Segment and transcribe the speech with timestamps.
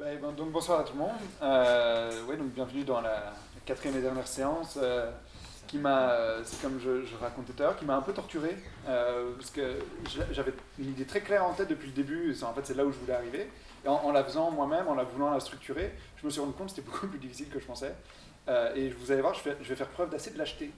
[0.00, 1.10] Ben, ben, donc bonsoir à tout le monde.
[1.42, 3.34] Euh, donc bienvenue dans la
[3.66, 5.10] quatrième et dernière séance euh,
[5.66, 8.56] qui m'a, euh, c'est comme je, racontais tout à l'heure, qui m'a un peu torturé
[8.88, 9.60] euh, parce que
[10.08, 12.34] j'a- j'avais une idée très claire en tête depuis le début.
[12.42, 13.50] En fait, c'est là où je voulais arriver.
[13.84, 16.68] Et en, la faisant moi-même, en la voulant la structurer, je me suis rendu compte
[16.68, 17.94] que c'était beaucoup plus difficile que je pensais.
[18.74, 20.72] Et vous allez voir, je, vais faire preuve d'assez de lâcheté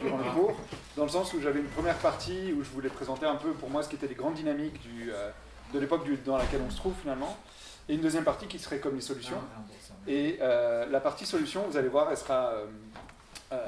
[0.00, 0.56] durant le cours,
[0.96, 3.68] dans le sens où j'avais une première partie où je voulais présenter un peu pour
[3.68, 4.80] moi ce qui étaient les grandes dynamiques
[5.74, 7.36] de l'époque dans laquelle on se trouve finalement,
[7.88, 9.40] et une deuxième partie qui serait comme les solutions.
[10.06, 12.66] Et euh, la partie solution, vous allez voir, elle sera euh,
[13.52, 13.66] euh,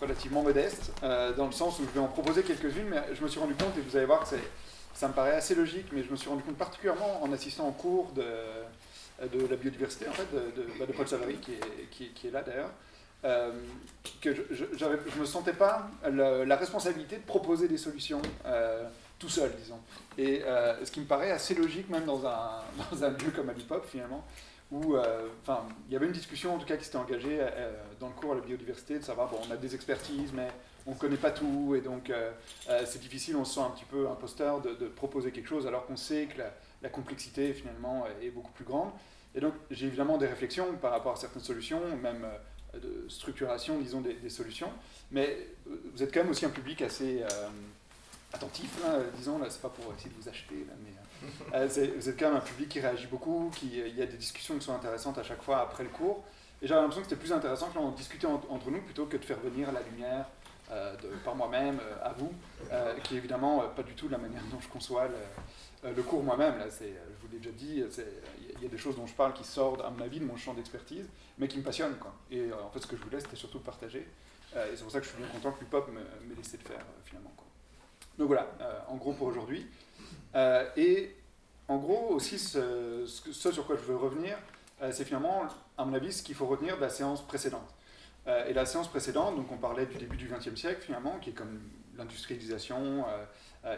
[0.00, 3.38] relativement modeste, dans le sens où je vais en proposer quelques-unes, mais je me suis
[3.40, 4.36] rendu compte, et vous allez voir que
[4.94, 7.72] ça me paraît assez logique, mais je me suis rendu compte particulièrement en assistant au
[7.72, 8.24] cours de,
[9.28, 12.26] de la biodiversité, en fait, de, de- bah, de Paul Savary, qui est, qui, qui
[12.28, 12.70] est là d'ailleurs,
[13.24, 13.52] euh,
[14.20, 18.82] que je ne me sentais pas la, la responsabilité de proposer des solutions euh,
[19.22, 19.78] tout seul, disons.
[20.18, 23.48] Et euh, ce qui me paraît assez logique, même dans un, dans un lieu comme
[23.48, 24.24] Alipop, finalement,
[24.72, 27.72] où euh, enfin, il y avait une discussion en tout cas qui s'était engagée euh,
[28.00, 30.48] dans le cours à la biodiversité, de savoir, bon, on a des expertises, mais
[30.86, 32.12] on ne connaît pas tout, et donc
[32.84, 35.96] c'est difficile, on se sent un petit peu imposteur de, proposer quelque chose, alors qu'on
[35.96, 36.42] sait que
[36.82, 38.90] la, complexité finalement est beaucoup plus grande.
[39.36, 42.26] Et donc j'ai évidemment des réflexions par rapport à certaines solutions, même
[42.74, 44.72] de structuration, disons, des, solutions,
[45.12, 47.22] mais vous êtes quand même aussi un public assez
[48.34, 50.90] attentif, là, disons, là, c'est pas pour essayer de vous acheter, là, mais
[51.54, 54.06] euh, euh, vous êtes quand même un public qui réagit beaucoup, qui, il y a
[54.06, 56.24] des discussions qui sont intéressantes à chaque fois après le cours.
[56.60, 59.24] Et j'avais l'impression que c'était plus intéressant que discutait en- entre nous plutôt que de
[59.24, 60.26] faire venir la lumière
[60.70, 62.32] euh, par moi-même euh, à vous,
[62.70, 66.02] euh, qui est évidemment euh, pas du tout la manière dont je conçois le, euh,
[66.04, 66.58] cours moi-même.
[66.58, 67.82] Là, c'est, euh, je vous l'ai déjà dit,
[68.58, 70.36] il y a- des choses dont je parle qui sortent, à mon avis, de mon
[70.36, 71.96] champ d'expertise, mais qui me passionnent.
[71.98, 72.14] Quoi.
[72.30, 74.06] Et euh, en fait, ce que je voulais, c'était surtout de partager.
[74.54, 76.62] Euh, et c'est pour ça que je suis bien content que l'UPOP me laissé le
[76.68, 77.32] faire euh, finalement.
[78.18, 79.66] Donc voilà, euh, en gros pour aujourd'hui.
[80.34, 81.14] Euh, et
[81.68, 84.36] en gros aussi, ce, sur quoi je veux revenir,
[84.82, 85.42] euh, c'est finalement,
[85.78, 87.68] à mon avis, ce qu'il faut retenir de la séance précédente.
[88.46, 91.32] Et la séance précédente, donc on parlait du début du XXe siècle finalement, qui est
[91.32, 91.60] comme
[91.96, 93.04] l'industrialisation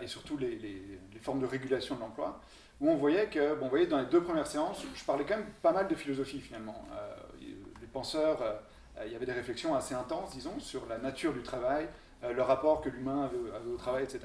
[0.02, 2.42] et surtout les, formes de régulation de l'emploi,
[2.78, 5.38] où on voyait que, bon, vous voyez, dans les deux premières séances, je parlais quand
[5.38, 6.84] même pas mal de philosophie finalement.
[6.92, 7.16] Euh,
[7.80, 8.60] les penseurs,
[9.06, 11.88] il y avait des réflexions assez intenses, disons, sur la nature du travail,
[12.32, 14.20] le rapport que l'humain avait, au travail, etc.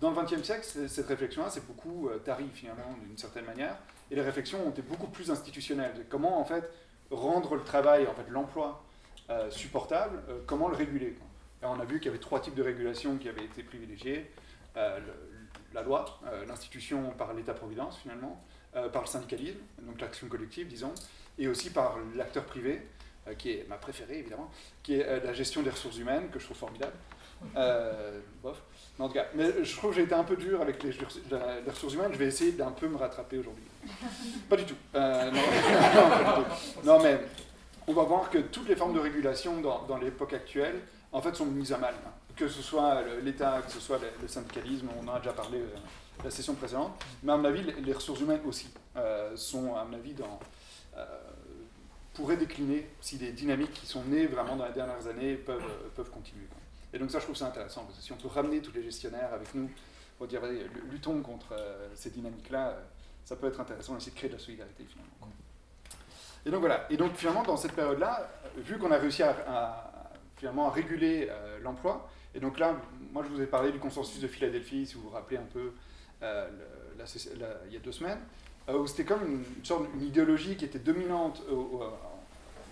[0.00, 3.76] Dans le XXe siècle, cette réflexion-là, c'est beaucoup euh, tarie finalement, d'une certaine manière,
[4.10, 6.06] et les réflexions ont été beaucoup plus institutionnelles.
[6.10, 6.68] Comment en fait
[7.10, 8.82] rendre le travail, en fait l'emploi
[9.30, 11.16] euh, supportable, euh, comment le réguler.
[11.62, 14.30] on a vu qu'il y avait trois types de régulation qui avaient été privilégiés
[14.74, 15.12] Euh, le-
[15.74, 18.42] la loi, euh, l'institution par l'État-providence finalement,
[18.74, 20.94] euh, par le syndicalisme, donc l'action collective, disons,
[21.38, 22.80] et aussi par l'acteur privé,
[23.28, 24.50] euh, qui est ma préférée évidemment,
[24.82, 26.94] qui est euh, la gestion des ressources humaines, que je trouve formidable.
[27.56, 28.62] Euh, bof.
[28.98, 30.90] Mais en tout cas, mais je trouve que j'ai été un peu dur avec les,
[31.66, 33.64] ressources humaines, je vais essayer d'un peu me rattraper aujourd'hui.
[34.48, 34.74] Pas du tout.
[34.94, 35.40] Euh, non,
[35.94, 36.86] non, pas du tout.
[36.86, 37.20] Non, mais
[37.86, 41.34] on va voir que toutes les formes de régulation dans, dans l'époque actuelle, en fait,
[41.34, 41.94] sont mises à mal.
[42.36, 45.74] Que ce soit l'État, que ce soit le, syndicalisme, on en a déjà parlé euh,
[46.24, 46.92] la session précédente,
[47.22, 50.38] mais à mon avis, les, ressources humaines aussi euh, sont, à mon avis, dans,
[52.14, 55.64] pourraient décliner si les dynamiques qui sont nées vraiment dans les dernières années peuvent,
[55.96, 56.44] peuvent continuer.
[56.44, 56.61] quoi.
[56.92, 58.82] Et donc ça, je trouve ça intéressant, parce que si on peut ramener tous les
[58.82, 59.70] gestionnaires avec nous
[60.18, 62.80] pour dire, allez, luttons contre euh, ces dynamiques-là, euh,
[63.24, 65.32] ça peut être intéressant d'essayer de créer de la solidarité finalement.
[66.44, 66.86] Et donc voilà.
[66.90, 69.90] Et donc finalement, dans cette période-là, euh, vu qu'on a réussi à,
[70.36, 71.28] finalement à réguler
[71.62, 72.76] l'emploi, et donc là,
[73.12, 75.72] moi je vous ai parlé du consensus de Philadelphie, si vous vous rappelez un peu,
[76.20, 78.18] il y a deux semaines,
[78.68, 81.42] où c'était comme une, sorte une idéologie qui était dominante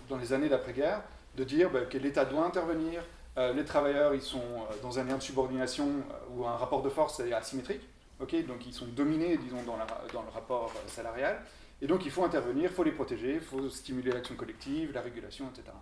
[0.09, 1.03] dans les années d'après-guerre,
[1.37, 3.05] de dire bah, que l'État doit intervenir,
[3.39, 6.83] euh, les travailleurs ils sont euh, dans un lien de subordination euh, ou un rapport
[6.83, 7.83] de force est asymétrique,
[8.19, 11.41] donc ils sont dominés, disons, dans, le rapport salarial,
[11.81, 15.01] et donc il faut intervenir, il faut les protéger, il faut stimuler l'action collective, la
[15.01, 15.75] régulation, etc.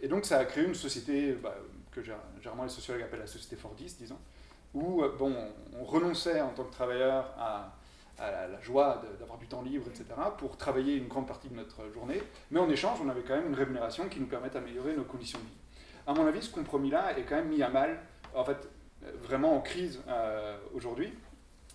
[0.00, 1.54] Et donc ça a créé une société bah,
[1.90, 4.16] que gé- généralement les sociologues appellent la société fordiste, disons,
[4.72, 5.34] où bon,
[5.74, 7.76] on, on renonçait en tant que travailleur à,
[8.18, 10.06] la, la joie d'avoir du temps libre, etc.,
[10.38, 13.48] pour travailler une grande partie de notre journée, mais en échange, on avait quand même
[13.48, 15.59] une rémunération qui nous permet d'améliorer nos conditions de vie.
[16.10, 18.00] À mon avis, ce compromis-là est quand même mis à mal,
[18.34, 18.56] en fait,
[19.22, 21.12] vraiment en crise euh, aujourd'hui,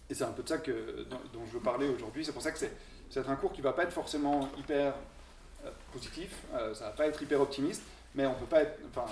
[0.09, 2.51] et c'est un peu de ça que, dont, je veux parler aujourd'hui, c'est pour ça
[2.51, 4.93] que c'est un cours qui ne va pas être forcément hyper
[5.65, 7.81] euh, positif, euh, ça va pas être hyper optimiste,
[8.13, 9.05] mais on peut pas être, enfin,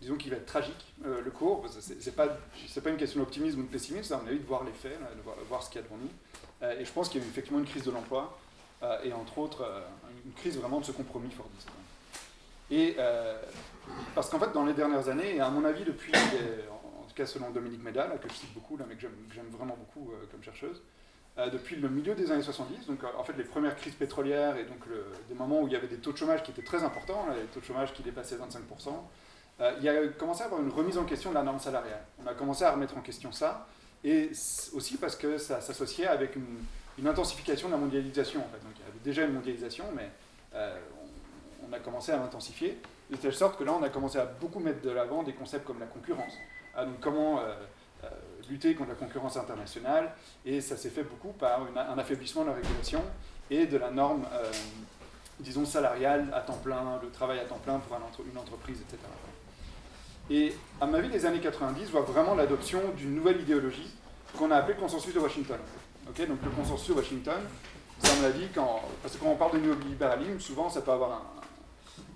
[0.00, 1.66] disons qu'il va être tragique le cours.
[1.68, 4.46] C'est c'est pas, pas une question d'optimisme ou de pessimisme, c'est à mon avis de
[4.46, 6.70] voir les faits, de voir, ce qu'il y a devant nous.
[6.80, 8.36] Et je pense qu'il y a effectivement une crise de l'emploi
[9.04, 9.64] et entre autres
[10.24, 11.68] une crise vraiment de ce compromis fordiste.
[12.70, 12.96] Et
[14.14, 17.26] parce qu'en fait, dans les dernières années, et à mon avis depuis, en tout cas
[17.26, 20.26] selon Dominique Méda, là, que je cite beaucoup, là, mais que j'aime vraiment beaucoup euh,
[20.30, 20.82] comme chercheuse,
[21.52, 24.80] depuis le milieu des années 70, donc en fait les premières crises pétrolières et donc
[25.26, 27.46] des moments où il y avait des taux de chômage qui étaient très importants, les
[27.46, 28.90] taux de chômage qui dépassaient 25%,
[29.78, 32.04] il y a commencé à avoir une remise en question de la norme salariale.
[32.22, 33.66] On a commencé à remettre en question ça,
[34.04, 34.30] et
[34.72, 38.40] aussi parce que ça s'associait avec une, intensification de la mondialisation.
[38.40, 40.10] Donc il y avait déjà une mondialisation, mais
[40.52, 42.78] on, a commencé à l'intensifier,
[43.10, 45.66] de telle sorte que là on a commencé à beaucoup mettre de l'avant des concepts
[45.66, 46.32] comme la concurrence.
[46.74, 47.40] Ah, donc comment
[48.50, 50.12] lutter contre la concurrence internationale,
[50.44, 53.02] et ça s'est fait beaucoup par un affaiblissement de la régulation
[53.50, 54.50] et de la norme, euh,
[55.38, 57.96] disons, salariale à temps plein, le travail à temps plein pour
[58.30, 58.98] une entreprise, etc.
[60.30, 63.92] Et à ma vie, les années 90 voient vraiment l'adoption d'une nouvelle idéologie
[64.38, 65.58] qu'on a appelée le consensus de Washington.
[66.06, 67.40] donc le consensus de Washington,
[67.98, 70.92] c'est à mon avis, quand, parce que quand on parle de néolibéralisme, souvent ça peut
[70.92, 71.22] avoir un,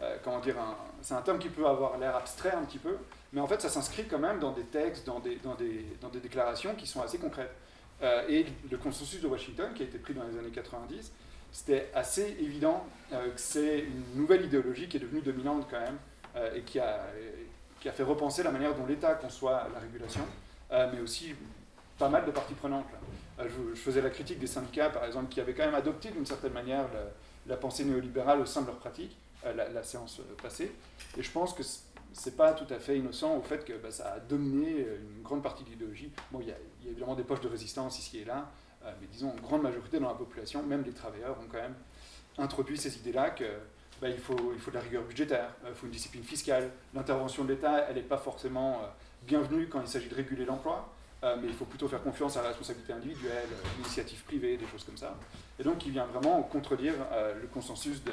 [0.03, 0.57] euh, comment dire,
[1.03, 2.97] c'est un terme qui peut avoir l'air abstrait un petit peu,
[3.33, 6.09] mais en fait ça s'inscrit quand même dans des textes, dans des, dans des, dans
[6.09, 7.55] des déclarations qui sont assez concrètes.
[8.03, 11.13] Euh, et le consensus de Washington, qui a été pris dans les années 90,
[11.53, 15.99] c'était assez évident euh, que c'est une nouvelle idéologie qui est devenue dominante quand même,
[16.57, 17.01] et qui a,
[17.81, 20.27] qui a fait repenser la manière dont l'État conçoit la régulation,
[20.73, 21.33] mais aussi
[21.97, 22.87] pas mal de parties prenantes.
[23.39, 26.53] Je, faisais la critique des syndicats, par exemple, qui avaient quand même adopté d'une certaine
[26.53, 26.87] manière
[27.47, 29.17] la, pensée néolibérale au sein de leur pratique.
[29.47, 30.73] Euh, la, séance euh, passée.
[31.19, 31.63] Et je pense que
[32.13, 35.23] c'est pas tout à fait innocent au fait que bah, ça a dominé euh, une
[35.23, 36.11] grande partie de l'idéologie.
[36.33, 36.57] Bon, il y, a
[36.87, 38.51] évidemment des poches de résistance ici et là,
[39.01, 41.75] mais disons, en grande majorité dans la population, même les travailleurs ont quand même
[42.37, 43.45] introduit ces idées-là que
[44.01, 46.71] bah, il, faut, il faut de la rigueur budgétaire, il faut une discipline fiscale.
[46.93, 48.83] L'intervention de l'État, elle n'est pas forcément
[49.23, 50.93] bienvenue quand il s'agit de réguler l'emploi,
[51.23, 53.49] mais il faut plutôt faire confiance à la responsabilité individuelle,
[53.79, 55.17] l'initiative privée, des choses comme ça.
[55.59, 56.93] Et donc, il vient vraiment contredire
[57.41, 58.13] le consensus de,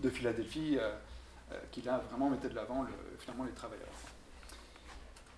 [0.00, 0.92] de Philadelphie euh,
[1.52, 2.86] euh, qui là vraiment mettait de l'avant
[3.18, 3.88] finalement les travailleurs.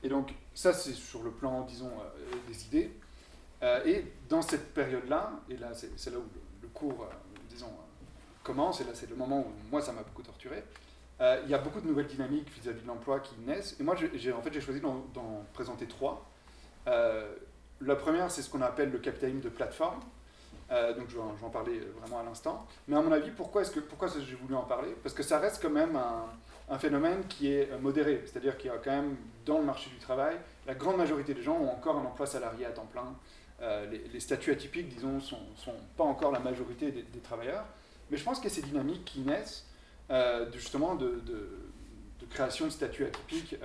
[0.02, 2.92] Et donc ça c'est sur le plan, disons, euh, des idées.
[3.84, 6.24] et dans cette période-là, et là c'est là où
[6.62, 7.08] le, cours,
[7.48, 7.72] disons,
[8.42, 10.62] commence, et là c'est le moment où moi ça m'a beaucoup torturé,
[11.20, 13.74] il y a beaucoup de nouvelles dynamiques vis-à-vis de l'emploi qui naissent.
[13.80, 16.30] Et moi, j'ai en fait, j'ai choisi d'en présenter trois.
[16.86, 20.00] la première, c'est ce qu'on appelle le capitalisme de plateforme.
[20.72, 22.66] Euh, donc je vais, en, parler vraiment à l'instant.
[22.88, 24.96] Mais à mon avis, pourquoi est-ce que pourquoi j'ai voulu en parler?
[25.02, 25.96] Parce que ça reste quand même
[26.68, 28.22] un, phénomène qui est euh, modéré.
[28.26, 30.36] C'est-à-dire qu'il y a quand même dans le marché du travail,
[30.66, 33.14] la grande majorité des gens ont encore un emploi salarié à temps plein.
[33.62, 37.64] Euh, les, statuts atypiques, disons, sont, sont pas encore la majorité des, travailleurs.
[38.10, 39.64] Mais je pense a ces dynamiques qui naissent
[40.52, 43.56] justement de, de, création de statuts atypiques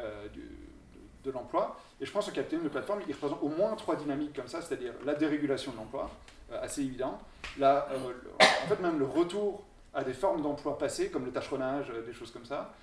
[1.23, 1.77] de, l'emploi.
[1.99, 4.47] Et je pense que le capitaine de plateforme, il représente au moins trois dynamiques comme
[4.47, 7.19] ça, c'est-à-dire la dérégulation de l'emploi, euh, assez évident.
[7.57, 9.63] Là, euh, en fait, même le retour
[9.93, 12.73] à des formes d'emploi passées, comme le tâcheronnage, euh, des choses comme ça,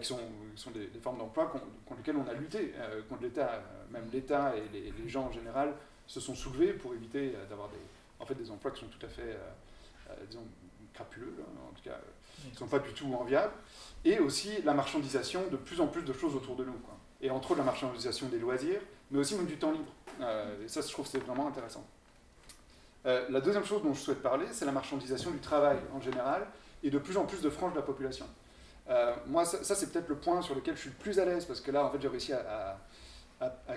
[0.00, 0.20] qui sont,
[0.54, 1.64] sont des, formes d'emploi contre,
[1.96, 2.72] lesquelles on a lutté,
[3.08, 3.60] contre l'État,
[3.90, 5.74] même l'État et les, gens en général
[6.06, 7.80] se sont soulevés pour éviter d'avoir des,
[8.20, 9.36] en fait, des emplois qui sont tout à fait,
[10.28, 10.44] disons,
[10.94, 11.34] crapuleux,
[11.68, 11.98] en tout cas,
[12.44, 13.54] qui ne sont pas du tout enviables,
[14.04, 16.78] et aussi la marchandisation de plus en plus de choses autour de nous,
[17.20, 19.92] et entre autres la marchandisation des loisirs, mais aussi même du temps libre.
[20.64, 21.84] et ça, je trouve c'est vraiment intéressant.
[23.04, 26.46] Euh, la deuxième chose dont je souhaite parler, c'est la marchandisation du travail en général
[26.82, 28.26] et de plus en plus de franges de la population.
[28.90, 31.44] Euh, moi, ça, c'est peut-être le point sur lequel je suis le plus à l'aise
[31.44, 32.78] parce que là, en fait, j'ai réussi à,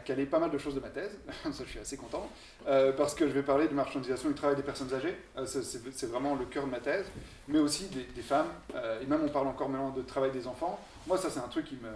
[0.05, 1.17] caler pas mal de choses de ma thèse.
[1.43, 2.29] ça, je suis assez content.
[2.67, 5.17] Euh, parce que je vais parler de marchandisation du travail des personnes âgées.
[5.45, 7.07] c'est vraiment le cœur de ma thèse.
[7.47, 8.49] Mais aussi des, des femmes.
[9.01, 10.79] et même, on parle encore maintenant de travail des enfants.
[11.07, 11.89] Moi, ça, c'est un truc qui me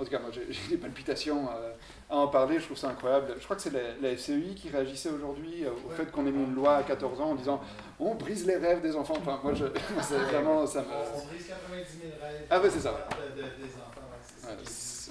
[0.00, 1.72] en tout cas, moi, j'ai des palpitations euh,
[2.08, 3.34] à en parler, je trouve ça incroyable.
[3.38, 6.42] Je crois que c'est la, FCEI qui réagissait aujourd'hui euh, au fait qu'on ait mis
[6.42, 7.60] une loi à 14 ans en disant
[7.98, 9.16] on brise les rêves des enfants.
[9.18, 9.66] Enfin, moi, je,
[10.02, 10.66] c'est vraiment.
[10.66, 10.86] Ça me...
[10.86, 12.46] On brise 90 000 rêves.
[12.48, 13.08] Ah, ouais, c'est ça.
[13.36, 14.00] des enfants,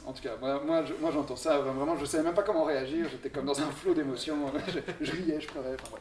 [0.09, 0.59] en tout cas, moi,
[0.99, 3.69] moi, j'entends ça, vraiment, je ne savais même pas comment réagir, j'étais comme dans un
[3.69, 4.37] flot d'émotions,
[5.01, 5.97] je, riais, je pleurais, enfin,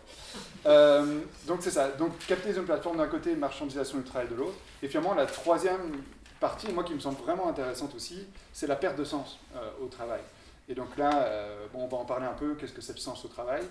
[0.66, 4.88] euh, donc c'est ça, donc capitalisme plateforme d'un côté, marchandisation du travail de l'autre, et
[4.88, 5.92] finalement la troisième
[6.38, 9.86] partie, moi qui me semble vraiment intéressante aussi, c'est la perte de sens euh, au
[9.86, 10.20] travail.
[10.68, 12.98] Et donc là, euh, bon, on va en parler un peu, qu'est-ce que c'est le
[12.98, 13.62] sens au travail,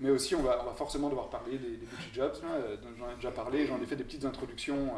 [0.00, 3.14] mais aussi on va, on va forcément devoir parler des, des jobs, euh, j'en ai
[3.16, 4.92] déjà parlé, j'en ai fait des petites introductions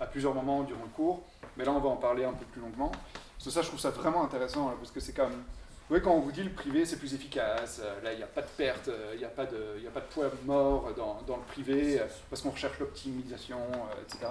[0.00, 1.22] à plusieurs moments durant le cours,
[1.56, 2.90] mais là on va en parler un peu plus longuement.
[2.90, 5.32] Parce que ça, je trouve ça vraiment intéressant, parce que c'est comme...
[5.32, 8.26] Vous voyez, quand on vous dit le privé c'est plus efficace, là il n'y a
[8.26, 12.42] pas de perte, il n'y a, pas de, de poids mort dans le privé, parce
[12.42, 13.60] qu'on recherche l'optimisation,
[14.02, 14.26] etc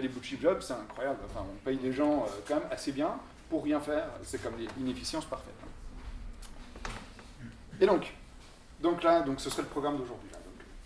[0.00, 1.20] les chip jobs, c'est incroyable.
[1.26, 4.06] Enfin, on paye des gens euh, quand même assez bien pour rien faire.
[4.24, 5.54] C'est comme l'inefficience parfaite.
[7.80, 8.12] Et donc,
[8.80, 10.30] donc là, donc ce serait le programme d'aujourd'hui.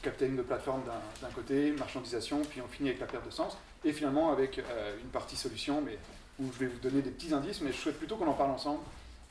[0.02, 0.82] Capitalisme de plateforme
[1.20, 4.96] d'un côté, marchandisation, puis on finit avec la perte de sens, et finalement avec euh,
[5.02, 5.98] une partie solution, mais
[6.38, 8.52] où je vais vous donner des petits indices, mais je souhaite plutôt qu'on en parle
[8.52, 8.80] ensemble,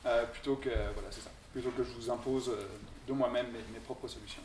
[0.04, 2.52] euh, plutôt que voilà, c'est ça, plutôt que je vous impose
[3.06, 4.42] de moi-même mes, mes, propres solutions.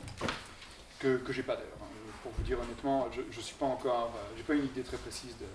[0.99, 1.77] que, que j'ai pas d'ailleurs.
[1.81, 1.92] hein.
[2.23, 4.95] Pour vous dire honnêtement, je ne suis pas encore, euh, j'ai pas une idée très
[4.95, 5.45] précise de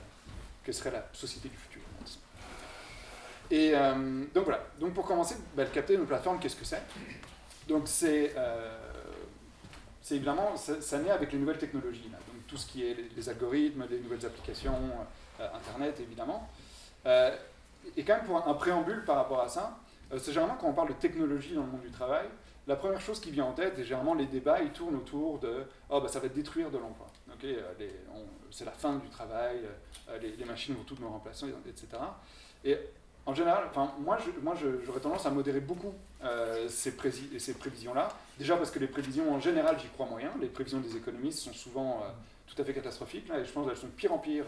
[0.62, 1.80] quelle serait la société du futur.
[3.50, 4.62] Et euh, donc voilà.
[4.78, 6.82] Donc pour commencer, bah, le capter une plateforme, qu'est-ce que c'est?
[7.66, 8.76] Donc c'est euh,
[10.10, 12.10] évidemment, ça, naît avec les nouvelles technologies.
[12.10, 14.78] Donc tout ce qui est les, algorithmes, les nouvelles applications,
[15.40, 16.50] Internet évidemment.
[17.96, 19.78] Et quand même pour un, préambule par rapport à ça,
[20.10, 22.26] c'est généralement quand on parle de technologie dans le monde du travail,
[22.68, 25.64] la première chose qui vient en tête, et généralement les débats, ils tournent autour de
[25.88, 27.06] oh, bah, ça va détruire de l'emploi.
[27.32, 27.72] Ok, euh,
[28.50, 29.60] c'est la fin du travail,
[30.10, 31.86] euh, les, machines vont toutes nous remplacer, etc.
[32.64, 32.76] Et
[33.24, 38.10] en général, enfin, moi, moi j'aurais tendance à modérer beaucoup euh, ces, prévisions-là.
[38.38, 40.30] Déjà parce que les prévisions, en général, j'y crois moyen.
[40.38, 42.02] Les prévisions des économistes sont souvent
[42.46, 43.30] tout à fait catastrophiques.
[43.30, 44.44] Et je pense qu'elles sont pire en pire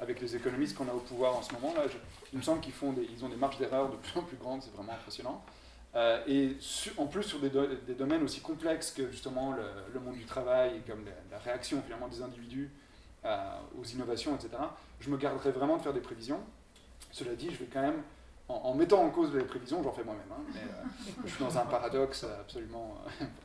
[0.00, 1.74] avec les économistes qu'on a au pouvoir en ce moment.
[1.74, 1.82] Là,
[2.32, 2.92] il me semble qu'ils ont
[3.28, 4.62] des marges d'erreur de plus en plus grandes.
[4.62, 5.42] C'est vraiment impressionnant.
[5.96, 6.56] Euh, et
[6.98, 9.52] en plus sur des, do- des domaines aussi complexes que justement
[9.92, 12.70] le, monde du travail, comme la, réaction finalement des individus
[13.24, 13.36] euh,
[13.80, 14.50] aux innovations, etc.,
[15.00, 16.40] je me garderai vraiment de faire des prévisions.
[17.10, 18.02] Cela dit, je vais quand même,
[18.48, 21.64] en, mettant en cause les prévisions, j'en fais moi-même, hein, euh, je suis dans un
[21.66, 22.96] paradoxe absolument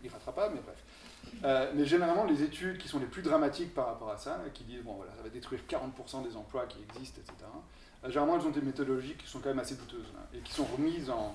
[0.04, 1.74] irrattrapable, mais bref.
[1.75, 4.84] Mais généralement, les études qui sont les plus dramatiques par rapport à ça, qui disent
[4.84, 7.50] bon voilà, ça va détruire 40% des emplois qui existent, etc.
[8.06, 10.66] généralement, elles ont des méthodologies qui sont quand même assez douteuses hein, et qui sont
[10.66, 11.34] remises en,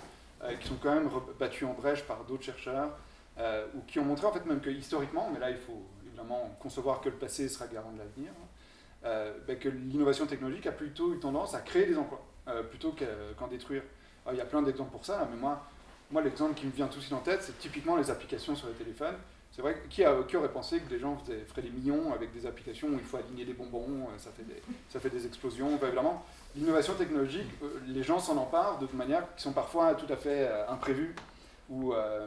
[0.60, 2.90] qui sont quand même battues en brèche par d'autres chercheurs
[3.38, 6.56] euh, ou qui ont montré en fait même que historiquement, mais là il faut évidemment
[6.60, 8.30] concevoir que le passé sera garant de l'avenir,
[9.04, 12.94] euh, ben, que l'innovation technologique a plutôt eu tendance à créer des emplois euh, plutôt
[13.38, 13.82] qu'en détruire.
[14.30, 15.64] Il y a plein d'exemples pour ça, mais moi,
[16.10, 18.68] moi l'exemple qui me vient tout de suite en tête, c'est typiquement les applications sur
[18.68, 19.16] les téléphones.
[19.52, 22.32] C'est vrai, qui, a- qui aurait pensé que des gens faisaient- feraient des millions avec
[22.32, 25.26] des applications où il faut aligner des bonbons, euh, ça fait des, ça fait des
[25.26, 25.74] explosions.
[25.74, 26.24] Enfin, évidemment,
[26.56, 30.48] l'innovation technologique, euh, les gens s'en emparent de manière qui sont parfois tout à fait
[30.48, 31.14] euh, imprévues
[31.68, 32.26] ou euh,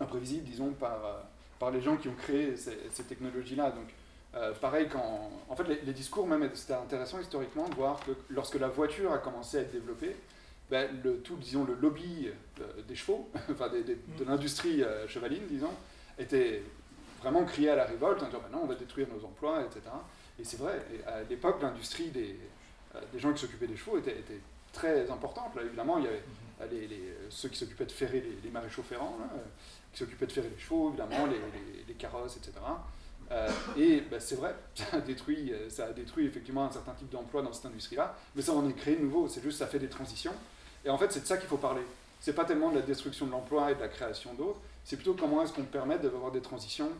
[0.00, 1.12] imprévisibles, disons, par, euh,
[1.58, 3.70] par les gens qui ont créé ces, ces technologies-là.
[3.70, 3.88] Donc,
[4.34, 8.10] euh, pareil, quand, en fait, les, les discours, même, c'était intéressant historiquement de voir que
[8.30, 10.16] lorsque la voiture a commencé à être développée,
[10.68, 12.28] ben, le, tout, disons, le lobby
[12.88, 15.70] des chevaux, enfin des- des- de l'industrie euh, chevaline, disons,
[16.18, 16.62] était
[17.22, 19.80] vraiment crié à la révolte en disant ben non, on va détruire nos emplois, etc.
[20.38, 22.38] Et c'est vrai, et à l'époque, l'industrie des,
[23.12, 24.22] des gens qui s'occupaient des chevaux était
[24.72, 25.54] très importante.
[25.56, 26.22] Là, évidemment, il y avait
[26.60, 29.42] euh, les, les- ceux qui s'occupaient de ferrer les, les maréchaux ferrants, là, euh,
[29.92, 32.52] qui s'occupaient de ferrer les chevaux, évidemment, les, carrosses, etc.
[33.32, 36.92] Euh, et ben, c'est vrai, ça a, détruit, euh, ça a détruit effectivement un certain
[36.92, 39.66] type d'emploi dans cette industrie-là, mais ça en est créé de nouveau, c'est juste ça
[39.66, 40.34] fait des transitions.
[40.84, 41.82] Et en fait, c'est de ça qu'il faut parler.
[42.20, 45.14] C'est pas tellement de la destruction de l'emploi et de la création d'autres, c'est plutôt
[45.14, 46.90] comment est-ce qu'on permet d'avoir des transitions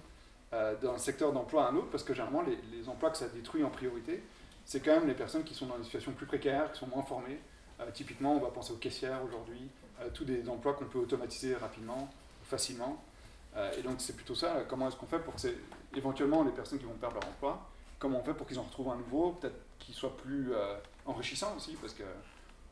[0.53, 3.29] euh, d'un secteur d'emploi à un autre, parce que généralement, les, les emplois que ça
[3.29, 4.23] détruit en priorité,
[4.67, 7.03] c'est quand même les personnes qui sont dans des situations plus précaires, qui sont moins
[7.05, 7.41] formées.
[7.81, 9.69] Euh, typiquement, on va penser aux caissières aujourd'hui,
[10.01, 12.09] euh, tous des emplois qu'on peut automatiser rapidement,
[12.45, 13.03] facilement.
[13.57, 15.49] Euh, et donc, c'est plutôt ça, comment est-ce qu'on fait pour que
[15.97, 17.67] éventuellement les personnes qui vont perdre leur emploi,
[17.99, 20.53] comment on fait pour qu'ils en retrouvent un nouveau, peut-être qu'il soit plus
[21.07, 22.03] enrichissant aussi, parce que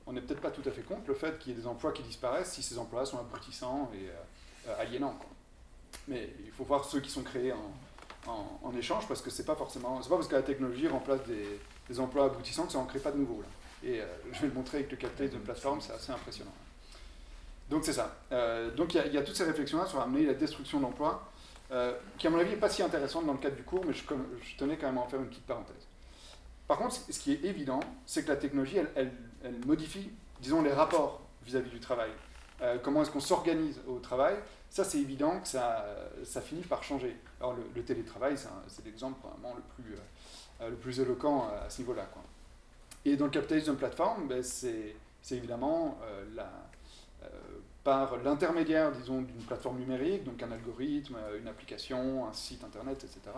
[0.07, 1.93] on n'est peut-être pas tout à fait contre le fait qu'il y ait des emplois
[1.93, 5.19] qui disparaissent si ces emplois sont abrutissants et aliénants.
[6.09, 7.73] Mais il faut voir ceux qui sont créés en,
[8.31, 11.23] en- en échange parce que c'est pas forcément, c'est pas parce que la technologie remplace
[11.25, 13.43] des, des emplois aboutissants que ça en crée pas de nouveaux.
[13.83, 16.55] Et euh, je vais le montrer avec le captage de plateforme, c'est assez impressionnant.
[17.71, 18.15] Donc c'est ça.
[18.33, 21.31] Euh, donc il y, a- toutes ces réflexions-là sur amener la destruction d'emplois,
[21.71, 23.93] euh, qui à mon avis n'est pas si intéressante dans le cadre du cours, mais
[23.95, 24.05] je,
[24.57, 25.87] tenais quand même à en faire une petite parenthèse.
[26.69, 29.13] Par contre, ce qui est évident, c'est que la technologie, elle,
[29.67, 30.11] modifie,
[30.41, 32.11] disons, les rapports vis-à-vis du travail.
[32.63, 34.37] Euh, comment est-ce qu'on s'organise au travail
[34.71, 35.85] Ça, c'est évident que ça,
[36.43, 37.17] finit par changer.
[37.41, 38.37] Alors, le, télétravail,
[38.69, 39.95] c'est l'exemple vraiment le plus,
[40.61, 42.07] le plus éloquent à ce niveau-là.
[43.05, 44.95] Et dans le capitalisme plateforme, ben, c'est
[45.31, 46.25] évidemment euh,
[47.23, 47.27] euh,
[47.85, 53.05] par l'intermédiaire, disons, d'une plateforme numérique, donc un algorithme, euh, une application, un site internet,
[53.05, 53.37] etc.,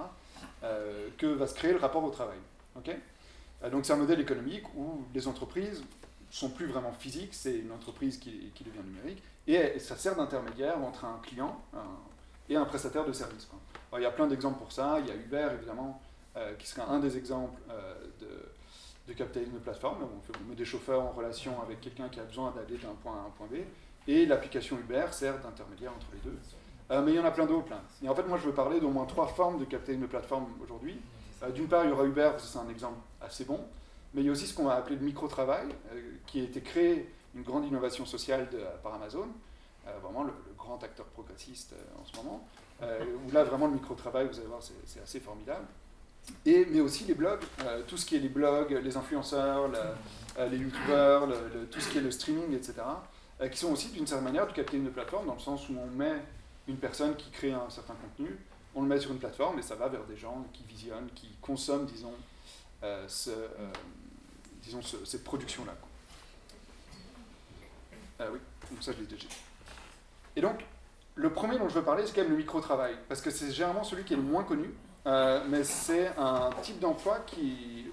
[0.62, 2.38] euh, que va se créer le rapport au travail.
[2.76, 2.90] ok?
[3.64, 5.82] Euh, donc c'est un modèle économique où les entreprises
[6.30, 11.04] sont plus vraiment physiques, c'est une entreprise qui, devient numérique, et, ça sert d'intermédiaire entre
[11.04, 11.60] un client
[12.48, 13.46] et un prestataire de service.
[13.46, 13.58] quoi.
[13.90, 16.05] Alors, il y a plein d'exemples pour ça, il y a Uber évidemment, euh,
[16.58, 17.94] qui serait un des exemples euh,
[19.08, 19.98] de, capitalisme de plateforme.
[20.02, 23.22] On, met des chauffeurs en relation avec quelqu'un qui a besoin d'aller d'un point A
[23.22, 23.60] à un point B,
[24.08, 26.38] et l'application Uber sert d'intermédiaire entre les deux.
[26.90, 27.72] Euh, mais il y en a plein d'autres.
[28.02, 30.46] Et en fait, moi, je veux parler d'au moins trois formes de capitalisme de plateforme
[30.62, 31.00] aujourd'hui.
[31.42, 33.60] Euh, D'une part, il y aura Uber, c'est un exemple assez bon,
[34.14, 36.60] mais il y a aussi ce qu'on va appeler le micro-travail, euh, qui a été
[36.60, 38.48] créé, une grande innovation sociale
[38.82, 39.28] par Amazon,
[39.86, 42.48] euh, vraiment le, le grand acteur progressiste euh, en ce moment,
[42.82, 45.64] euh, où là, vraiment, le micro-travail, vous allez voir, c'est assez formidable.
[46.44, 49.70] Et, mais aussi les blogs, euh, tout ce qui est les blogs, les influenceurs,
[50.38, 51.28] euh, les youtubeurs,
[51.70, 52.74] tout ce qui est le streaming, etc.,
[53.40, 55.76] euh, qui sont aussi d'une certaine manière du capitalisme de plateforme, dans le sens où
[55.76, 56.22] on met
[56.68, 58.38] une personne qui crée un certain contenu,
[58.74, 61.30] on le met sur une plateforme et ça va vers des gens qui visionnent, qui
[61.40, 62.14] consomment, disons,
[63.08, 63.30] ce,
[64.62, 65.74] disons cette production-là.
[68.20, 68.38] oui,
[68.70, 69.36] donc ça je l'ai déjà dit.
[70.36, 70.64] Et donc,
[71.14, 73.84] le premier dont je veux parler, c'est quand même le micro-travail, parce que c'est généralement
[73.84, 74.70] celui qui est le moins connu,
[75.06, 77.24] euh, mais c'est un type d'emploi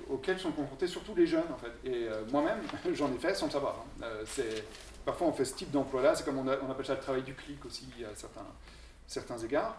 [0.10, 1.72] auquel sont confrontés surtout les jeunes, en fait.
[1.86, 2.60] Et euh, moi-même,
[2.94, 3.86] j'en ai fait sans le savoir.
[4.02, 4.06] Hein.
[4.06, 4.60] Euh,
[5.06, 7.64] parfois, on fait ce type d'emploi-là, c'est comme on, appelle ça le travail du clic
[7.66, 8.48] aussi, à certains,
[9.06, 9.78] certains égards.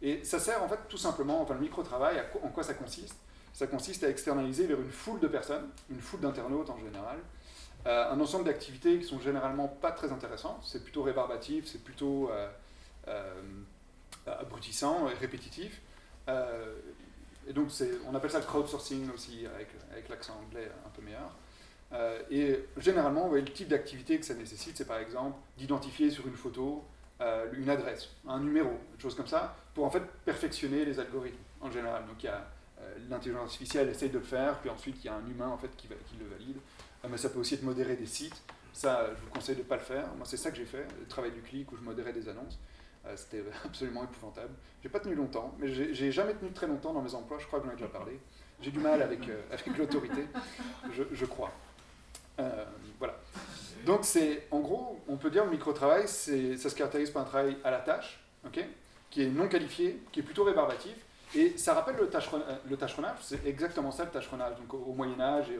[0.00, 3.16] Et ça sert, en fait, tout simplement, enfin, le micro-travail, en quoi ça consiste?
[3.52, 7.18] Ça consiste à externaliser vers une foule de personnes, une foule d'internautes en général,
[7.84, 12.30] un ensemble d'activités qui sont généralement pas très intéressantes, c'est plutôt rébarbatif, c'est plutôt
[14.26, 15.82] abrutissant répétitif.
[16.28, 16.74] Euh,
[17.48, 17.68] et donc,
[18.08, 21.34] on appelle ça le crowdsourcing aussi, avec, l'accent anglais un peu meilleur.
[21.92, 26.36] Euh, et généralement, le type d'activité que ça nécessite, c'est par exemple d'identifier sur une
[26.36, 26.84] photo
[27.52, 31.70] une adresse, un numéro, une chose comme ça, pour en fait perfectionner les algorithmes en
[31.70, 32.02] général.
[32.04, 32.28] Donc,
[33.08, 35.68] l'intelligence artificielle essaye de le faire, puis ensuite il y a un humain en fait
[35.76, 36.56] qui, le valide.
[37.08, 38.42] mais ça peut aussi être modérer des sites.
[38.72, 40.08] Ça, je vous conseille de ne pas le faire.
[40.16, 42.58] Moi, c'est ça que j'ai fait, le travail du clic où je modérais des annonces.
[43.06, 44.54] Euh, c'était absolument épouvantable.
[44.82, 47.60] J'ai pas tenu longtemps, mais j'ai jamais tenu très longtemps dans mes emplois, je crois
[47.60, 48.18] que j'en ai déjà parlé.
[48.60, 50.26] J'ai du mal avec, euh, avec l'autorité,
[50.92, 51.50] je, crois.
[52.38, 52.64] Euh,
[52.98, 53.18] voilà.
[53.84, 57.56] Donc, c'est, en gros, on peut dire le micro-travail, ça se caractérise par un travail
[57.64, 58.20] à la tâche,
[59.10, 60.94] qui est non qualifié, qui est plutôt rébarbatif,
[61.34, 62.08] et ça rappelle le,
[62.68, 65.58] le tâcheronnage, c'est exactement ça le tâcheronnage, donc au, Moyen-Âge et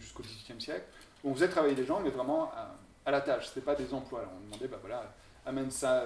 [0.00, 0.84] jusqu'au XVIIIe siècle,
[1.22, 2.52] on faisait travailler les gens, mais vraiment
[3.06, 4.24] à, la tâche, c'était pas des emplois.
[4.36, 5.14] on demandait, bah voilà,
[5.46, 6.04] amène ça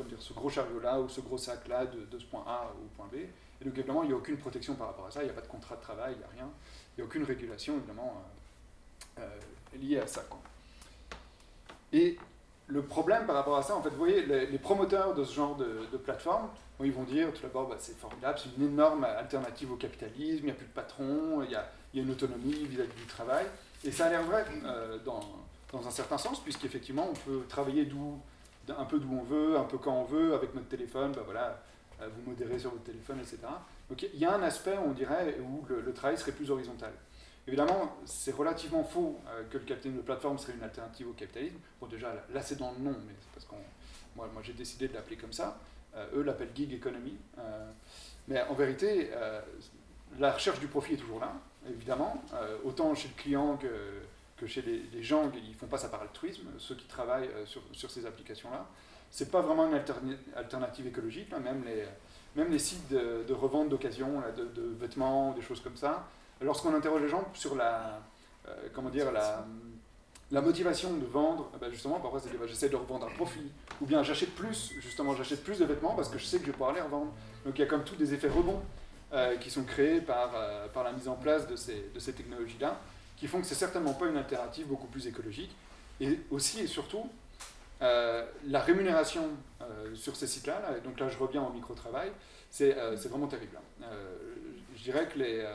[0.00, 3.06] comme dire, ce gros chariot-là ou ce gros sac-là de, ce point A au point
[3.12, 3.16] B.
[3.16, 5.34] Et donc, évidemment, il n'y a aucune protection par rapport à ça, il n'y a
[5.34, 6.50] pas de contrat de travail, il n'y a rien.
[6.96, 8.24] Il n'y a aucune régulation, évidemment,
[9.18, 10.22] euh, euh, liée à ça.
[11.92, 12.16] Et
[12.66, 15.56] le problème par rapport à ça, en fait, vous voyez, les, promoteurs de ce genre
[15.56, 16.48] de, plateforme,
[16.82, 20.44] ils vont dire tout d'abord, bah, c'est formidable, c'est une énorme alternative au capitalisme, il
[20.44, 23.44] n'y a plus de patron, il y a, une autonomie vis-à-vis du travail.
[23.84, 25.20] Et ça a l'air vrai euh, dans,
[25.70, 28.18] dans, un certain sens, puisqu'effectivement, on peut travailler d'où
[28.68, 31.62] un peu d'où on veut, un peu quand on veut, avec notre téléphone, bah voilà,
[32.00, 33.38] euh, vous modérez sur votre téléphone, etc.
[33.88, 36.92] Donc il y a un aspect, on dirait, où le, travail serait plus horizontal.
[37.46, 41.56] Évidemment, c'est relativement faux euh, que le capitalisme de plateforme serait une alternative au capitalisme.
[41.80, 43.54] Bon, déjà, là, c'est dans le nom, mais c'est parce que
[44.14, 45.58] moi, moi j'ai décidé de l'appeler comme ça.
[45.96, 47.16] Euh, eux l'appellent gig economy.
[48.28, 49.10] mais en vérité,
[50.18, 51.32] la recherche du profit est toujours là,
[51.68, 52.22] évidemment,
[52.64, 53.68] autant chez le client que
[54.40, 57.90] que chez les, gens, ils font pas ça par altruisme, ceux qui travaillent euh, sur,
[57.90, 58.66] ces applications-là.
[59.10, 59.80] C'est pas vraiment une
[60.34, 61.84] alternative écologique, même, les,
[62.36, 66.06] même les sites de, revente d'occasion, de, vêtements, des choses comme ça.
[66.40, 68.00] Lorsqu'on interroge les gens sur la,
[68.48, 69.44] euh, comment dire, la,
[70.40, 73.50] motivation de vendre, eh ben, justement, parfois c'est bah, j'essaie de revendre à profit,
[73.82, 76.46] ou bien j'achète plus, justement, j'achète plus de vêtements parce que je sais que je
[76.46, 77.12] vais pouvoir les revendre.
[77.44, 78.62] Donc il y a comme tous des effets rebonds
[79.12, 80.32] euh, qui sont créés par,
[80.82, 82.80] la mise en place de ces technologies-là
[83.20, 85.54] qui font que c'est certainement pas une alternative beaucoup plus écologique.
[86.00, 87.06] Et aussi et surtout,
[87.82, 89.28] euh, la rémunération
[89.60, 92.10] euh, sur ces sites-là, donc là je reviens au micro-travail,
[92.50, 93.58] c'est euh, vraiment terrible.
[93.82, 93.86] Hein.
[94.74, 95.46] je dirais que les,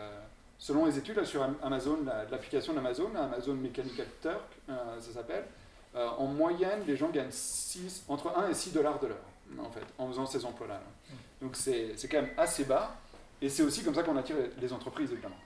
[0.60, 1.98] selon les études sur Amazon,
[2.30, 5.46] l'application d'Amazon, Amazon Mechanical Turk, ça s'appelle,
[5.96, 9.26] en moyenne, les gens gagnent 6, entre 1 et 6 dollars de l'heure,
[9.60, 10.80] en fait, en faisant ces emplois-là.
[11.42, 12.96] Donc c'est quand même assez bas,
[13.42, 15.40] et c'est aussi comme ça qu'on attire les entreprises, évidemment.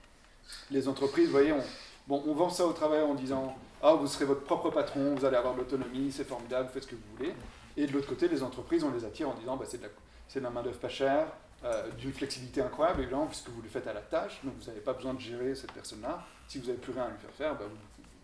[0.70, 1.62] Les entreprises, vous voyez, on,
[2.10, 5.24] Bon, on vend ça au travail en disant Ah, vous serez votre propre patron, vous
[5.24, 7.32] allez avoir de l'autonomie, c'est formidable, faites ce que vous voulez.
[7.76, 10.40] Et de l'autre côté, les entreprises, on les attire en disant bah, C'est de la,
[10.40, 11.28] la main-d'œuvre pas chère,
[11.64, 14.80] euh, d'une flexibilité incroyable, évidemment, puisque vous le faites à la tâche, donc vous n'avez
[14.80, 16.26] pas besoin de gérer cette personne-là.
[16.48, 17.66] Si vous n'avez plus rien à lui faire faire, bah,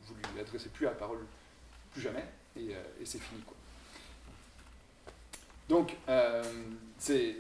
[0.09, 1.19] vous ne lui adressez plus à la parole
[1.93, 2.25] plus jamais,
[2.57, 3.41] et, euh, c'est fini.
[3.43, 3.55] Quoi.
[5.69, 6.43] Donc, euh,
[6.99, 7.37] c'est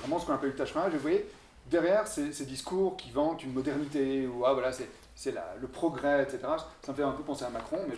[0.00, 1.24] vraiment ce qu'on appelle le tâche Et vous voyez,
[1.70, 6.38] derrière ces, discours qui vantent une modernité, ou ah, voilà, c'est c'est le progrès, etc.
[6.82, 7.94] Ça me fait un peu penser à Macron, mais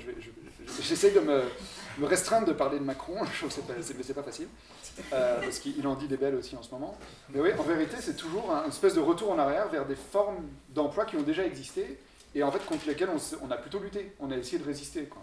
[0.83, 1.43] j'essaie de me,
[1.99, 4.49] me, restreindre de parler de Macron, je sais pas, c'est pas facile,
[5.13, 6.97] euh, parce qu'il en dit des belles aussi en ce moment.
[7.31, 10.47] Mais oui, en vérité, c'est toujours une espèce de retour en arrière vers des formes
[10.69, 11.99] d'emploi qui ont déjà existé,
[12.35, 13.11] et en fait contre lesquelles
[13.43, 15.05] on, a plutôt lutté, on a essayé de résister.
[15.05, 15.23] Quoi.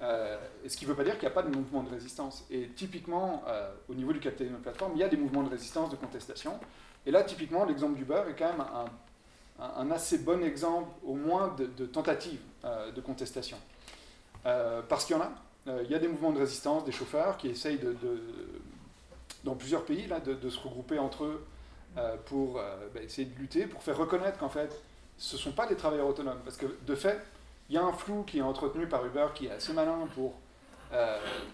[0.00, 2.44] Euh, ce qui ne veut pas dire qu'il n'y a pas de mouvement de résistance.
[2.50, 5.50] Et typiquement, euh, au niveau du capitalisme de plateforme, il y a des mouvements de
[5.50, 6.58] résistance, de contestation.
[7.06, 8.86] Et là, typiquement, l'exemple du beurre est quand même un
[9.76, 13.56] un, assez bon exemple, au moins, de, de tentative euh, de contestation.
[14.46, 15.32] Euh, parce qu'il y en a.
[15.68, 17.96] Euh, il y a des mouvements de résistance, des chauffeurs qui essayent, de,
[19.44, 21.44] dans plusieurs pays, là, de, se regrouper entre eux
[22.24, 24.74] pour bah, essayer de lutter, pour faire reconnaître qu'en fait,
[25.18, 26.40] ce ne sont pas des travailleurs autonomes.
[26.44, 27.20] Parce que, de fait,
[27.68, 30.34] il y a un flou qui est entretenu par Uber qui est assez malin pour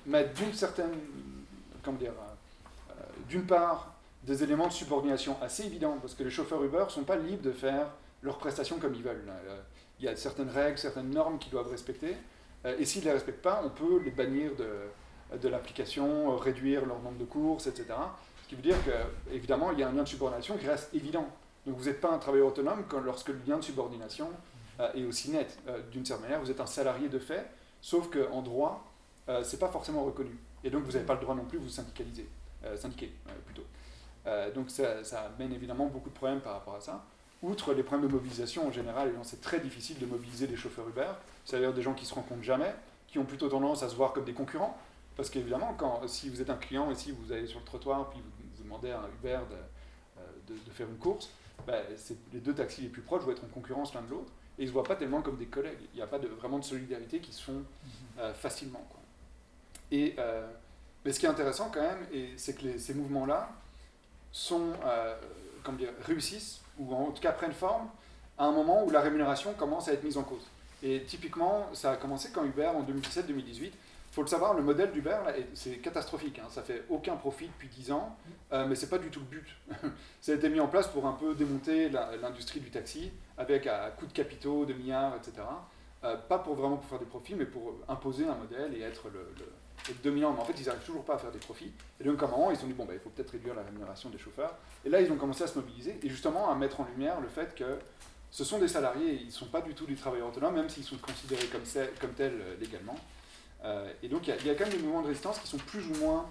[0.07, 0.93] mettre d'une certaine,
[1.83, 2.13] comment dire,
[3.29, 3.95] d'une part,
[4.29, 7.43] des éléments de subordination assez évidents, parce que les chauffeurs Uber ne sont pas libres
[7.43, 7.87] de faire
[8.23, 9.25] leurs prestations comme ils veulent.
[9.27, 9.61] Euh,
[9.99, 12.15] il y a certaines règles, certaines normes qu'ils doivent respecter,
[12.67, 16.85] euh, et s'ils ne les respectent pas, on peut les bannir de, de l'application, réduire
[16.85, 17.87] leur nombre de courses, etc.
[18.43, 21.27] Ce qui veut dire qu'évidemment, il y a un lien de subordination qui reste évident.
[21.67, 24.31] Donc vous n'êtes pas un travailleur autonome quand, lorsque le lien de subordination
[24.95, 25.59] est aussi net.
[25.91, 27.51] D'une certaine manière, vous êtes un salarié de fait,
[27.83, 28.91] sauf qu'en droit,
[29.27, 30.39] ce n'est pas forcément reconnu.
[30.65, 32.27] Et donc vous n'avez pas le droit non plus de vous syndicaliser,
[32.77, 33.13] syndiquer
[33.45, 33.65] plutôt.
[34.27, 37.05] Euh, donc ça, ça, amène évidemment beaucoup de problèmes par rapport à ça.
[37.43, 41.07] Outre les problèmes de mobilisation en général, c'est très difficile de mobiliser des chauffeurs Uber.
[41.45, 42.75] C'est-à-dire des gens qui se rencontrent jamais,
[43.07, 44.77] qui ont plutôt tendance à se voir comme des concurrents.
[45.17, 48.11] Parce qu'évidemment, quand, si vous êtes un client et si vous allez sur le trottoir
[48.11, 49.55] puis vous, demandez à un Uber de,
[50.21, 51.31] euh, de, faire une course,
[51.67, 51.83] ben,
[52.33, 54.31] les deux taxis les plus proches vont être en concurrence l'un de l'autre.
[54.59, 55.79] Et ils ne se voient pas tellement comme des collègues.
[55.95, 57.65] Il n'y a pas de, vraiment de solidarité qui se font mhm.
[58.19, 58.85] euh, facilement.
[58.91, 59.01] Quoi.
[59.91, 60.17] Et
[61.05, 63.49] mais ce qui est intéressant quand même, c'est que ces mouvements-là,
[64.33, 65.15] sont, euh,
[65.73, 67.89] dire, réussissent, ou en tout cas prennent forme,
[68.39, 70.47] à un moment où la rémunération commence à être mise en cause.
[70.83, 73.73] Et typiquement, ça a commencé quand Uber, en 2017-2018,
[74.11, 75.19] il faut le savoir, le modèle d'Uber,
[75.55, 76.39] c'est catastrophique.
[76.39, 76.49] Hein.
[76.51, 78.17] Ça fait aucun profit depuis 10 ans,
[78.53, 79.47] euh, mais c'est pas du tout le but.
[80.21, 83.91] ça a été mis en place pour un peu démonter l'industrie du taxi, avec à,
[83.91, 85.47] coût de capitaux, de milliards, etc.
[86.05, 89.09] Euh, pas pour vraiment pour faire des profits, mais pour imposer un modèle et être
[89.09, 89.35] le
[90.03, 91.73] dominant, mais en fait, ils n'arrivent toujours pas à faire des profits.
[92.01, 93.63] Et donc, à un moment, ils ont dit, bon, bah, il faut peut-être réduire la
[93.63, 94.55] rémunération des chauffeurs.
[94.85, 97.29] Et là, ils ont commencé à se mobiliser et justement à mettre en lumière le
[97.29, 97.79] fait que
[98.31, 100.85] ce sont des salariés, ils ne sont pas du tout des travailleurs autonomes, même s'ils
[100.85, 102.97] sont considérés comme, tels euh, légalement.
[103.65, 105.87] Euh, et donc, il y, a quand même des mouvements de résistance qui sont plus
[105.89, 106.27] ou moins,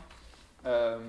[0.66, 1.00] euh,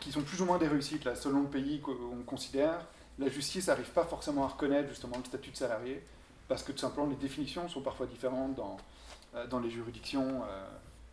[0.00, 2.86] qui sont plus ou moins des réussites, selon le pays qu'on considère.
[3.18, 6.02] La justice n'arrive pas forcément à reconnaître justement le statut de salarié,
[6.48, 8.78] parce que tout simplement les définitions sont parfois différentes dans,
[9.48, 10.42] dans les juridictions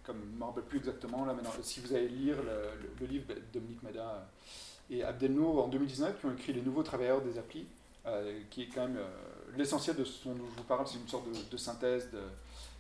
[0.09, 3.27] comme je ne me rappelle plus exactement là maintenant, si vous allez lire le, livre
[3.27, 4.27] de Dominique Meda
[4.89, 7.67] et Abdelnour en 2019 qui ont écrit Les nouveaux travailleurs des applis,
[8.07, 9.07] euh, qui est quand même euh,
[9.55, 12.21] l'essentiel de ce dont je vous parle, c'est une sorte de, synthèse de,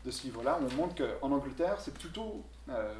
[0.05, 0.59] de ce livre-là.
[0.59, 2.95] On montre qu'en Angleterre, c'est plutôt euh,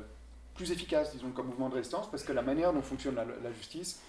[0.54, 4.00] plus efficace, disons, comme mouvement de résistance, parce que la manière dont fonctionne la, justice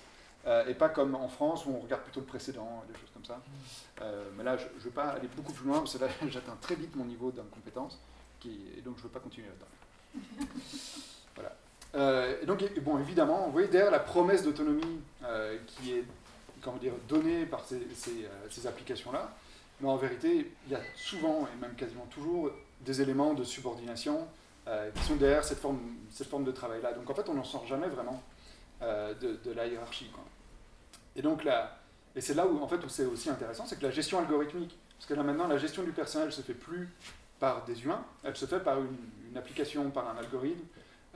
[0.67, 3.41] et pas comme en France où on regarde plutôt le précédent, des choses comme ça.
[4.37, 6.75] mais là, je ne veux pas aller beaucoup plus loin, parce que là, j'atteins très
[6.75, 7.99] vite mon niveau d'incompétence,
[8.47, 9.67] et donc je ne veux pas continuer là-dedans.
[11.35, 11.57] voilà.
[11.95, 16.05] Euh, donc, bon, évidemment, vous voyez derrière la promesse d'autonomie euh, qui est
[16.63, 19.35] comment dire, donnée par ces, euh, ces applications-là,
[19.81, 22.51] mais en vérité, il y a souvent, et même quasiment toujours,
[22.83, 24.27] des éléments de subordination
[24.95, 26.93] qui sont derrière cette forme, cette forme de travail-là.
[26.93, 28.23] Donc en fait, on n'en sort jamais vraiment
[28.81, 30.09] de, la hiérarchie.
[31.17, 31.81] Et donc là,
[32.15, 34.79] et c'est là où, en fait, où c'est aussi intéressant, c'est que la gestion algorithmique,
[34.97, 36.89] parce que là maintenant, la gestion du personnel se fait plus
[37.41, 38.97] par des humains, elle se fait par une,
[39.31, 40.65] une application, par un algorithme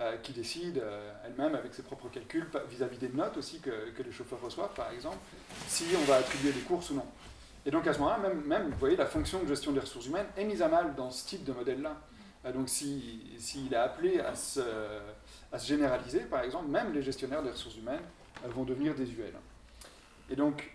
[0.01, 4.03] euh, qui décide euh, elle-même avec ses propres calculs vis-à-vis des notes aussi que, que,
[4.03, 5.19] les chauffeurs reçoivent, par exemple,
[5.69, 7.07] si on va attribuer des courses ou non.
[7.67, 10.27] Et donc à ce moment-là, même, vous voyez, la fonction de gestion des ressources humaines
[10.37, 11.97] est mise à mal dans ce type de modèle-là.
[12.45, 14.61] Euh, donc s'il si, est appelé à se,
[15.53, 18.03] à se, généraliser, par exemple, même les gestionnaires des ressources humaines
[18.47, 19.33] vont devenir désuets.
[20.29, 20.73] Et donc,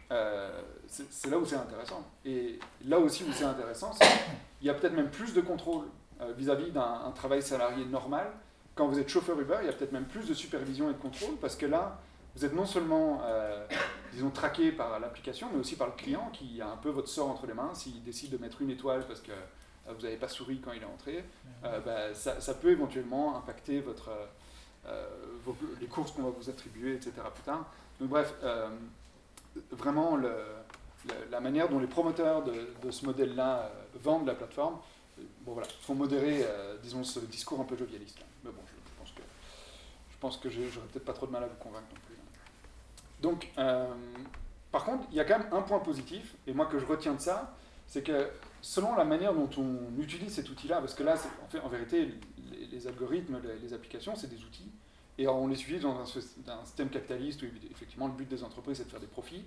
[0.88, 2.08] c'est là où c'est intéressant.
[2.24, 5.86] Et là aussi où c'est intéressant, c'est qu'il y a peut-être même plus de contrôle
[6.38, 8.28] vis-à-vis d'un travail salarié normal.
[8.76, 10.98] Quand vous êtes chauffeur Uber, il y a peut-être même plus de supervision et de
[10.98, 12.00] contrôle parce que là,
[12.36, 13.66] vous êtes non seulement, euh,
[14.14, 17.30] disons, traqué par l'application, mais aussi par le client qui a un peu votre sort
[17.30, 17.74] entre les mains.
[17.74, 20.82] S'il décide de mettre une étoile parce que euh, vous n'avez pas souri quand il
[20.82, 21.26] est entré,
[21.62, 24.12] bah, ça, peut éventuellement impacter votre,
[25.82, 27.12] les courses qu'on va vous attribuer, etc.
[27.34, 27.66] Plus tard.
[28.00, 28.34] Donc bref,
[29.72, 30.32] vraiment le,
[31.32, 32.54] la manière dont les promoteurs de,
[32.84, 34.78] de ce modèle-là vendent la plateforme
[35.42, 38.20] bon voilà, faut modérer, euh, disons, ce discours un peu jovialiste.
[38.44, 39.22] Mais bon, je, pense que
[40.10, 42.16] je pense que j'aurais peut-être pas trop de mal à vous convaincre non plus.
[43.22, 43.94] Donc, euh,
[44.72, 47.14] par contre, il y a quand même un point positif, et moi que je retiens
[47.14, 47.56] de ça,
[47.88, 48.30] c'est que
[48.62, 52.14] selon la manière dont on utilise cet outil-là, parce que là, en, fait, en vérité,
[52.72, 54.70] les, algorithmes, les, applications, c'est des outils,
[55.18, 58.86] et on les utilise dans un, système capitaliste où effectivement le but des entreprises c'est
[58.86, 59.44] de faire des profits.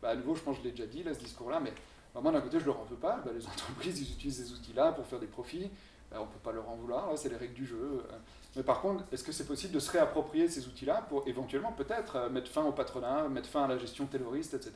[0.00, 1.72] Bah, à nouveau, je pense que je l'ai déjà dit, là, ce discours-là, mais
[2.20, 3.20] moi, d'un côté, je ne leur en veux pas.
[3.24, 5.70] Bah, les entreprises, ils utilisent ces outils-là pour faire des profits.
[6.10, 8.02] Bah, on ne peut pas leur en vouloir, c'est les règles du jeu.
[8.54, 12.16] Mais par contre, est-ce que c'est possible de se réapproprier ces outils-là pour éventuellement peut-être
[12.16, 14.72] euh, mettre fin au patronat, mettre fin à la gestion terroriste, etc.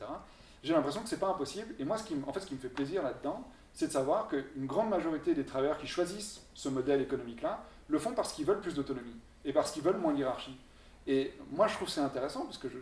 [0.63, 1.75] J'ai l'impression que ce n'est pas impossible.
[1.77, 4.27] Et moi, ce qui, en fait, ce qui me fait plaisir là-dedans, c'est de savoir
[4.27, 8.59] qu'une grande majorité des travailleurs qui choisissent ce modèle économique-là le font parce qu'ils veulent
[8.59, 10.57] plus d'autonomie et parce qu'ils veulent moins de hiérarchie.
[11.05, 12.79] Et moi, je trouve c'est intéressant parce que je,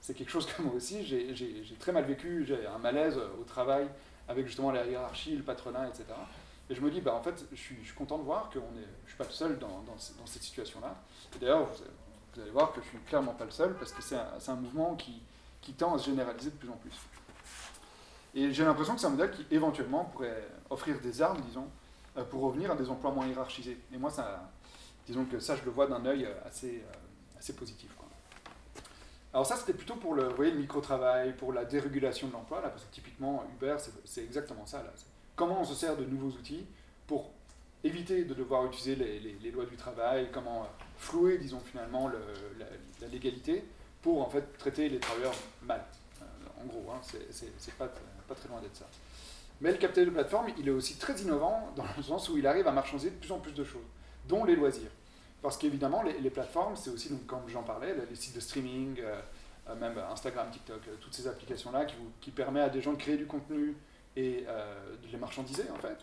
[0.00, 3.86] c'est quelque chose que moi aussi, j'ai très mal vécu, j'ai un malaise au travail
[4.28, 6.04] avec justement la hiérarchie, le patronat, etc.
[6.70, 9.08] Et je me dis, bah, en fait, je suis, content de voir que je ne
[9.08, 10.94] suis pas le seul dans, cette situation-là.
[11.40, 14.54] D'ailleurs, vous allez voir que je suis clairement pas le seul, parce que c'est un,
[14.54, 15.20] mouvement qui,
[15.74, 16.94] tend à se généraliser de plus en plus.
[18.34, 21.68] Et j'ai l'impression que c'est un modèle qui éventuellement pourrait offrir des armes, disons,
[22.16, 23.78] euh, pour revenir à des emplois moins hiérarchisés.
[23.92, 24.48] Et moi, ça,
[25.06, 26.84] disons que ça, je le vois d'un œil assez,
[27.36, 27.90] assez positif.
[29.32, 32.60] Alors ça, c'était plutôt pour le, vous voyez, le micro-travail, pour la dérégulation de l'emploi,
[32.60, 34.82] là, parce que typiquement, Uber, c'est exactement ça.
[35.36, 36.66] Comment on se sert de nouveaux outils
[37.06, 37.30] pour
[37.84, 42.18] éviter de devoir utiliser les, lois du travail, comment euh, flouer, disons finalement, le,
[42.58, 43.64] la, légalité
[44.02, 45.82] pour en fait traiter les travailleurs mal.
[46.20, 47.88] Euh, en gros, hein, c'est pas,
[48.28, 48.86] pas très loin d'être ça.
[49.60, 52.46] Mais le capitalisme de plateforme, il est aussi très innovant dans le sens où il
[52.46, 53.86] arrive à marchandiser de plus en plus de choses,
[54.26, 54.90] dont les loisirs.
[55.42, 59.74] Parce qu'évidemment, les, plateformes, c'est aussi, donc, comme j'en parlais, les sites de streaming, euh,
[59.76, 63.26] même Instagram, TikTok, toutes ces applications-là qui, qui permettent à des gens de créer du
[63.26, 63.76] contenu
[64.16, 64.44] et
[65.02, 65.96] de les marchandiser, en fait.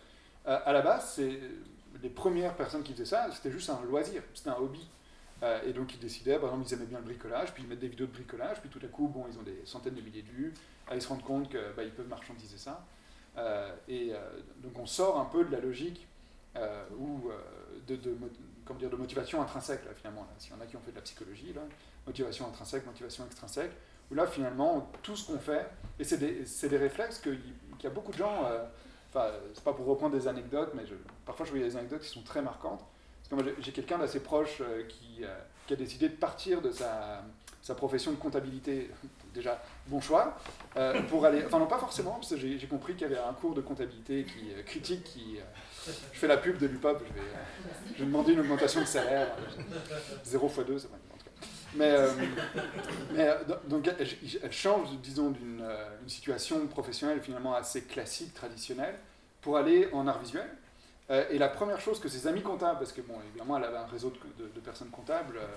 [0.46, 1.40] à la base, c'est
[2.02, 4.88] les premières personnes qui faisaient ça, c'était juste un loisir, c'était un hobby.
[5.44, 7.80] Euh, et donc ils décidaient, par exemple, ils aimaient bien le bricolage, puis ils mettent
[7.80, 10.24] des vidéos de bricolage, puis tout à coup, bon, ils ont des centaines de milliers
[10.24, 10.54] de vues,
[10.94, 12.86] ils se rendent compte qu'ils bah, peuvent marchandiser ça.
[13.38, 14.18] Euh, et euh,
[14.64, 16.08] donc on sort un peu de la logique
[16.98, 17.30] ou
[17.88, 18.00] de,
[18.76, 20.28] dire, de motivation intrinsèque, là, finalement.
[20.38, 21.62] S'il y en a qui ont fait de la psychologie, là,
[22.06, 23.72] motivation intrinsèque, motivation extrinsèque,
[24.12, 25.68] où là, finalement, tout ce qu'on fait,
[26.00, 27.40] et c'est des, des, réflexes qu'il
[27.84, 28.46] y a beaucoup de gens
[29.10, 30.84] Enfin, c'est pas pour reprendre des anecdotes, mais
[31.26, 32.84] parfois je vois des anecdotes qui sont très marquantes.
[33.30, 36.62] Parce que moi, j'ai quelqu'un d'assez proche euh, qui, euh, qui, a décidé de partir
[36.62, 37.24] de sa,
[37.62, 38.90] sa profession de comptabilité.
[39.34, 40.38] Déjà, bon choix.
[40.78, 43.34] Euh, pour aller, enfin, non, pas forcément, parce que j'ai compris qu'il y avait un
[43.34, 45.38] cours de comptabilité qui, critique qui.
[46.14, 47.28] Je fais la pub de l'UPOP, je vais,
[47.94, 49.36] je vais demander une augmentation de salaire.
[50.24, 50.98] 0 x 2, c'est pas
[51.76, 51.94] mais,
[53.14, 53.30] mais
[53.68, 55.64] donc elle, change, disons, d'une
[56.08, 58.96] situation professionnelle finalement assez classique, traditionnelle,
[59.42, 60.50] pour aller en art visuel.
[61.10, 63.78] Euh, et la première chose que ses amis comptables, parce que bon, évidemment, elle avait
[63.78, 65.48] un réseau de, personnes comptables, euh,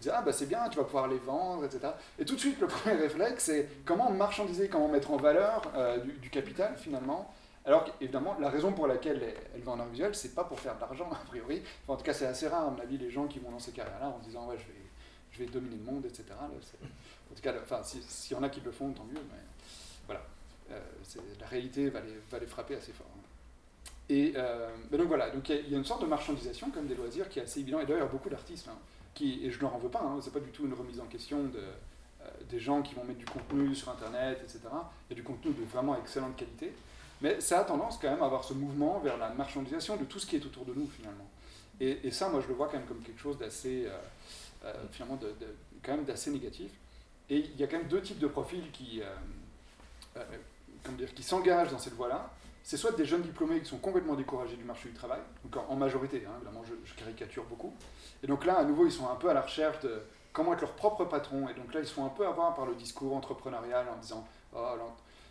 [0.00, 1.92] disaient Ah, bah c'est bien, tu vas pouvoir les vendre, etc.
[2.18, 5.96] Et tout de suite, le premier réflexe, c'est comment marchandiser, comment mettre en valeur euh,
[6.20, 7.32] du, capital, finalement.
[7.68, 10.74] Alors qu'évidemment, la raison pour laquelle elle, va en art visuel, c'est pas pour faire
[10.76, 11.62] de l'argent, a priori.
[11.86, 13.72] en tout cas, c'est assez rare, à mon avis, les gens qui vont dans ces
[13.72, 14.80] carrières-là en disant Ouais, je vais,
[15.32, 16.24] je vais dominer le monde, etc.
[16.40, 19.20] en tout cas, enfin, s'il y en a qui le font, tant mieux.
[19.30, 19.42] Mais
[20.06, 20.22] voilà.
[21.40, 23.06] la réalité va les, va les frapper assez fort.
[24.08, 27.28] Et euh, donc voilà, donc il y, a une sorte de marchandisation comme des loisirs
[27.28, 27.80] qui est assez évident.
[27.80, 28.78] Et d'ailleurs, beaucoup d'artistes, hein,
[29.20, 31.06] et je ne leur en veux pas, hein, c'est pas du tout une remise en
[31.06, 34.60] question de, euh, des gens qui vont mettre du contenu sur Internet, etc.
[35.10, 36.72] Il y a du contenu de vraiment excellente qualité.
[37.20, 40.18] Mais ça a tendance quand même à avoir ce mouvement vers la marchandisation de tout
[40.18, 41.28] ce qui est autour de nous finalement.
[41.80, 43.86] Et, ça, moi, je le vois quand même comme quelque chose d'assez,
[44.64, 45.32] euh, finalement, de,
[45.80, 46.72] quand même d'assez négatif.
[47.30, 49.00] Et il y a quand même deux types de profils qui,
[50.82, 52.32] comment dire, qui s'engagent dans cette voie-là
[52.68, 55.74] c'est soit des jeunes diplômés qui sont complètement découragés du marché du travail, donc en,
[55.74, 57.72] majorité, hein, évidemment je, caricature beaucoup,
[58.22, 60.02] et donc là à nouveau ils sont un peu à la recherche de
[60.34, 62.66] comment être leur propre patron, et donc là ils se font un peu avoir par
[62.66, 64.74] le discours entrepreneurial en disant oh,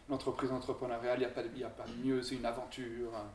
[0.10, 3.28] l'entreprise entrepreneuriale, il n'y a, a pas mieux, c'est une aventure, hein.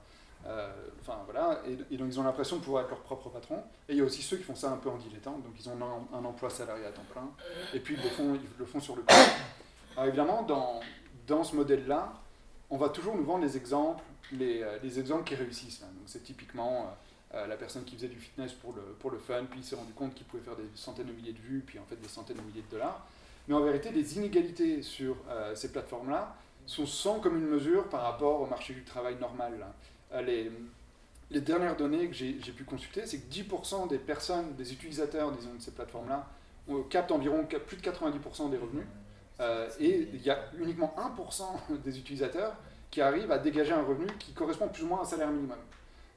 [0.46, 3.92] euh, enfin voilà, et, donc ils ont l'impression de pouvoir être leur propre patron, et
[3.92, 5.76] il y a aussi ceux qui font ça un peu en dilettante, donc ils ont
[6.12, 7.28] un, emploi salarié à temps plein,
[7.74, 9.14] et puis ils le font, ils le font sur le coup.
[9.96, 10.80] Alors évidemment, dans,
[11.26, 12.12] dans ce modèle-là,
[12.70, 15.80] on va toujours nous vendre les exemples, les, euh, les exemples qui réussissent.
[15.80, 16.96] Donc c'est typiquement
[17.34, 19.76] euh, la personne qui faisait du fitness pour le, pour le fun, puis il s'est
[19.76, 22.08] rendu compte qu'il pouvait faire des centaines de milliers de vues, puis en fait des
[22.08, 23.06] centaines de milliers de dollars.
[23.46, 25.16] Mais en vérité, les inégalités sur
[25.56, 29.52] ces plateformes-là sont sans commune mesure par rapport au marché du travail normal.
[30.24, 30.50] les,
[31.30, 35.54] les dernières données que j'ai pu consulter, c'est que 10% des personnes, des utilisateurs disons,
[35.54, 36.26] de ces plateformes-là,
[36.90, 38.86] captent environ plus de 90% des revenus.
[39.40, 41.42] Euh, et il y a uniquement 1%
[41.84, 42.54] des utilisateurs
[42.90, 45.58] qui arrivent à dégager un revenu qui correspond plus ou moins à un salaire minimum.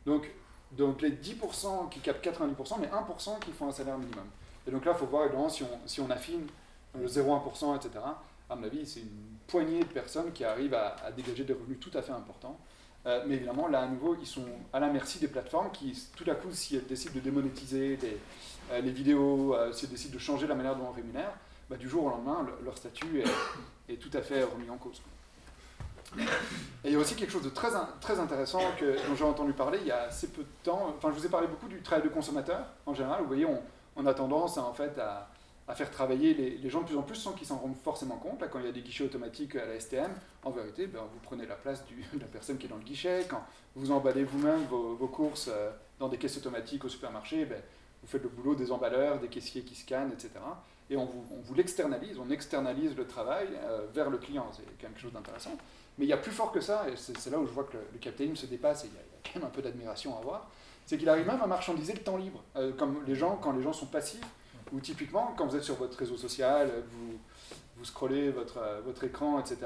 [0.05, 0.29] Donc,
[0.71, 4.25] donc les 10% qui captent 90%, mais 1% qui font un salaire minimum.
[4.67, 6.45] Et donc là, il faut voir évidemment si on, si on affine
[6.99, 8.03] le 0,1%, etc.
[8.49, 11.91] À mon avis, c'est une poignée de personnes qui arrivent à, dégager des revenus tout
[11.97, 12.59] à fait importants.
[13.05, 16.29] Euh, mais évidemment, là à nouveau, ils sont à la merci des plateformes qui, tout
[16.29, 17.99] à coup, si elles décident de démonétiser
[18.71, 21.31] euh, les vidéos, si elles décident de changer la manière dont on rémunère,
[21.73, 23.23] du jour au lendemain, leur statut
[23.89, 25.01] est, tout à fait remis en cause.
[26.17, 29.79] Et il y a aussi quelque chose de très, très intéressant dont j'ai entendu parler
[29.81, 30.93] il y a assez peu de temps.
[30.95, 33.21] Enfin, je vous ai parlé beaucoup du travail de consommateur en général.
[33.21, 33.47] Vous voyez,
[33.95, 35.27] on, a tendance en fait, à,
[35.73, 38.39] faire travailler les, gens de plus en plus sans qu'ils s'en rendent forcément compte.
[38.41, 40.11] Là, quand il y a des guichets automatiques à la STM,
[40.43, 43.25] en vérité, ben, vous prenez la place de la personne qui est dans le guichet.
[43.27, 43.43] Quand
[43.75, 47.59] vous emballez vous-même vos, courses euh, dans des caisses automatiques au supermarché, ben,
[48.03, 50.39] vous faites le boulot des emballeurs, des caissiers qui scannent, etc
[50.89, 54.47] et on vous, vous l'externalise, on externalise le travail euh, vers le client.
[54.51, 55.57] C'est quelque chose d'intéressant.
[55.97, 57.77] Mais il y a plus fort que ça, et c'est là où je vois que
[57.77, 60.49] le, capitalisme se dépasse, et il y, a, quand même un peu d'admiration à avoir,
[60.85, 62.43] c'est qu'il arrive même à marchandiser le temps libre.
[62.55, 64.25] Euh, comme les gens, quand les gens sont passifs,
[64.73, 67.19] Ou typiquement, quand vous êtes sur votre réseau social, vous,
[67.77, 69.59] vous scrollez votre, votre écran, etc.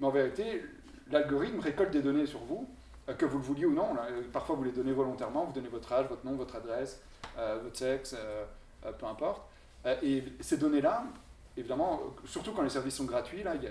[0.00, 0.62] Mais en vérité,
[1.10, 2.68] l'algorithme récolte des données sur vous,
[3.18, 3.88] que vous le vouliez ou non.
[4.32, 7.00] Parfois, vous les donnez volontairement, vous donnez votre âge, votre nom, votre adresse,
[7.36, 8.16] votre sexe,
[8.98, 9.42] peu importe.
[10.02, 11.04] et ces données-là,
[11.56, 13.70] évidemment, surtout quand les services sont gratuits, là, il y a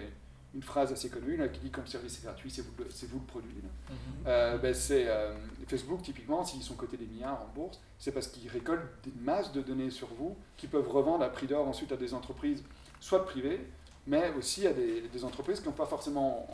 [0.54, 3.26] une phrase assez connue là, qui dit le service est gratuit, c'est vous, vous, le
[3.26, 3.56] produit.
[3.56, 3.96] Mhm.
[4.28, 5.34] Euh, ben, c'est euh,
[5.68, 9.52] Facebook typiquement, s'ils sont cotés des milliards en bourse, c'est parce qu'ils récoltent des masses
[9.52, 12.64] de données sur vous qui peuvent revendre à prix d'or ensuite à des entreprises,
[13.00, 13.66] soit privées,
[14.06, 16.48] mais aussi à des, entreprises qui n'ont pas forcément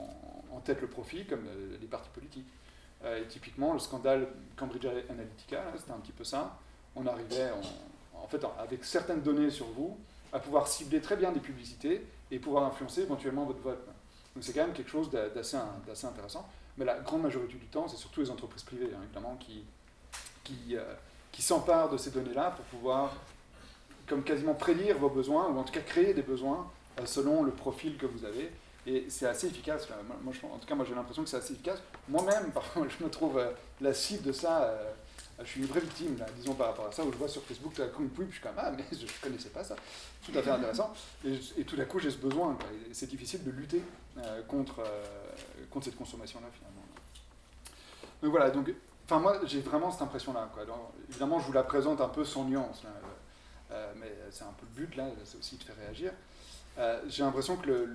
[0.54, 2.48] en, tête le profit, comme euh, les partis politiques.
[3.06, 6.58] et typiquement, le scandale Cambridge Analytica, c'était un petit peu ça.
[6.96, 9.98] On arrivait, en, en fait, avec certaines données sur vous,
[10.34, 13.86] à pouvoir cibler très bien des publicités et pouvoir influencer éventuellement votre vote.
[14.36, 16.48] Donc c'est quand même quelque chose d'assez intéressant.
[16.78, 19.66] Mais la grande majorité du temps, c'est surtout les entreprises privées, hein, évidemment, qui,
[20.76, 20.94] euh,
[21.32, 23.16] qui s'emparent de ces données-là pour pouvoir
[24.08, 27.52] comme quasiment prédire vos besoins, ou en tout cas créer des besoins euh, selon le
[27.52, 28.52] profil que vous avez.
[28.88, 29.88] Et c'est assez efficace.
[30.24, 31.82] Moi, en tout cas, moi j'ai l'impression que c'est assez efficace.
[32.08, 34.74] Moi-même, parfois, je me trouve euh, la cible de ça
[35.44, 37.42] je suis une vraie victime, là, disons, par rapport à ça, où je vois sur
[37.44, 39.76] Facebook coup une pub, je suis comme, ah, mais je ne connaissais pas ça.
[40.26, 40.94] Tout à fait intéressant.
[41.26, 42.58] Et, tout à coup, j'ai ce besoin.
[42.92, 43.82] C'est difficile de lutter
[44.18, 46.82] euh, contre, euh, contre cette consommation-là, finalement.
[48.22, 48.74] Donc voilà, donc,
[49.06, 50.50] enfin, moi, j'ai vraiment cette impression-là.
[51.10, 52.84] Évidemment, je vous la présente un peu sans nuance,
[53.72, 56.12] euh, mais c'est un peu le but, là, c'est aussi de faire réagir.
[57.08, 57.88] j'ai l'impression que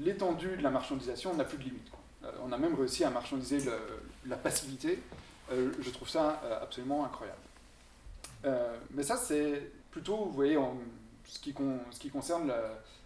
[0.00, 1.88] l'étendue de la marchandisation n'a plus de limite.
[2.42, 3.58] on a même réussi à marchandiser
[4.26, 5.02] la passivité
[5.50, 7.38] je trouve ça euh, absolument incroyable.
[8.44, 10.58] Euh, mais ça, c'est plutôt, vous voyez,
[11.24, 11.54] ce, qui
[11.90, 12.52] ce qui concerne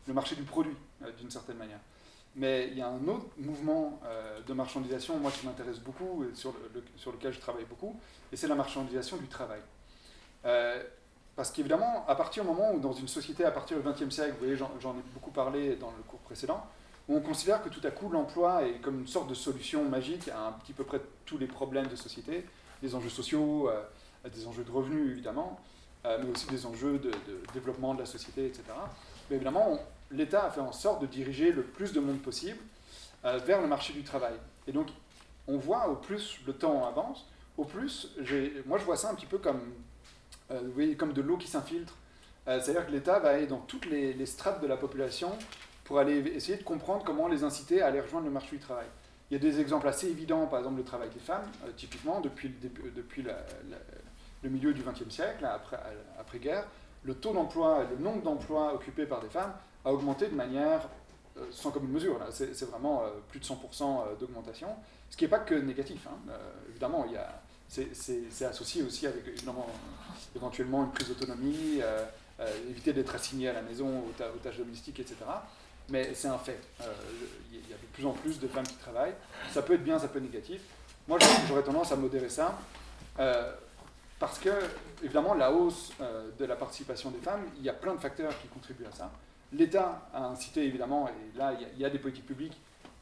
[0.06, 0.76] le, marché du produit,
[1.18, 1.80] d'une certaine manière.
[2.36, 4.00] Mais il y a un autre mouvement
[4.44, 6.52] de marchandisation, moi qui m'intéresse beaucoup et sur,
[6.96, 7.98] sur, lequel je travaille beaucoup,
[8.32, 9.60] et c'est la marchandisation du travail.
[11.36, 14.32] parce qu'évidemment, à partir du moment où dans une société, à partir du XXe siècle,
[14.32, 16.66] vous voyez, j'en ai beaucoup parlé dans le cours précédent,
[17.08, 20.48] on considère que tout à coup l'emploi est comme une sorte de solution magique à
[20.48, 22.46] un petit peu près tous les problèmes de société,
[22.82, 23.82] des enjeux sociaux, euh,
[24.28, 25.60] des enjeux de revenus évidemment,
[26.06, 27.12] euh, mais aussi des enjeux de,
[27.52, 28.62] développement de la société, etc.
[29.28, 29.78] Mais évidemment,
[30.10, 32.58] l'État a fait en sorte de diriger le plus de monde possible
[33.24, 34.34] euh, vers le marché du travail.
[34.66, 34.88] Et donc,
[35.46, 37.26] on voit au plus le temps avance,
[37.58, 38.16] au plus,
[38.66, 39.60] moi je vois ça un petit peu comme,
[40.98, 41.94] comme de l'eau qui s'infiltre.
[42.46, 45.30] C'est-à-dire que l'État va aller dans toutes les strates de la population
[45.84, 48.86] pour aller essayer de comprendre comment les inciter à aller rejoindre le marché du travail.
[49.30, 52.20] Il y a des exemples assez évidents, par exemple le travail des femmes, euh, typiquement
[52.20, 53.22] depuis, le, depuis
[54.42, 55.78] le milieu du XXe siècle, après,
[56.18, 56.66] après-guerre,
[57.04, 59.52] le taux d'emploi, le nombre d'emplois occupés par des femmes
[59.84, 60.88] a augmenté de manière
[61.36, 62.18] euh, sans commune mesure.
[62.30, 64.68] C'est, vraiment euh, plus de 100% d'augmentation,
[65.10, 66.06] ce qui n'est pas que négatif.
[66.06, 66.32] Hein.
[66.70, 67.06] évidemment,
[67.68, 69.24] c'est, associé aussi avec
[70.34, 71.80] éventuellement une prise d'autonomie,
[72.68, 75.24] éviter d'être assigné à la maison aux tâches domestiques, etc
[75.88, 76.60] mais c'est un fait.
[76.80, 76.92] Euh,
[77.52, 79.14] il y a de plus en plus de femmes qui travaillent.
[79.50, 80.62] Ça peut être bien, ça peut être négatif.
[81.06, 81.18] Moi,
[81.48, 82.58] j'aurais tendance à modérer ça,
[83.18, 83.52] euh,
[84.18, 84.50] parce que,
[85.02, 88.32] évidemment, la hausse euh, de la participation des femmes, il y a plein de facteurs
[88.40, 89.10] qui contribuent à ça.
[89.52, 92.58] L'État a incité, évidemment, et là, il y, a, des politiques publiques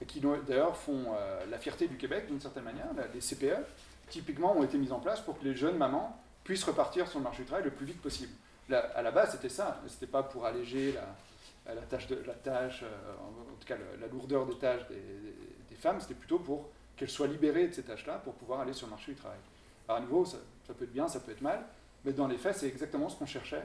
[0.06, 1.14] qui, d'ailleurs, font
[1.48, 2.88] la fierté du Québec, d'une certaine manière.
[3.14, 3.64] Les CPE,
[4.10, 7.24] typiquement, ont été mises en place pour que les jeunes mamans puissent repartir sur le
[7.24, 8.32] marché du travail le plus vite possible.
[8.70, 9.80] à la base, c'était ça.
[9.88, 11.06] C'était pas pour alléger la,
[11.66, 16.00] la tâche, de, la tâche euh, en, tout cas la lourdeur des tâches des, femmes,
[16.00, 19.10] c'était plutôt pour qu'elles soient libérées de ces tâches-là pour pouvoir aller sur le marché
[19.12, 19.38] du travail.
[19.88, 20.38] Alors à nouveau, ça,
[20.78, 21.64] peut être bien, ça peut être mal,
[22.04, 23.64] mais dans les faits, c'est exactement ce qu'on cherchait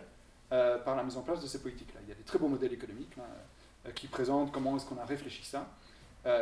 [0.52, 2.00] euh, par la mise en place de ces politiques-là.
[2.04, 5.06] Il y a des très beaux modèles économiques euh, qui présentent comment est-ce qu'on a
[5.06, 5.68] réfléchi ça,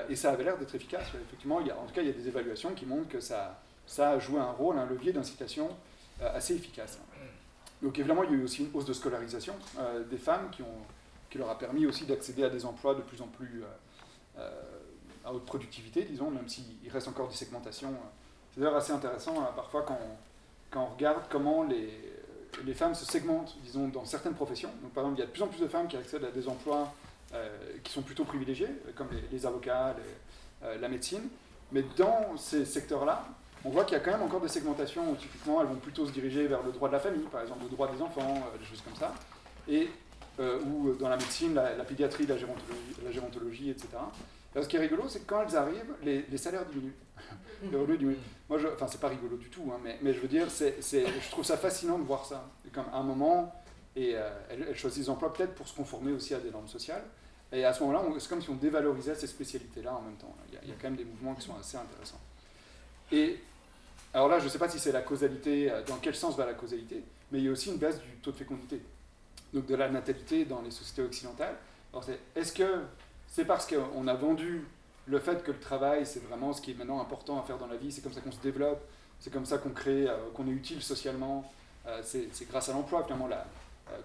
[0.09, 1.09] et ça avait l'air d'être efficace.
[1.13, 3.19] Effectivement, il y a, en tout cas, il y a des évaluations qui montrent que
[3.19, 5.69] ça, ça a joué un rôle, un levier d'incitation
[6.19, 6.97] assez efficace.
[7.83, 9.53] Donc évidemment, il y a eu aussi une hausse de scolarisation
[10.09, 10.81] des femmes qui ont
[11.35, 14.49] qui leur a permis aussi d'accéder à des emplois de plus en plus euh, euh,
[15.25, 17.93] à haute productivité, disons, même s'il reste encore des segmentations.
[18.53, 20.15] C'est d'ailleurs assez intéressant hein, parfois quand on,
[20.71, 21.89] quand on, regarde comment les,
[22.65, 24.69] les, femmes se segmentent, disons, dans certaines professions.
[24.81, 26.31] Donc, par exemple, il y a de plus en plus de femmes qui accèdent à
[26.31, 26.93] des emplois
[27.33, 27.49] euh,
[27.83, 29.93] qui sont plutôt privilégiés, comme les, avocats,
[30.61, 31.27] la médecine.
[31.73, 33.27] Mais dans ces secteurs-là,
[33.65, 36.05] on voit qu'il y a quand même encore des segmentations où typiquement elles vont plutôt
[36.05, 38.65] se diriger vers le droit de la famille, par exemple, le droit des enfants, des
[38.65, 39.13] choses comme ça.
[39.67, 39.89] Et
[40.39, 43.87] euh, ou dans la médecine, la, pédiatrie, la gérontologie, la gérontologie, etc.
[44.55, 46.95] ce qui est rigolo, c'est que quand elles arrivent, les, salaires diminuent.
[47.71, 48.17] les revenus diminuent.
[48.49, 50.75] Moi, je, enfin, c'est pas rigolo du tout, hein, mais, mais, je veux dire, c'est,
[50.81, 52.49] je trouve ça fascinant de voir ça.
[52.73, 53.53] comme à un moment,
[53.95, 57.03] et euh, elles, choisissent l'emploi peut-être pour se conformer aussi à des normes sociales.
[57.51, 60.35] Et à ce moment-là, c'est comme si on dévalorisait ces spécialités-là en même temps.
[60.49, 62.19] Il y, a, il y, a, quand même des mouvements qui sont assez intéressants.
[63.11, 63.39] Et
[64.13, 66.45] alors là, je ne sais pas si c'est la causalité, euh, dans quel sens va
[66.45, 68.81] la causalité, mais il y a aussi une baisse du taux de fécondité.
[69.55, 71.55] Donc de la natalité dans les sociétés occidentales.
[72.35, 72.81] Est-ce que
[73.27, 74.65] c'est parce qu'on a vendu
[75.07, 77.67] le fait que le travail, c'est vraiment ce qui est maintenant important à faire dans
[77.67, 78.81] la vie, c'est comme ça qu'on se développe,
[79.19, 81.49] c'est comme ça qu'on crée, euh, qu'on est utile socialement,
[81.87, 83.45] euh, c'est grâce à l'emploi finalement là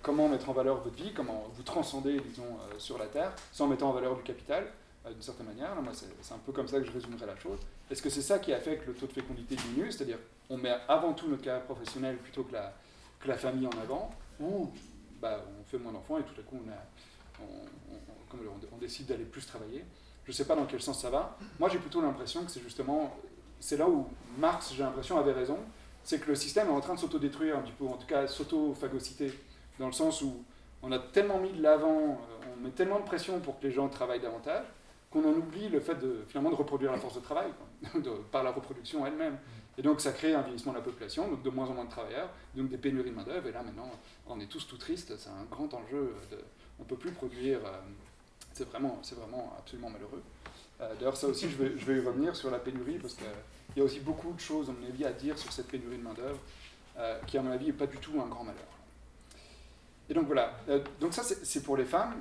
[0.03, 3.85] comment mettre en valeur votre vie, comment vous transcender, disons, sur la Terre, sans mettre
[3.85, 4.67] en valeur du capital,
[5.09, 5.75] d'une certaine manière.
[5.81, 7.59] moi, c'est un peu comme ça que je résumerai la chose.
[7.91, 10.19] Est-ce que c'est ça qui a fait que le taux de fécondité diminue, c'est-à-dire
[10.51, 12.75] on met avant tout notre carrière professionnelle plutôt que la,
[13.21, 14.71] que la famille en avant, ou
[15.21, 16.59] bah, on fait moins d'enfants et tout à coup
[17.41, 19.85] on, on, on, décide d'aller plus travailler.
[20.25, 21.37] Je ne sais pas dans quel sens ça va.
[21.59, 23.17] Moi j'ai plutôt l'impression que c'est justement,
[23.59, 24.07] c'est là où
[24.39, 25.59] Marx, j'ai l'impression, avait raison,
[26.05, 28.27] c'est que le système est en train de s'autodétruire un petit peu, en tout cas
[28.27, 29.33] s'auto-phagocyter,
[29.79, 30.45] dans le sens où
[30.83, 33.73] on a tellement mis de l'avant, euh, on met tellement de pression pour que les
[33.73, 34.65] gens travaillent davantage,
[35.11, 37.51] qu'on en oublie le fait de, finalement de reproduire la force de travail,
[38.31, 39.39] par la reproduction elle-même.
[39.79, 41.91] Et donc ça crée un vieillissement de la population, donc de moins en moins de
[41.91, 43.49] travailleurs, donc des pénuries de main-d'œuvre.
[43.49, 43.91] Et là maintenant,
[44.27, 46.15] on est tous tout tristes, c'est un grand enjeu.
[46.79, 47.61] On ne peut plus produire.
[47.65, 47.71] Euh,
[48.53, 50.23] c'est vraiment, vraiment absolument malheureux.
[50.81, 53.27] Euh, d'ailleurs, ça aussi, je vais, je vais y revenir sur la pénurie, parce qu'il
[53.77, 56.03] y a aussi beaucoup de choses, à mon avis, à dire sur cette pénurie de
[56.03, 56.41] main-d'œuvre,
[56.99, 58.65] euh, qui, à mon avis, n'est pas du tout un grand malheur.
[60.09, 60.53] Et donc voilà,
[60.99, 62.15] donc ça c'est pour les femmes,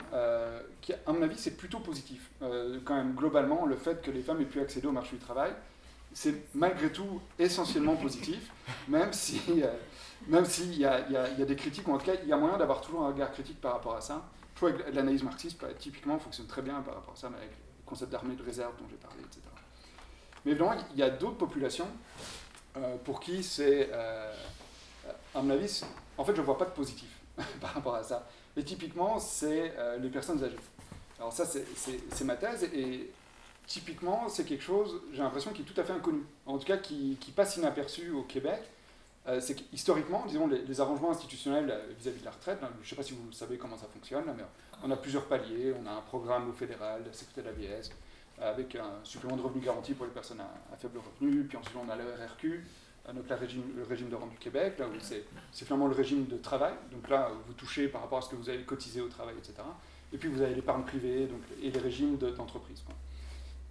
[0.80, 2.30] qui à mon avis c'est plutôt positif.
[2.39, 5.52] quand même globalement, le fait que les femmes aient pu accéder au marché du travail,
[6.14, 8.51] c'est malgré tout essentiellement positif,
[8.88, 9.72] même si euh,
[10.28, 12.57] même s'il y, y, a des critiques, ou en tout cas il y a moyen
[12.57, 14.30] d'avoir toujours un regard critique par rapport à ça.
[14.53, 17.49] Je trouve que l'analyse marxiste, bah, typiquement, fonctionne très bien par rapport à ça, avec
[17.51, 19.39] le concept d'armée de réserve dont j'ai parlé, etc.
[20.43, 21.88] Mais évidemment, il y a d'autres populations
[22.76, 24.34] euh, pour qui c'est, euh,
[25.34, 25.84] à mon avis,
[26.18, 27.10] en fait, je ne vois pas de positif
[27.62, 28.28] par rapport à ça.
[28.57, 30.57] Et typiquement, c'est les personnes âgées.
[31.18, 33.10] Alors ça, c'est ma thèse, et
[33.70, 36.24] typiquement, c'est quelque chose, j'ai l'impression, qui est tout à fait inconnu.
[36.48, 38.60] En tout cas, qui, passe inaperçu au Québec.
[39.28, 42.96] Euh, c'est qu'historiquement, disons, les, arrangements institutionnels euh, vis-à-vis de la retraite, je ne sais
[42.96, 44.44] pas si vous savez comment ça fonctionne, mais
[44.84, 45.74] on a plusieurs paliers.
[45.80, 47.92] On a un programme au fédéral, la sécurité de la vieillesse,
[48.42, 51.44] avec un supplément de revenu garanti pour les personnes à, faible revenu.
[51.44, 52.66] Puis ensuite, on a le RRQ,
[53.08, 56.26] euh, donc régime, le régime de rente du Québec, là où c'est, finalement le régime
[56.26, 56.74] de travail.
[56.92, 59.62] Donc là, vous touchez par rapport à ce que vous avez cotisé au travail, etc.
[60.12, 62.82] Et puis vous avez l'épargne privée donc, et les régimes d'entreprise.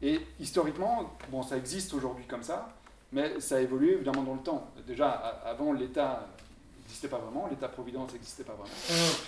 [0.03, 2.75] Et historiquement, bon, ça existe aujourd'hui comme ça,
[3.13, 4.71] mais ça a évolué évidemment dans le temps.
[4.87, 6.29] Déjà, avant, l'État
[6.83, 8.75] n'existait pas vraiment, l'État-providence n'existait pas vraiment.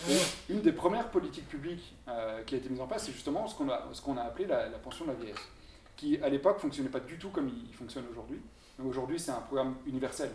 [0.08, 3.46] Et une des premières politiques publiques euh, qui a été mise en place, c'est justement
[3.48, 5.48] ce qu'on a, qu'on a appelé la, pension de la vieillesse,
[5.96, 8.40] qui à l'époque ne fonctionnait pas du tout comme il, fonctionne aujourd'hui.
[8.82, 10.30] Aujourd'hui, c'est un programme universel.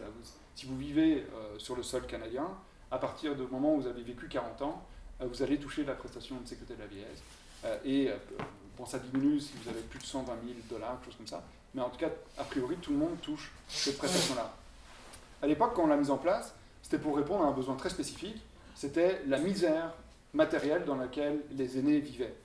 [0.54, 2.48] si vous vivez euh, sur le sol canadien,
[2.92, 4.86] à partir du moment où vous avez vécu 40 ans,
[5.22, 7.24] euh, vous allez toucher la prestation de sécurité de la vieillesse.
[7.84, 8.12] et
[8.78, 11.44] Bon, ça diminue si vous avez plus de 120 000 dollars, quelque chose comme ça.
[11.74, 14.54] Mais en tout cas, a priori, tout le monde touche cette prestation-là.
[15.42, 17.90] À l'époque, quand on l'a mise en place, c'était pour répondre à un besoin très
[17.90, 18.42] spécifique.
[18.76, 19.94] C'était la misère
[20.34, 22.36] matérielle dans laquelle les aînés vivaient.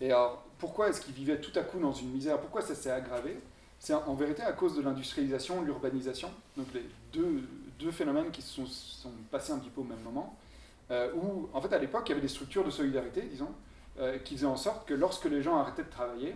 [0.00, 2.40] Et alors, pourquoi est-ce qu'ils vivaient tout à coup dans une misère?
[2.40, 3.38] Pourquoi ça s'est aggravé?
[3.78, 7.46] C'est en vérité à cause de l'industrialisation, l'urbanisation, donc les deux,
[7.78, 10.36] deux, phénomènes qui se sont, sont, passés un petit peu au même moment,
[10.90, 13.50] euh, où, en fait, à l'époque, il y avait des structures de solidarité, disons,
[14.00, 16.34] euh, qui faisait en sorte que lorsque les gens arrêtaient de travailler,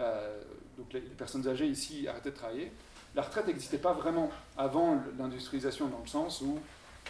[0.00, 0.40] euh,
[0.78, 2.72] donc les, personnes âgées ici arrêtaient de travailler,
[3.14, 6.58] la retraite n'existait pas vraiment avant l'industrialisation dans le sens où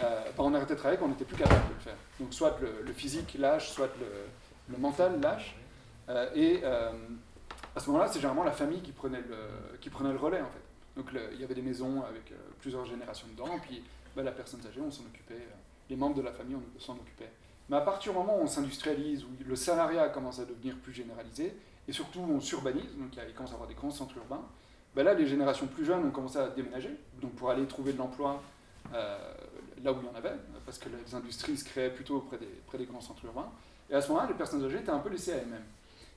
[0.03, 1.97] euh, on arrêtait de travailler quand on n'était plus capable de le faire.
[2.19, 5.55] Donc soit le, physique lâche, soit le, mental lâche.
[6.35, 10.41] et à ce moment-là, c'est généralement la famille qui prenait le, qui prenait le relais
[10.41, 10.97] en fait.
[10.97, 13.83] Donc il y avait des maisons avec plusieurs générations dedans, puis
[14.17, 15.47] bah, la personne âgée, on s'en occupait,
[15.89, 17.31] les membres de la famille, on s'en occupait.
[17.69, 20.93] Mais à partir du moment où on s'industrialise, où le salariat commence à devenir plus
[20.93, 21.57] généralisé,
[21.89, 24.43] et surtout on s'urbanise, donc il commence à avoir des grands centres urbains,
[24.95, 26.91] ben là les générations plus jeunes ont commencé à déménager,
[27.21, 28.43] donc pour aller trouver de l'emploi
[28.95, 29.19] euh,
[29.83, 32.49] là où il y en avait, parce que les industries se créaient plutôt près des,
[32.67, 33.51] près des grands centres urbains.
[33.91, 35.65] Et à ce moment-là, les personnes âgées étaient un peu laissées à elles-mêmes.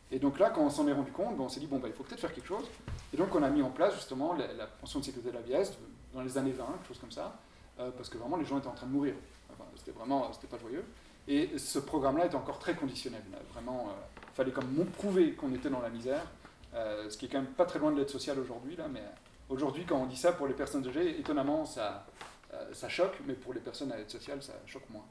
[0.10, 1.90] Et donc là, quand on s'en est rendu compte, ben, on s'est dit, bon, ben,
[1.90, 2.66] il faut peut-être faire quelque chose.
[3.14, 5.78] Et donc on a mis en place justement la, pension de sécurité de la vieillesse
[6.14, 7.38] dans les années 20, quelque chose comme ça,
[7.80, 9.16] euh, parce que vraiment les gens étaient en train de mourir.
[9.52, 10.84] Enfin, c'était vraiment, c'était pas joyeux.
[11.28, 13.22] Et ce programme-là est encore très conditionnel.
[13.54, 16.26] Vraiment, il euh, fallait comme prouver qu'on était dans la misère,
[16.74, 18.78] euh, ce qui est quand même pas très loin de l'aide sociale aujourd'hui.
[18.78, 19.04] Là, mais
[19.50, 22.06] aujourd'hui, quand on dit ça pour les personnes âgées, étonnamment, ça,
[22.54, 25.06] euh, ça choque, mais pour les personnes à l'aide sociale, ça choque moins.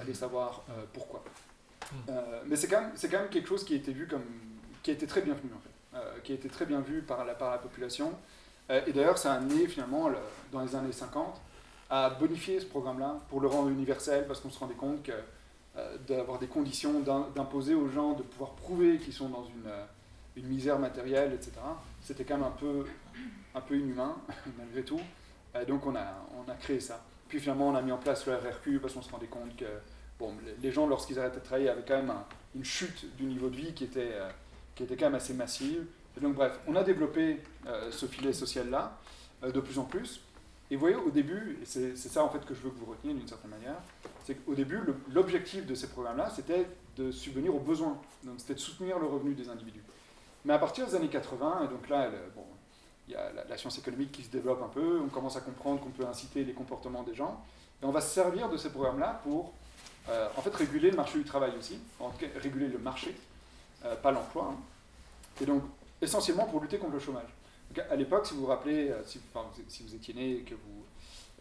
[0.00, 0.64] allez savoir
[0.94, 1.22] pourquoi.
[2.46, 4.24] mais c'est quand, même, quand même quelque chose qui a été vu comme,
[4.82, 7.34] qui a été très bienvenu en fait, qui a été très bien vu par la,
[7.34, 8.14] par la population.
[8.70, 10.10] et d'ailleurs, ça a amené finalement,
[10.50, 11.38] dans les années 50,
[11.90, 15.12] à bonifier ce programme-là pour le rendre universel parce qu'on se rendait compte que
[15.76, 19.84] euh, d'avoir des conditions, d'imposer aux gens de pouvoir prouver qu'ils sont dans une, euh,
[20.42, 21.52] misère matérielle, etc.,
[22.00, 22.86] c'était quand même un peu,
[23.54, 24.16] un peu inhumain,
[24.58, 25.00] malgré tout.
[25.68, 26.06] donc on a,
[26.38, 27.04] on a créé ça.
[27.28, 29.66] Puis finalement, on a mis en place le RRQ parce qu'on se rendait compte que
[30.18, 30.32] bon,
[30.62, 32.14] les gens, lorsqu'ils arrêtaient de travailler, avaient quand même
[32.54, 34.14] une chute du niveau de vie qui était,
[34.74, 35.84] qui était quand même assez massive.
[36.16, 37.40] Et donc, bref, on a développé
[37.90, 38.96] ce filet social-là
[39.42, 40.22] de plus en plus.
[40.70, 43.14] Et vous voyez, au début, c'est ça en fait que je veux que vous reteniez
[43.14, 43.74] d'une certaine manière,
[44.24, 44.80] c'est qu'au début,
[45.12, 46.66] l'objectif de ces programmes-là, c'était
[46.96, 47.98] de subvenir aux besoins.
[48.22, 49.82] Donc c'était de soutenir le revenu des individus.
[50.44, 52.44] Mais à partir des années 80, et donc là, bon,
[53.08, 55.80] il y a la, science économique qui se développe un peu, on commence à comprendre
[55.80, 57.44] qu'on peut inciter les comportements des gens,
[57.82, 59.52] et on va se servir de ces programmes-là pour
[60.08, 63.16] euh, en fait réguler le marché du travail aussi, en tout cas réguler le marché,
[63.84, 64.52] euh, pas l'emploi.
[64.52, 64.60] Hein.
[65.42, 65.64] Et donc
[66.00, 67.28] essentiellement pour lutter contre le chômage
[67.78, 69.20] à l'époque, si vous vous rappelez, euh, si,
[69.68, 70.84] si, vous étiez né et que vous,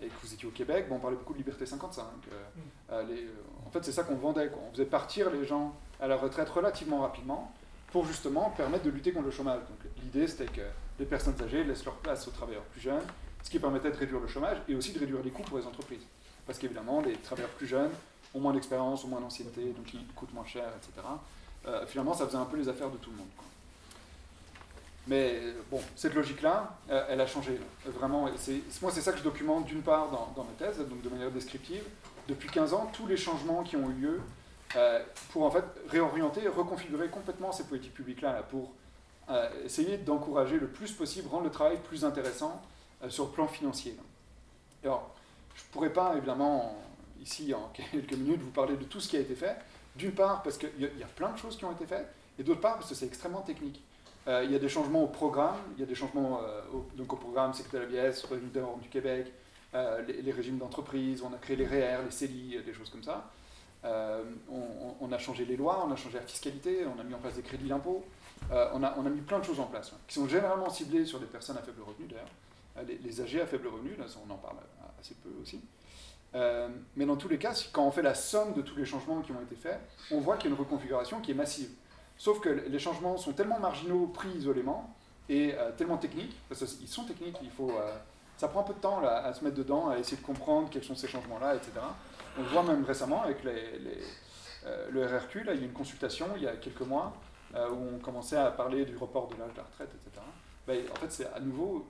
[0.02, 2.04] et que vous étiez au Québec, bon, on parlait beaucoup de liberté 55.
[2.06, 2.62] Euh, mm.
[2.92, 3.28] euh, les,
[3.66, 4.52] en fait, c'est ça qu'on vendait.
[4.68, 7.52] On faisait partir les gens à la retraite relativement rapidement
[7.92, 9.62] pour justement permettre de lutter contre le chômage.
[9.62, 10.62] Donc l'idée, c'était que
[11.00, 13.04] les personnes âgées laissent leur place aux travailleurs plus jeunes,
[13.42, 15.66] ce qui permettait de réduire le chômage et aussi de réduire les coûts pour les
[15.66, 16.06] entreprises.
[16.46, 17.92] Parce qu'évidemment, les travailleurs plus jeunes
[18.36, 21.08] ont moins d'expérience, ont moins d'ancienneté, donc ils coûtent moins cher, etc.
[21.88, 23.28] finalement, ça faisait un peu les affaires de tout le monde.
[25.10, 25.42] Mais
[25.72, 27.60] bon, cette logique-là, euh, elle a changé.
[27.84, 28.30] Vraiment,
[28.82, 31.84] moi, c'est ça que je documente d'une part dans, ma thèse, donc de manière descriptive.
[32.28, 34.22] Depuis 15 ans, tous les changements qui ont eu lieu
[34.76, 38.72] euh, pour en fait réorienter, reconfigurer complètement ces politiques publiques-là pour
[39.32, 42.62] euh, essayer d'encourager le plus possible, rendre le travail plus intéressant
[43.08, 43.98] sur le plan financier.
[44.84, 45.16] Alors,
[45.56, 46.78] je ne pourrais pas, évidemment,
[47.20, 49.58] ici, en quelques minutes, vous parler de tout ce qui a été fait.
[49.96, 52.44] D'une part, parce qu'il y, y, a plein de choses qui ont été faites, et
[52.44, 53.84] d'autre part, parce que c'est extrêmement technique.
[54.28, 56.86] Euh, il y a des changements au programme, il y a des changements euh, au,
[56.96, 58.50] donc au programme Secteur l'ABS, Revenu
[58.82, 59.32] du Québec,
[59.74, 63.32] euh, les, régimes d'entreprise, on a créé les REER, les CELI, des choses comme ça.
[63.84, 67.36] On, a changé les lois, on a changé la fiscalité, on a mis en place
[67.36, 68.04] des crédits d'impôt,
[68.52, 71.20] on, a, on, a, mis plein de choses en place, qui sont généralement ciblées sur
[71.20, 73.96] des personnes à faible revenu d'ailleurs, les, les, âgés à faible revenu,
[74.28, 74.58] on en parle
[75.00, 75.62] assez peu aussi.
[76.96, 79.32] mais dans tous les cas, quand on fait la somme de tous les changements qui
[79.32, 79.80] ont été faits,
[80.12, 81.70] on voit qu'il y a une reconfiguration qui est massive.
[82.20, 84.94] Sauf que les changements sont tellement marginaux pris isolément
[85.30, 87.96] et euh, tellement techniques, parce qu'ils sont techniques, il faut, euh,
[88.36, 90.84] ça prend un peu de temps à se mettre dedans, à essayer de comprendre quels
[90.84, 91.72] sont ces changements-là, etc.
[92.38, 96.28] On le voit même récemment avec euh, le RRQ, là, il y a une consultation
[96.36, 97.14] il y a quelques mois
[97.56, 100.22] où on commençait à parler du report de l'âge de la retraite, etc.
[100.68, 101.88] Ben, en fait, c'est à nouveau,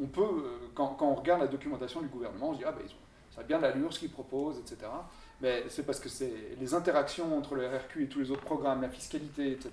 [0.00, 2.92] on peut, quand, on regarde la documentation du gouvernement, on se dit, ah ben, ils
[2.92, 4.86] ont, ça a bien l'allure ce qu'ils proposent, etc
[5.42, 6.08] c'est parce que
[6.58, 9.70] les interactions entre le RRQ et tous les autres programmes, la fiscalité, etc.,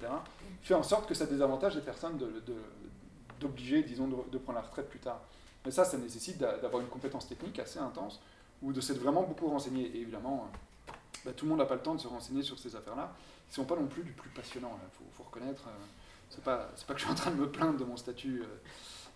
[0.62, 2.20] fait en sorte que ça désavantage les personnes
[3.40, 5.22] d'obliger, de, disons, de, prendre la retraite plus tard.
[5.66, 8.20] Mais ça, ça nécessite d'avoir une compétence technique assez intense
[8.62, 9.86] ou de s'être vraiment beaucoup renseigné.
[9.86, 10.50] Et évidemment,
[11.26, 13.14] bah, tout le monde n'a pas le temps de se renseigner sur ces affaires-là.
[13.48, 15.64] Ils ne sont pas non plus du plus passionnant, il faut, reconnaître.
[15.68, 15.86] Euh,
[16.30, 18.44] c'est pas, pas que je suis en train de me plaindre de mon statut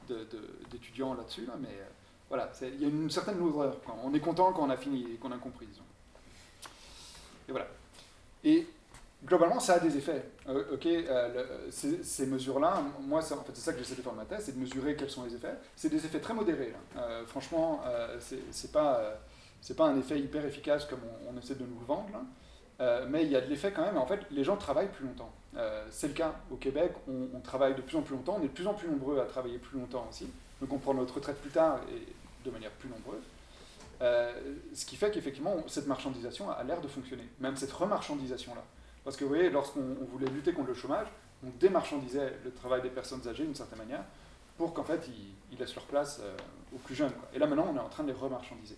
[0.09, 0.25] euh,
[0.71, 1.87] d'étudiant là-dessus, mais euh,
[2.29, 3.77] voilà, il y a une certaine lourdeur.
[4.03, 5.67] On est content quand on a fini et qu'on a compris.
[7.47, 7.67] Et voilà.
[8.43, 8.67] Et
[9.25, 10.23] globalement, ça a des effets.
[10.47, 14.55] Euh, ok, euh, ces, mesures-là, moi, c'est ça que j'essaie de faire ma thèse, c'est
[14.55, 15.55] de mesurer quels sont les effets.
[15.75, 16.73] C'est des effets très modérés.
[16.97, 17.81] Euh, franchement,
[18.51, 19.19] c'est pas,
[19.61, 23.07] c'est pas un effet hyper efficace comme on, essaie de nous le vendre.
[23.09, 23.97] mais il y a de l'effet quand même.
[23.97, 25.31] En fait, les gens travaillent plus longtemps.
[25.89, 26.93] c'est le cas au Québec.
[27.07, 28.37] On, travaille de plus en plus longtemps.
[28.39, 30.27] On est de plus en plus nombreux à travailler plus longtemps aussi.
[30.61, 33.23] Donc, on prend notre retraite plus tard et de manière plus nombreuse.
[34.01, 34.33] Euh,
[34.73, 38.63] ce qui fait qu'effectivement, cette marchandisation a l'air de fonctionner, même cette remarchandisation-là.
[39.03, 41.07] Parce que vous voyez, lorsqu'on voulait lutter contre le chômage,
[41.45, 44.03] on démarchandisait le travail des personnes âgées d'une certaine manière
[44.57, 45.07] pour qu'en fait
[45.51, 46.35] ils, laissent leur place euh,
[46.75, 47.13] aux plus jeunes.
[47.33, 48.75] Et là maintenant, on est en train de les remarchandiser.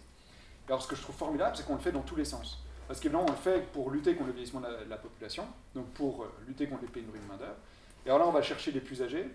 [0.68, 2.64] alors ce que je trouve formidable, c'est qu'on le fait dans tous les sens.
[2.88, 5.46] Parce qu'évidemment, on le fait pour lutter contre le vieillissement de la, population,
[5.76, 7.56] donc pour euh, lutter contre les pénuries de main-d'œuvre.
[8.06, 9.28] Et alors là, on va chercher les plus âgés,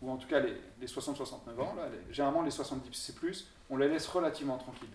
[0.00, 3.88] ou en tout cas les, 60-69 ans, là, généralement les 70 c'est plus, on les
[3.88, 4.88] laisse relativement tranquilles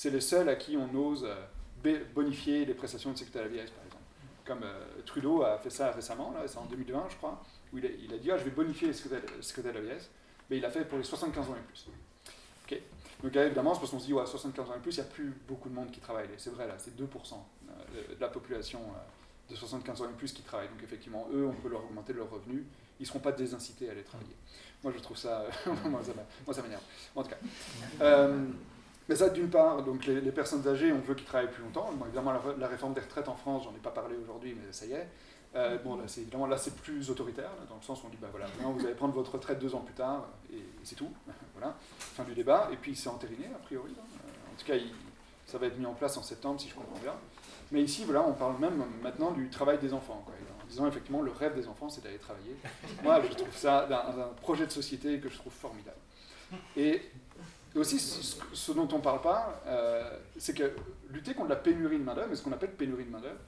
[0.00, 3.48] c'est les seuls à qui on ose euh, bonifier les prestations de sécurité à la
[3.48, 4.04] vieillesse, par exemple.
[4.46, 7.84] Comme euh, Trudeau a fait ça récemment, là, c'est en 2020, je crois, où il
[7.84, 10.08] a, dit ah, je vais bonifier les sécurité à la vieillesse,
[10.48, 11.86] mais il l'a fait pour les 75 ans et plus.
[13.22, 15.10] Donc évidemment, c'est parce qu'on se dit ouais, 75 ans et plus, il n'y a
[15.10, 16.26] plus beaucoup de monde qui travaille.
[16.38, 18.80] C'est vrai, là, c'est 2% euh, de la population
[19.50, 20.68] de 75 ans et plus qui travaille.
[20.68, 22.64] Donc effectivement, eux, on peut leur augmenter leur revenu.
[22.98, 24.36] Ils ne seront pas désincités à aller travailler.
[24.82, 25.44] Moi, je trouve ça...
[25.84, 26.82] moi, ça m'énerve.
[27.14, 28.28] En tout cas.
[29.10, 31.90] Mais ça, d'une part, donc les, personnes âgées, on veut qu'ils travaillent plus longtemps.
[32.06, 34.92] évidemment, la, réforme des retraites en France, j'en ai pas parlé aujourd'hui, mais ça y
[34.92, 35.08] est.
[35.56, 38.18] Euh, bon, là, c'est évidemment là, c'est plus autoritaire, dans le sens où on dit,
[38.22, 41.10] bah voilà, vous allez prendre votre retraite deux ans plus tard, et, c'est tout.
[41.56, 42.68] voilà, fin du débat.
[42.72, 43.90] Et puis c'est entériné, a priori.
[43.90, 44.74] Euh, en tout cas,
[45.44, 47.14] ça va être mis en place en septembre, si je comprends bien.
[47.72, 50.22] Mais ici, voilà, on parle même maintenant du travail des enfants.
[50.24, 50.34] Quoi.
[50.62, 52.54] En disant effectivement, le rêve des enfants, c'est d'aller travailler.
[53.02, 55.98] Moi, je trouve ça un, un, projet de société que je trouve formidable.
[56.76, 57.02] Et
[57.78, 60.72] aussi, ce, dont on ne parle pas, euh, c'est que
[61.10, 63.38] lutter contre la pénurie de main-d'œuvre, ce qu'on appelle pénurie de main-d'œuvre,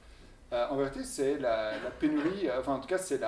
[0.53, 3.19] euh, en vérité, c'est la, pénurie, euh, enfin en tout cas, c'est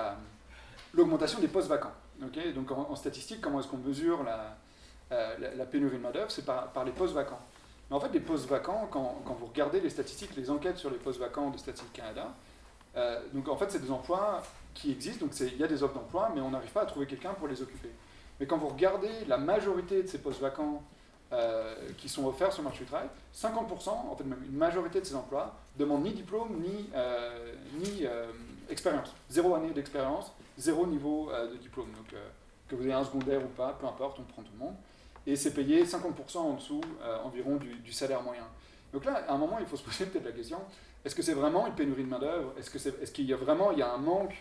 [0.93, 1.93] l'augmentation des postes vacants.
[2.19, 6.31] Donc en, statistique, comment est-ce qu'on mesure la, pénurie de main-d'œuvre?
[6.31, 7.41] C'est par, par, les postes vacants.
[7.89, 10.89] Mais en fait, les postes vacants, quand, quand, vous regardez les statistiques, les enquêtes sur
[10.89, 12.33] les postes vacants de Statistique Canada,
[13.33, 14.41] donc en fait, c'est des emplois
[14.73, 17.05] qui existent, donc il y a des offres d'emploi, mais on n'arrive pas à trouver
[17.05, 17.91] quelqu'un pour les occuper.
[18.39, 20.83] Mais quand vous regardez la majorité de ces postes vacants
[21.33, 24.99] euh, qui sont offerts sur le marché du travail, 50%, en fait même une majorité
[25.01, 28.27] de ces emplois, demandent ni diplôme ni, euh, ni euh,
[28.69, 29.13] expérience.
[29.29, 31.91] Zéro année d'expérience, zéro niveau de diplôme.
[31.97, 32.13] Donc
[32.67, 34.75] que vous ayez un secondaire ou pas, peu importe, on prend tout le monde.
[35.27, 36.81] Et c'est payé 50% en dessous
[37.23, 38.45] environ du, salaire moyen.
[38.93, 40.59] Donc là, à un moment, il faut se poser peut-être la question,
[41.03, 42.53] est-ce que c'est vraiment une pénurie de main-d'œuvre?
[42.57, 44.35] Est-ce qu'il est, qu'il y a vraiment il y a un manque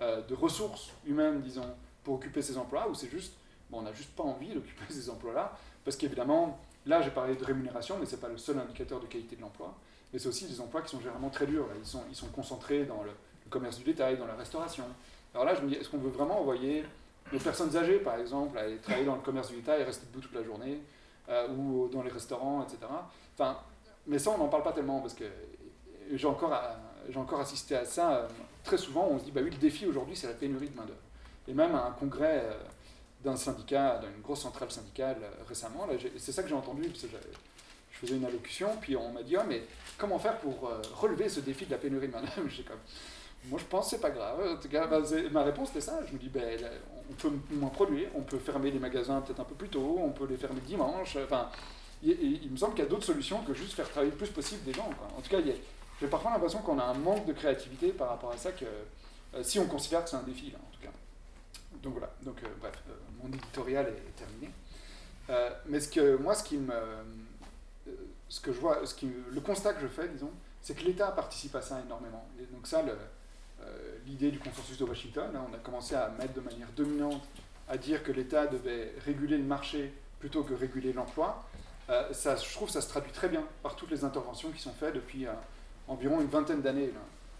[0.00, 1.74] de ressources humaines, disons,
[2.06, 3.34] pour occuper ces emplois, ou c'est juste,
[3.68, 7.44] bon, on n'a juste pas envie d'occuper ces emplois-là, parce qu'évidemment, là j'ai parlé de
[7.44, 9.74] rémunération, mais ce n'est pas le seul indicateur de qualité de l'emploi,
[10.12, 12.84] mais c'est aussi des emplois qui sont généralement très durs, Ils, sont, ils sont concentrés
[12.84, 13.10] dans le,
[13.50, 14.82] commerce du détail, dans la restauration.
[15.32, 16.84] Alors là, je me dis, est-ce qu'on veut vraiment envoyer
[17.32, 20.04] les personnes âgées, par exemple, à aller travailler dans le commerce du détail et rester
[20.06, 20.80] debout toute la journée,
[21.28, 22.78] euh, ou dans les restaurants, etc.
[23.34, 23.56] Enfin,
[24.06, 25.24] mais ça, on n'en parle pas tellement, parce que
[26.12, 26.60] j'ai encore,
[27.08, 28.28] j'ai encore assisté à ça euh,
[28.64, 31.05] très souvent, on se dit, bah oui, le défi aujourd'hui, c'est la pénurie de main-d'œuvre
[31.48, 32.54] et même à un congrès euh,
[33.24, 35.86] d'un syndicat, d'une grosse centrale syndicale euh, récemment.
[36.16, 37.08] C'est ça que j'ai entendu, parce que
[37.92, 39.62] je faisais une allocution, puis on m'a dit, ah, mais
[39.96, 42.48] comment faire pour euh, relever ce défi de la pénurie de main-d'œuvre
[43.44, 44.56] Moi, je pense que c'est pas grave.
[44.56, 46.00] En tout cas, bah, ma réponse était ça.
[46.06, 46.58] Je me dis, ben,
[47.10, 50.10] on peut moins produire, on peut fermer les magasins peut-être un peu plus tôt, on
[50.10, 51.16] peut les fermer dimanche.
[51.24, 51.48] Enfin,
[52.02, 54.62] il, me semble qu'il y a d'autres solutions que juste faire travailler le plus possible
[54.64, 54.90] des gens.
[55.16, 55.38] En tout cas,
[56.00, 58.66] j'ai parfois l'impression qu'on a un manque de créativité par rapport à ça, que
[59.42, 60.90] si on considère que c'est un défi, là, en tout cas.
[61.86, 64.50] Donc voilà, donc euh, bref, euh, mon éditorial est, terminé.
[65.30, 66.74] Euh, mais ce que, moi, ce qui me,
[68.28, 70.32] ce que je vois, ce qui, le constat que je fais, disons,
[70.62, 72.26] c'est que l'État participe à ça énormément.
[72.40, 72.82] Et donc ça,
[74.04, 77.22] l'idée du consensus de Washington, hein, on a commencé à mettre de manière dominante
[77.68, 81.44] à dire que l'État devait réguler le marché plutôt que réguler l'emploi.
[82.10, 84.94] ça, je trouve ça se traduit très bien par toutes les interventions qui sont faites
[84.94, 85.26] depuis
[85.86, 86.90] environ une vingtaine d'années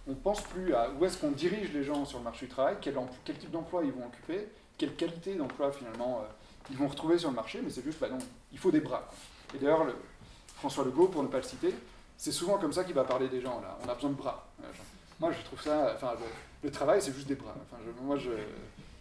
[0.07, 2.53] on ne pense plus à où est-ce qu'on dirige les gens sur le marché du
[2.53, 2.95] travail, quel,
[3.25, 4.49] type d'emploi ils vont occuper,
[4.79, 6.27] quelle qualité d'emploi finalement euh,
[6.71, 8.19] ils vont retrouver sur le marché, mais c'est juste, bah non,
[8.53, 9.09] il faut des bras.
[9.55, 9.87] Et d'ailleurs,
[10.57, 11.73] François Legault, pour ne pas le citer,
[12.17, 14.49] c'est souvent comme ça qu'il va parler des gens, là, on a besoin de bras.
[14.63, 14.67] Euh,
[15.21, 16.15] moi, je trouve ça, enfin,
[16.63, 17.55] le, travail, c'est juste des bras.
[17.63, 18.31] Enfin, moi, je,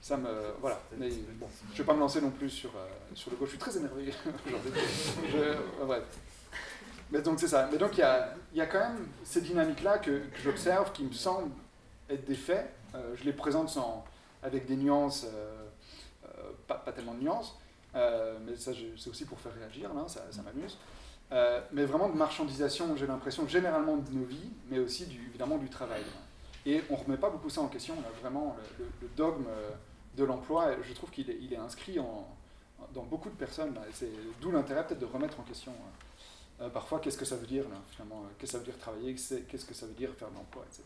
[0.02, 0.30] ça me,
[0.62, 0.80] voilà.
[0.98, 3.50] Mais bon, je ne vais pas me lancer non plus sur, euh, sur le gauche,
[3.50, 4.14] je suis très énervé
[4.48, 4.72] aujourd'hui.
[5.82, 6.04] bref.
[7.12, 7.70] Mais donc c'est ça.
[7.72, 11.14] Mais donc il y a, y a, quand même ces dynamiques-là que, j'observe qui me
[11.14, 11.52] semblent
[12.10, 12.74] être des faits.
[12.96, 14.04] Euh, je les présente sans,
[14.42, 15.68] avec des nuances, euh,
[16.26, 17.58] euh, pas, pas, tellement de nuances,
[17.94, 20.78] mais ça c'est aussi pour faire réagir, là, ça, m'amuse.
[21.72, 26.04] mais vraiment de marchandisation, j'ai l'impression, généralement de nos vies, mais aussi évidemment du travail.
[26.66, 29.46] Et on ne remet pas beaucoup ça en question, là, vraiment, le, dogme
[30.18, 32.28] de l'emploi, je trouve qu'il est, il est inscrit en,
[32.94, 33.74] dans beaucoup de personnes.
[34.42, 35.74] D'où l'intérêt peut-être de remettre en question.
[36.62, 39.14] Euh, parfois, qu'est-ce que ça veut dire, finalement euh, Qu'est-ce que ça veut dire travailler
[39.14, 40.84] Qu'est-ce que ça veut dire faire de l'emploi, etc.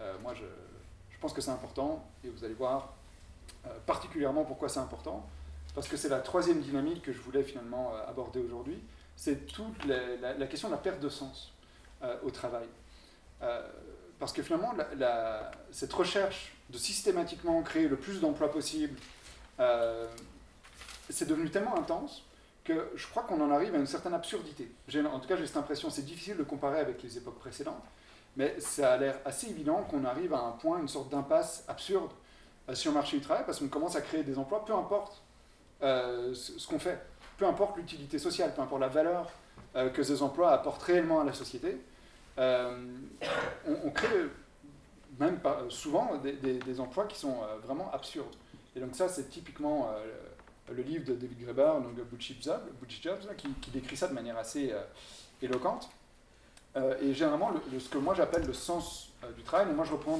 [0.00, 0.44] Euh, moi, je,
[1.20, 2.94] pense que c'est important, et vous allez voir
[3.86, 5.24] particulièrement pourquoi c'est important,
[5.72, 8.82] parce que c'est la troisième dynamique que je voulais finalement aborder aujourd'hui,
[9.14, 11.52] c'est toute la, question de la perte de sens
[12.24, 12.66] au travail.
[14.18, 14.74] parce que finalement,
[15.70, 18.98] cette recherche de systématiquement créer le plus d'emplois possible,
[21.08, 22.24] c'est devenu tellement intense
[22.64, 24.70] que je crois qu'on en arrive à une certaine absurdité.
[25.12, 27.82] En tout cas, j'ai cette impression, c'est difficile de comparer avec les époques précédentes,
[28.36, 32.10] mais ça a l'air assez évident qu'on arrive à un point, une sorte d'impasse absurde
[32.68, 35.22] euh, sur le marché du travail, parce qu'on commence à créer des emplois, peu importe
[35.82, 36.98] euh, ce, qu'on fait,
[37.36, 39.30] peu importe l'utilité sociale, peu importe la valeur
[39.74, 41.80] euh, que ces emplois apportent réellement à la société,
[42.38, 44.08] on, crée
[45.18, 45.38] même
[45.68, 48.34] souvent des, des, emplois qui sont vraiment absurdes.
[48.74, 49.90] Et donc ça, c'est typiquement
[50.72, 54.82] le livre de David Graeber, donc Butch Jobs, qui, décrit ça de manière assez euh,
[55.40, 55.88] éloquente.
[56.76, 59.92] Euh, et généralement, le, ce que moi j'appelle le sens euh, du travail, moi je
[59.92, 60.18] reprends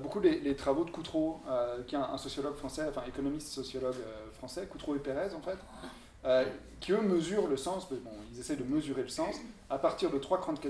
[0.00, 1.40] beaucoup les, travaux de Coutreau,
[1.86, 3.96] qui est un, sociologue français, enfin économiste sociologue
[4.34, 6.44] français, Coutreau et Pérez en fait,
[6.78, 7.86] qui eux mesurent le sens,
[8.32, 9.36] ils essaient de mesurer le sens
[9.70, 10.60] à partir de trois grandes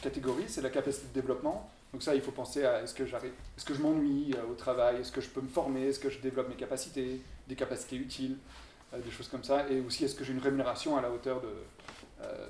[0.00, 0.44] catégories.
[0.48, 3.74] C'est la capacité de développement, donc ça, il faut penser à est-ce que est-ce que
[3.74, 6.56] je m'ennuie au travail, est-ce que je peux me former, est-ce que je développe mes
[6.56, 8.36] capacités, des capacités utiles,
[8.94, 11.40] euh, des choses comme ça, et aussi est-ce que j'ai une rémunération à la hauteur
[11.40, 11.48] de,
[12.22, 12.46] euh,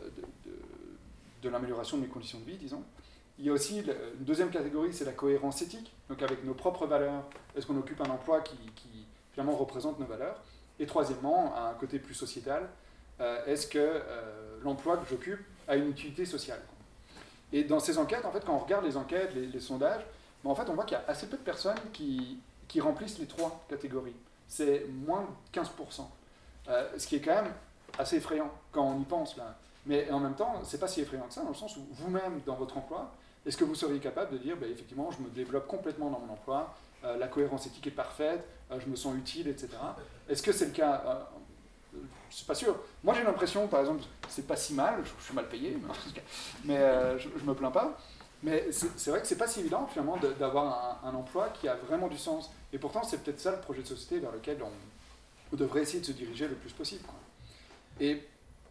[1.43, 2.83] de, l'amélioration de mes conditions de vie, disons.
[3.39, 5.93] Il y a aussi une deuxième catégorie, c'est la cohérence éthique.
[6.09, 7.25] Donc avec nos propres valeurs,
[7.57, 8.89] est-ce qu'on occupe un emploi qui, qui,
[9.33, 10.41] finalement représente nos valeurs
[10.79, 12.69] Et troisièmement, un côté plus sociétal,
[13.21, 14.03] euh, est-ce que
[14.63, 16.61] l'emploi que j'occupe a une utilité sociale?
[17.53, 20.03] Et dans ces enquêtes, en fait, quand on regarde les enquêtes, les, sondages,
[20.45, 23.27] ben, en fait, on voit qu'il y a assez peu de personnes qui remplissent les
[23.27, 24.15] trois catégories.
[24.53, 26.03] C'est moins de 15%.
[26.69, 27.53] Euh, ce qui est quand même
[27.99, 29.57] assez effrayant quand on y pense là.
[29.87, 32.41] Mais en même temps, c'est pas si effrayant que ça, dans le sens où vous-même,
[32.45, 33.11] dans votre emploi,
[33.47, 36.33] est-ce que vous seriez capable de dire, ben, effectivement, je me développe complètement dans mon
[36.35, 38.47] emploi, la cohérence éthique est parfaite,
[38.79, 39.71] je me sens utile, etc.
[40.29, 41.27] Est-ce que c'est le cas
[42.31, 42.75] je suis pas sûr.
[43.05, 45.77] Moi, j'ai l'impression, par exemple, c'est pas si mal, je, suis mal payé,
[46.65, 47.99] mais euh, je, je, me plains pas.
[48.43, 52.09] Mais c'est vrai que c'est pas si évident, finalement, d'avoir un, emploi qui a vraiment
[52.09, 52.51] du sens.
[52.73, 56.07] Et pourtant, c'est peut-être ça le projet de société vers lequel on, devrait essayer de
[56.07, 57.05] se diriger le plus possible.
[58.01, 58.23] Et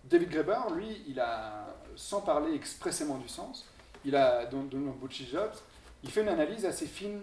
[0.03, 3.67] David Graeber, lui, il a, sans parler expressément du sens,
[4.03, 5.53] il a, dans, dans Jobs,
[6.03, 7.21] il fait une analyse assez fine,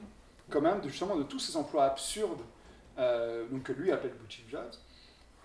[0.49, 2.41] quand même, de, justement, de tous ces emplois absurdes,
[2.99, 4.75] euh, donc que lui appelle Butchie Jobs,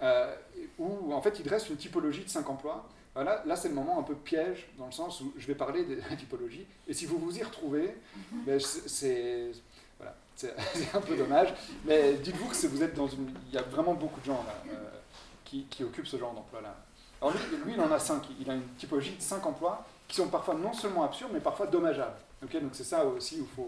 [0.01, 0.35] euh,
[0.77, 2.87] où en fait il dresse une typologie de cinq emplois.
[3.15, 5.83] Voilà, là c'est le moment un peu piège, dans le sens où je vais parler
[5.85, 7.95] de la typologie, et si vous vous y retrouvez,
[8.31, 9.51] ben, c'est
[9.99, 10.15] voilà,
[10.93, 11.53] un peu dommage,
[11.85, 13.31] mais dites-vous que vous êtes dans une...
[13.49, 14.89] Il y a vraiment beaucoup de gens là, euh,
[15.45, 16.75] qui, qui, occupent ce genre d'emploi-là.
[17.21, 17.33] Alors
[17.65, 20.55] lui, il en a cinq, il a une typologie de cinq emplois qui sont parfois
[20.55, 22.17] non seulement absurdes, mais parfois dommageables.
[22.43, 23.67] Okay Donc c'est ça aussi où il faut,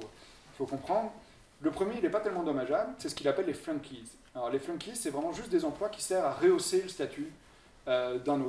[0.58, 1.12] faut comprendre.
[1.62, 4.12] Le premier, il n'est pas tellement dommageable, c'est ce qu'il appelle les flunkies.
[4.34, 7.32] Alors les flunkies, c'est vraiment juste des emplois qui servent à rehausser le statut
[7.88, 8.44] euh, d'une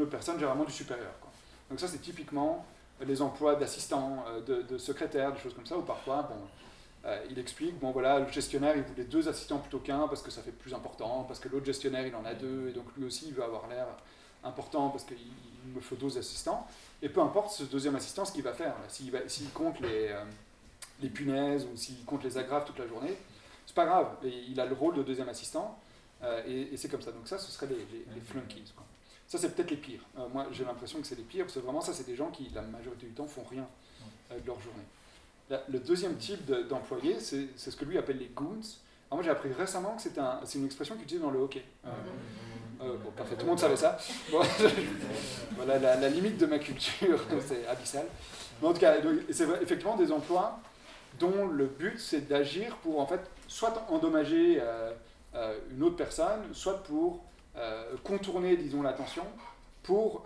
[0.00, 1.12] autre, personne, généralement du supérieur.
[1.70, 2.64] Donc ça, c'est typiquement
[3.00, 6.28] les emplois d'assistant, euh, de, de, secrétaire, des choses comme ça, où parfois,
[7.04, 10.30] euh, il explique, bon voilà, le gestionnaire, il voulait deux assistants plutôt qu'un parce que
[10.30, 13.06] ça fait plus important, parce que l'autre gestionnaire, il en a deux, et donc lui
[13.06, 13.86] aussi, il veut avoir l'air
[14.44, 15.16] important parce qu'il
[15.74, 16.66] me faut deux assistants.
[17.00, 21.76] Et peu importe ce deuxième assistant, ce qu'il va faire, s'il compte les, punaises ou
[21.76, 23.16] s'il compte les agraves toute la journée,
[23.66, 25.78] c'est pas grave, il a le rôle de deuxième assistant,
[26.24, 27.12] euh, et, c'est comme ça.
[27.12, 28.72] Donc ça, ce serait les, flunkies.
[29.26, 30.04] Ça, c'est peut-être les pires.
[30.18, 32.30] Euh, moi, j'ai l'impression que c'est les pires, parce que vraiment, ça, c'est des gens
[32.30, 33.66] qui, la majorité du temps, font rien
[34.30, 34.84] euh, de leur journée.
[35.68, 38.60] le deuxième type d'employés, c'est ce que lui appelle les goons.
[39.10, 41.64] Alors moi, j'ai appris récemment que c'est un, une expression qu'il utilise dans le hockey.
[41.84, 43.98] bon, parfait, tout le monde savait ça.
[45.52, 48.06] voilà, la, limite de ma culture, c'est abyssal.
[48.60, 48.96] Mais en tout cas,
[49.30, 50.60] c'est effectivement des emplois
[51.18, 54.62] dont le but c'est d'agir pour en fait soit endommager
[55.34, 57.24] euh, euh, une autre personne, soit pour
[57.56, 59.24] euh, contourner, disons, l'attention,
[59.82, 60.22] pour,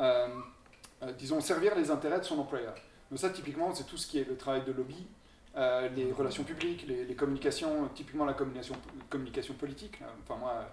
[1.19, 2.75] disons, servir les intérêts de son employeur.
[3.11, 5.07] Donc ça, typiquement, c'est tout ce qui est le travail de lobby,
[5.57, 8.75] les relations publiques, les, communications, typiquement la communication,
[9.09, 9.99] communication politique.
[10.23, 10.69] Enfin, moi,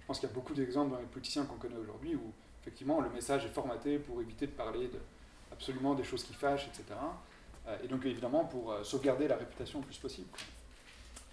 [0.00, 2.32] je pense qu'il y a beaucoup d'exemples dans les politiciens qu'on connaît aujourd'hui où,
[2.62, 4.90] effectivement, le message est formaté pour éviter de parler
[5.52, 6.96] absolument des choses qui fâchent, etc.
[7.66, 10.28] Euh, et donc évidemment pour euh, sauvegarder la réputation le plus possible.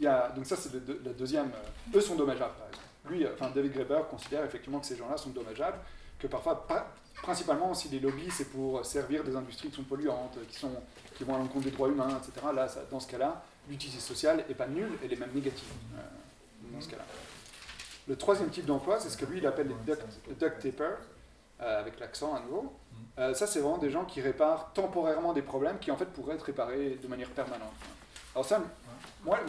[0.02, 1.52] Il y a, donc ça c'est la deuxième.
[1.52, 2.88] Euh, eux sont dommageables par exemple.
[3.08, 5.78] Lui, enfin David Graeber considère effectivement que ces gens-là sont dommageables,
[6.18, 6.66] que parfois,
[7.22, 10.72] principalement si les lobbies c'est pour servir des industries qui sont polluantes, qui, sont,
[11.16, 12.47] qui vont à l'encontre des droits humains, etc.
[12.52, 15.70] Là, ça, dans ce cas-là, l'utilité sociale n'est pas nulle, elle est même négative
[16.74, 17.06] dans ce cas-là.
[18.08, 20.04] Le troisième type d'emploi, c'est ce que lui il appelle les duct,
[20.39, 20.97] duct tapers,
[21.60, 22.74] avec l'accent à nouveau.
[23.20, 26.34] Euh, ça, c'est vraiment des gens qui réparent temporairement des problèmes qui, en fait, pourraient
[26.34, 27.74] être réparés de manière permanente.
[28.34, 28.64] Alors ça,
[29.24, 29.39] moi,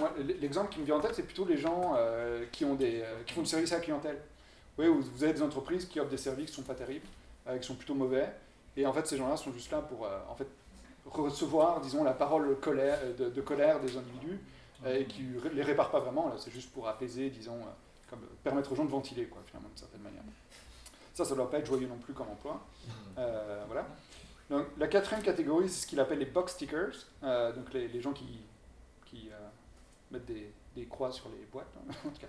[0.40, 3.22] l'exemple qui me vient en tête, c'est plutôt les gens euh, qui, ont des, euh,
[3.26, 4.18] qui font du service à la clientèle.
[4.78, 7.06] Oui, vous, vous avez des entreprises qui offrent des services qui ne sont pas terribles,
[7.60, 8.32] qui sont plutôt mauvais,
[8.76, 10.46] et en fait, ces gens-là sont juste là pour, en fait,
[11.04, 14.38] recevoir, disons, la parole colère, de, colère des individus,
[14.86, 17.58] et qui ne les réparent pas vraiment, c'est juste pour apaiser, disons,
[18.08, 20.22] comme, permettre aux gens de ventiler, quoi, finalement, d'une certaine manière.
[21.14, 22.60] Ça, ça ne doit pas être joyeux non plus comme emploi.
[23.18, 23.86] Euh, voilà.
[24.48, 28.00] Donc, la quatrième catégorie, c'est ce qu'il appelle les box stickers, euh, donc les, les,
[28.00, 28.40] gens qui,
[29.04, 29.48] qui euh,
[30.12, 31.72] mettent des, des, croix sur les boîtes.
[31.76, 31.92] Hein.
[32.06, 32.26] en tout cas,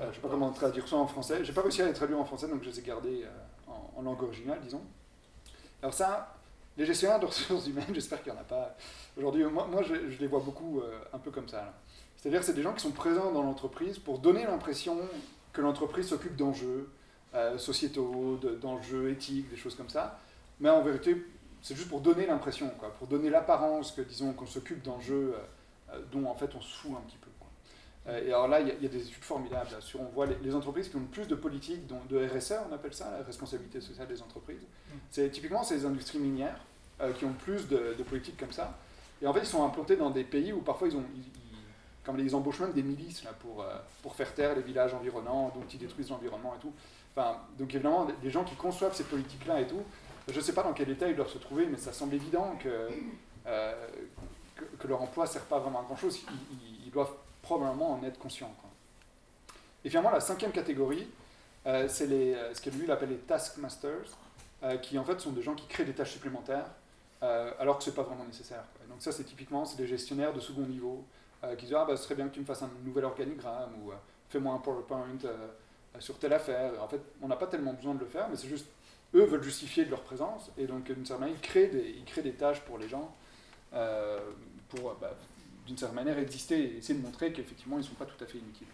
[0.00, 1.44] je ne sais pas comment traduire ça en français.
[1.44, 3.24] J'ai pas réussi à les traduire en français, donc je les ai gardés
[3.96, 4.82] en, langue originale, disons.
[5.82, 6.36] Alors ça,
[6.76, 8.76] les gestionnaires de ressources humaines, j'espère qu'il n'y en a pas
[9.16, 9.44] aujourd'hui.
[9.44, 11.74] Moi, moi je, je, les vois beaucoup un peu comme ça.
[12.16, 14.96] C'est-à-dire que c'est des gens qui sont présents dans l'entreprise pour donner l'impression
[15.52, 16.88] que l'entreprise s'occupe d'enjeux,
[17.34, 20.18] euh, sociétaux, d'enjeux éthiques, des choses comme ça.
[20.60, 21.26] Mais en vérité,
[21.60, 25.38] c'est juste pour donner l'impression, quoi, pour donner l'apparence que, disons, qu'on s'occupe d'enjeux euh,
[25.38, 25.40] euh,
[26.10, 27.30] dont en fait on se fout un petit peu.
[27.38, 28.18] Quoi.
[28.18, 29.70] et alors là, il y, a des études formidables.
[29.80, 32.74] sur, on voit les, entreprises qui ont le plus de politique, dont, de RSE, on
[32.74, 34.62] appelle ça, la responsabilité sociale des entreprises.
[34.62, 34.96] Mm.
[35.10, 36.60] C'est typiquement c'est les industries minières
[37.18, 38.78] qui ont le plus de, de politiques comme ça.
[39.20, 41.04] Et en fait, ils sont implantés dans des pays où parfois ils ont,
[42.04, 43.64] comme ils embauchent même des milices là, pour,
[44.02, 46.72] pour faire taire les villages environnants, donc ils détruisent l'environnement et tout.
[47.14, 49.82] Enfin, donc évidemment, des gens qui conçoivent ces politiques-là et tout,
[50.28, 52.56] je ne sais pas dans quel état ils doivent se trouver, mais ça semble évident
[52.60, 52.88] que
[54.54, 56.20] que, leur emploi ne sert pas vraiment à grand-chose,
[56.84, 58.54] ils, doivent probablement en être conscients.
[59.84, 61.08] Et finalement, la cinquième catégorie,
[61.64, 64.18] c'est ce que lui appelle les taskmasters,
[64.82, 66.66] qui en fait sont des gens qui créent des tâches supplémentaires
[67.22, 68.64] alors que ce n'est pas vraiment nécessaire.
[68.90, 71.02] Donc ça, c'est typiquement des gestionnaires de second niveau
[71.56, 73.92] qui disent ah bah, ce serait bien que tu me fasses un nouvel organigramme ou
[74.28, 75.18] fais-moi un PowerPoint
[75.98, 76.72] sur telle affaire.
[76.82, 78.66] En fait, on n'a pas tellement besoin de le faire, mais c'est juste,
[79.14, 82.04] eux veulent justifier de leur présence, et donc d'une certaine manière, ils créent des, ils
[82.04, 83.14] créent des tâches pour les gens,
[83.74, 84.20] euh,
[84.68, 85.14] pour bah,
[85.66, 88.26] d'une certaine manière exister et essayer de montrer qu'effectivement, ils ne sont pas tout à
[88.26, 88.66] fait inutiles.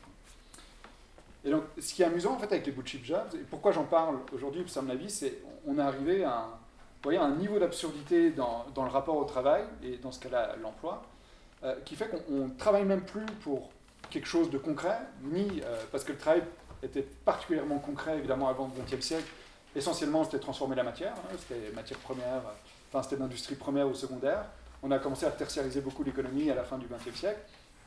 [1.44, 3.72] Et donc, ce qui est amusant en fait avec les boot chip jobs, et pourquoi
[3.72, 6.48] j'en parle aujourd'hui, qu'à mon avis, c'est on est arrivé à un,
[7.02, 11.02] voyez, un niveau d'absurdité dans, dans, le rapport au travail, et dans ce cas-là, l'emploi,
[11.64, 13.70] euh, qui fait qu'on ne travaille même plus pour
[14.10, 16.42] quelque chose de concret, ni euh, parce que le travail
[16.82, 19.28] était particulièrement concret, évidemment, avant le XXe siècle.
[19.74, 22.42] Essentiellement, c'était transformer la matière, hein, c'était matière première,
[22.88, 24.44] enfin, c'était l'industrie première ou secondaire.
[24.82, 27.40] On a commencé à tertiariser beaucoup l'économie à la fin du XXe siècle,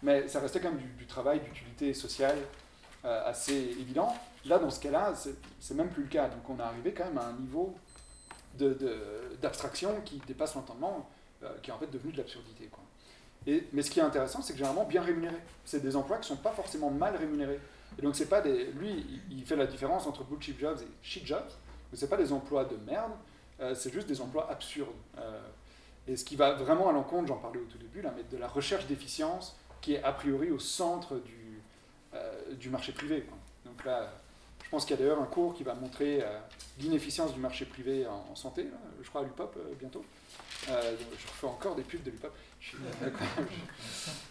[0.03, 2.37] mais ça restait quand même du, travail d'utilité sociale
[3.05, 4.13] euh, assez évident.
[4.45, 5.13] Là, dans ce cas-là,
[5.59, 6.27] c'est même plus le cas.
[6.27, 7.75] Donc, on est arrivé quand même à un niveau
[9.41, 11.09] d'abstraction de, qui dépasse l'entendement,
[11.43, 12.69] euh, qui est en fait devenu de l'absurdité.
[13.73, 15.37] Mais ce qui est intéressant, c'est que généralement bien rémunéré.
[15.65, 17.59] C'est des emplois qui ne sont pas forcément mal rémunérés.
[17.97, 18.65] Et donc, c'est pas des.
[18.73, 21.49] Lui, il fait la différence entre chip jobs et shit jobs.
[21.91, 23.11] Ce c'est pas des emplois de merde,
[23.59, 24.89] euh, c'est juste des emplois absurdes.
[26.07, 28.23] Euh, et ce qui va vraiment à l'encontre, j'en parlais au tout début, là, mais
[28.23, 31.61] de la recherche d'efficience qui est a priori au centre du,
[32.13, 33.25] euh, du marché privé.
[33.65, 34.13] Donc là,
[34.63, 36.23] je pense qu'il y a d'ailleurs un cours qui va montrer
[36.79, 38.67] l'inefficience du marché privé en, santé,
[39.01, 40.05] je crois à l'UPOP bientôt.
[40.65, 42.31] je refais encore des pubs de l'UPOP.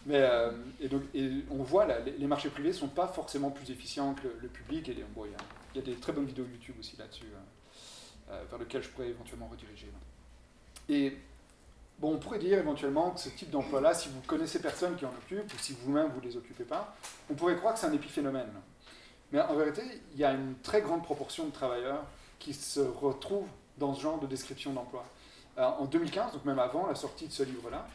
[0.06, 3.50] Mais, euh, et donc, et on voit, là, les, marchés privés ne sont pas forcément
[3.50, 4.88] plus efficients que le, public.
[4.88, 8.58] Et bon, il, y a, des très bonnes vidéos YouTube aussi là-dessus, euh, euh, vers
[8.58, 9.88] lesquelles je pourrais éventuellement rediriger.
[10.88, 11.16] Et
[12.00, 15.10] bon, on pourrait dire éventuellement que ce type d'emploi-là, si vous connaissez personne qui en
[15.10, 16.96] occupe, ou si vous-même vous ne les occupez pas,
[17.30, 18.50] on pourrait croire que c'est un épiphénomène.
[19.32, 19.82] Mais en vérité,
[20.14, 22.02] il y a une très grande proportion de travailleurs
[22.38, 23.48] qui se retrouvent
[23.78, 25.04] dans ce genre de description d'emploi.
[25.56, 27.86] en 2015, donc même avant la sortie de ce livre-là,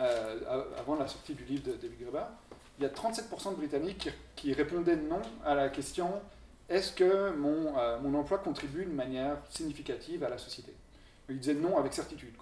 [0.00, 2.26] euh, avant la sortie du livre de David Graeber,
[2.78, 6.10] il y a 37% de Britanniques qui, répondaient non à la question
[6.70, 10.72] est-ce que mon, euh, mon emploi contribue de manière significative à la société?
[11.28, 12.32] Ils disaient non avec certitude.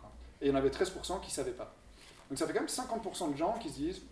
[0.40, 1.74] Et il y en avait 13% qui ne savaient pas.
[2.28, 4.02] Donc ça fait quand même 50% de gens qui se disent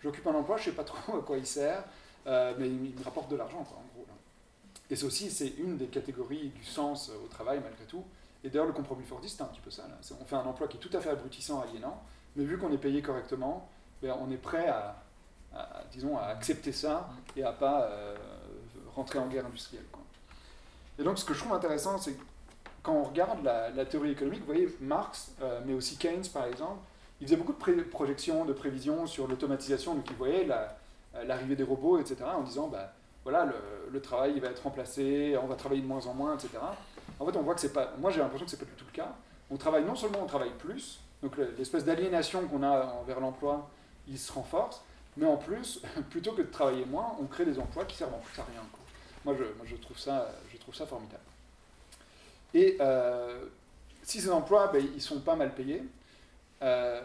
[0.00, 1.84] j'occupe un emploi, je ne sais pas trop à quoi il sert,
[2.26, 4.06] euh, mais il, me rapporte de l'argent, en gros.
[4.88, 8.04] Et c'est aussi c'est une des catégories du sens au travail, malgré tout.
[8.44, 9.84] Et d'ailleurs, le compromis fordiste, c'est un petit peu ça.
[10.20, 12.00] On fait un emploi qui est tout à fait abrutissant, aliénant,
[12.36, 13.68] mais vu qu'on est payé correctement,
[14.00, 15.02] ben, on est prêt à,
[15.90, 18.16] disons, à accepter ça et à pas euh,
[18.94, 19.86] rentrer en guerre industrielle.
[20.98, 22.16] Et donc ce que je trouve intéressant, c'est
[22.86, 26.78] quand on regarde la, théorie économique, vous voyez Marx, euh, mais aussi Keynes par exemple,
[27.20, 30.46] il faisait beaucoup de projections, de prévisions sur l'automatisation, donc il voyait
[31.26, 32.92] l'arrivée des robots, etc., en disant, bah,
[33.24, 33.48] voilà,
[33.90, 36.58] le, travail il va être remplacé, on va travailler de moins en moins, etc.
[37.18, 38.84] En fait, on voit que c'est pas, moi j'ai l'impression que c'est pas du tout
[38.86, 39.16] le cas.
[39.50, 43.68] On travaille non seulement on travaille plus, donc l'espèce d'aliénation qu'on a envers l'emploi,
[44.06, 44.80] il se renforce,
[45.16, 48.18] mais en plus, plutôt que de travailler moins, on crée des emplois qui servent en
[48.18, 48.62] plus à rien.
[49.24, 51.25] Moi, moi je, trouve ça, je trouve ça formidable.
[52.56, 53.44] Et euh,
[54.02, 55.82] si ces emplois, ben, ils sont pas mal payés,
[56.62, 57.02] euh,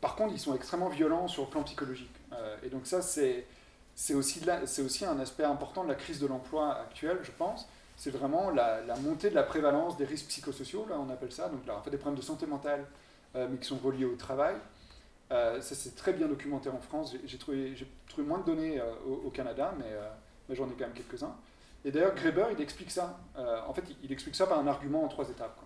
[0.00, 2.14] par contre, ils sont extrêmement violents sur le plan psychologique.
[2.32, 3.44] Euh, et donc ça, c'est
[4.14, 7.68] aussi, un aspect important de la crise de l'emploi actuelle, je pense.
[7.96, 11.76] C'est vraiment la, montée de la prévalence des risques psychosociaux, on appelle ça, donc là,
[11.76, 12.84] en fait des problèmes de santé mentale
[13.34, 14.54] mais qui sont reliés au travail.
[15.30, 17.16] Ça, c'est très bien documenté en France.
[17.24, 17.74] J'ai trouvé,
[18.18, 19.90] moins de données au, Canada, mais,
[20.48, 21.34] mais j'en ai quand même quelques-uns.
[21.84, 23.18] Et d'ailleurs, Greber, il explique ça.
[23.36, 25.60] en fait, il, explique ça par un argument en trois étapes.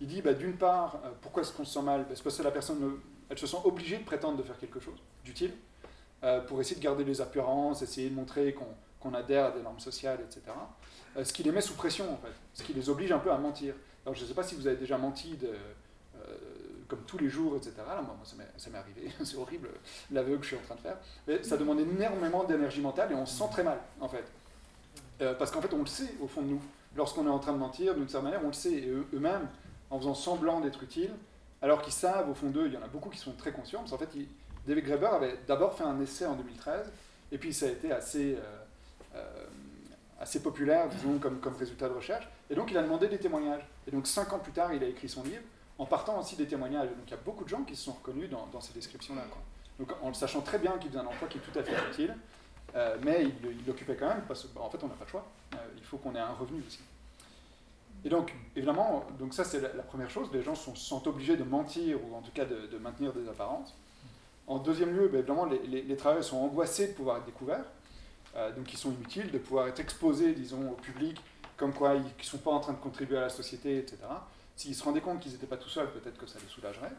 [0.00, 2.06] Il dit, bah, d'une part, pourquoi est-ce qu'on se sent mal?
[2.06, 5.52] Parce que la personne, elle se sent obligée de prétendre de faire quelque chose d'utile,
[6.46, 8.56] pour essayer de garder les apparences, essayer de montrer
[9.00, 10.42] qu'on adhère à des normes sociales, etc.
[11.24, 12.34] ce qui les met sous pression, en fait.
[12.54, 13.74] Ce qui les oblige un peu à mentir.
[14.04, 15.36] Alors, je ne sais pas si vous avez déjà menti
[16.88, 17.74] comme tous les jours, etc.
[17.86, 19.68] Là, moi, ça m'est arrivé, c'est horrible
[20.10, 20.96] l'aveu que je suis en train de faire.
[21.26, 24.24] Mais ça demande énormément d'énergie mentale et on se sent très mal, en fait.
[25.20, 26.62] Euh, parce qu'en fait, on le sait au fond de nous.
[26.96, 28.72] Lorsqu'on est en train de mentir, d'une certaine manière, on le sait.
[28.72, 29.48] Et eux-mêmes,
[29.90, 31.12] en faisant semblant d'être utiles,
[31.60, 33.80] alors qu'ils savent, au fond d'eux, il y en a beaucoup qui sont très conscients.
[33.80, 34.10] Parce qu'en fait,
[34.66, 36.90] David Graeber avait d'abord fait un essai en 2013,
[37.32, 39.46] et puis ça a été assez, euh, euh,
[40.20, 42.28] assez populaire, disons, comme, résultat de recherche.
[42.50, 43.66] Et donc, il a demandé des témoignages.
[43.86, 45.42] Et donc, cinq ans plus tard, il a écrit son livre
[45.78, 46.88] en partant aussi des témoignages.
[46.88, 49.22] Donc il y a beaucoup de gens qui se sont reconnus dans, ces descriptions-là.
[49.78, 51.74] Donc en le sachant très bien qu'il faisait un emploi qui est tout à fait
[51.90, 52.14] utile,
[52.74, 55.26] euh, mais il l'occupait quand même parce qu'en bah, fait on n'a pas le choix.
[55.54, 56.80] Euh, il faut qu'on ait un revenu aussi.
[58.04, 61.42] Et donc, évidemment, donc ça c'est la, première chose, les gens sont, sont, obligés de
[61.42, 63.74] mentir ou en tout cas de, maintenir des apparences.
[64.46, 67.64] En deuxième lieu, ben, évidemment, les, travailleurs sont angoissés de pouvoir être découverts,
[68.36, 71.20] euh, donc ils sont inutiles, de pouvoir être exposés, disons, au public,
[71.56, 73.98] comme quoi ils ne sont pas en train de contribuer à la société, etc.
[74.54, 76.92] S'ils se rendaient compte qu'ils n'étaient pas tout seuls, peut-être que ça les soulagerait,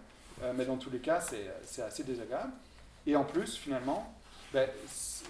[0.56, 2.52] mais dans tous les cas, c'est assez désagréable.
[3.08, 4.14] Et en plus, finalement,
[4.54, 4.68] ben,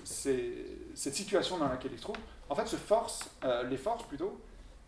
[0.04, 2.18] cette situation dans laquelle ils se trouvent,
[2.50, 4.40] en fait, se force, euh, les force plutôt,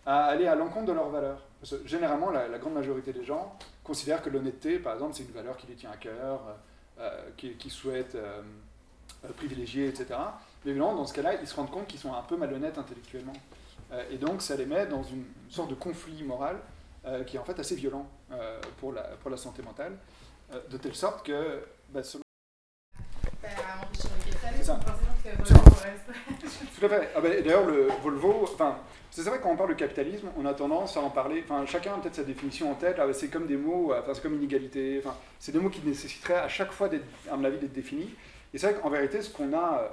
[0.05, 1.41] à aller à l'encontre de leurs valeurs.
[1.85, 5.67] Généralement, la, grande majorité des gens considèrent que l'honnêteté, par exemple, c'est une valeur qui
[5.67, 6.41] les tient à cœur,
[6.99, 8.41] euh, qui, qui, souhaitent euh,
[9.37, 10.07] privilégier, etc.
[10.65, 13.33] Mais évidemment, dans ce cas-là, ils se rendent compte qu'ils sont un peu malhonnêtes intellectuellement.
[14.09, 16.57] et donc, ça les met dans une sorte de conflit moral
[17.25, 18.07] qui est en fait assez violent
[18.77, 19.97] pour, la, pour la santé mentale,
[20.69, 22.23] de telle sorte que, bah, selon
[26.79, 27.09] tout à fait.
[27.15, 28.77] Ah ben, d'ailleurs, le Volvo, enfin,
[29.09, 31.43] c'est vrai quand on parle de capitalisme, on a tendance à en parler.
[31.43, 32.97] Enfin, chacun a peut-être sa définition en tête.
[33.13, 35.01] c'est comme des mots, enfin, c'est comme inégalité.
[35.03, 36.89] Enfin, c'est des mots qui nécessiteraient à chaque fois,
[37.31, 38.09] à mon avis, d'être définis.
[38.53, 39.87] Et c'est vrai qu'en vérité, ce qu'on a euh,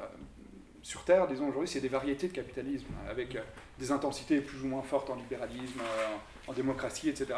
[0.83, 3.41] sur Terre, disons aujourd'hui, c'est des variétés de capitalisme, avec euh,
[3.79, 7.35] des intensités plus ou moins fortes en libéralisme, euh, en démocratie, etc.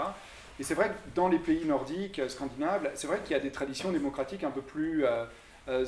[0.58, 3.50] Et c'est vrai que dans les pays nordiques, scandinaves, c'est vrai qu'il y a des
[3.50, 5.04] traditions démocratiques un peu plus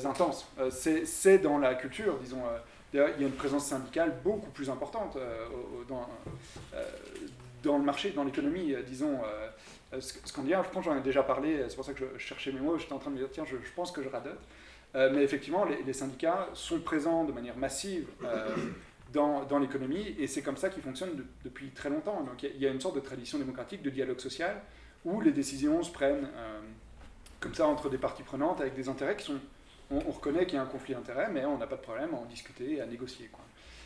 [0.05, 0.47] intenses.
[0.69, 2.41] c'est dans la culture, disons
[2.93, 5.47] D'ailleurs, il y a une présence syndicale beaucoup plus importante euh,
[5.89, 6.07] dans,
[6.75, 9.19] euh, le marché, dans l'économie, euh, disons.
[9.99, 12.59] scandinave, je pense que j'en ai déjà parlé, c'est pour ça que je cherchais mes
[12.59, 14.39] mots, j'étais en train de me dire, tiens, je, pense que je radote.
[14.93, 18.07] mais effectivement, les, syndicats sont présents de manière massive
[19.11, 22.21] dans l'économie, et c'est comme ça qu'ils fonctionnent depuis très longtemps.
[22.21, 24.61] Donc il y, a une sorte de tradition démocratique de dialogue social,
[25.05, 26.27] où les décisions se prennent
[27.39, 29.39] comme ça entre des parties prenantes, avec des intérêts qui sont
[29.91, 32.17] on, reconnaît qu'il y a un conflit d'intérêts, mais on n'a pas de problème à
[32.17, 33.29] en discuter et à négocier.
[33.31, 33.43] Quoi.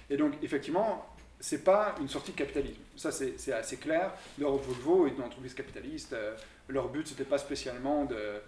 [0.10, 1.06] Et donc, effectivement,
[1.40, 2.82] c'est pas une sortie de capitalisme.
[2.96, 4.12] Ça, c'est assez clair.
[4.40, 6.14] Leur Volvo est une entreprise capitaliste.
[6.14, 6.36] Euh,
[6.68, 8.42] leur but, c'était pas spécialement de,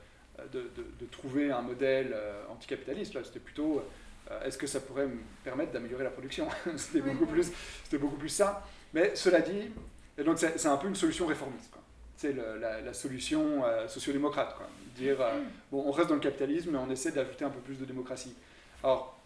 [0.52, 0.70] de,
[1.00, 3.22] de, trouver un modèle euh, anticapitaliste.
[3.24, 3.84] C'était plutôt
[4.32, 6.47] euh, est-ce que ça pourrait me permettre d'améliorer la production?
[6.78, 7.52] C'était beaucoup, plus,
[8.00, 8.66] beaucoup plus ça.
[8.93, 9.72] Mais cela dit,
[10.18, 11.72] et donc c'est un peu une solution réformiste.
[12.18, 14.58] C'est la, la, solution sociodémocrate.
[14.58, 14.68] Quoi
[15.00, 15.41] dire, euh,
[15.72, 18.36] bon, on reste dans le capitalisme, mais on essaie d'ajouter un peu plus de démocratie.
[18.84, 19.18] Alors,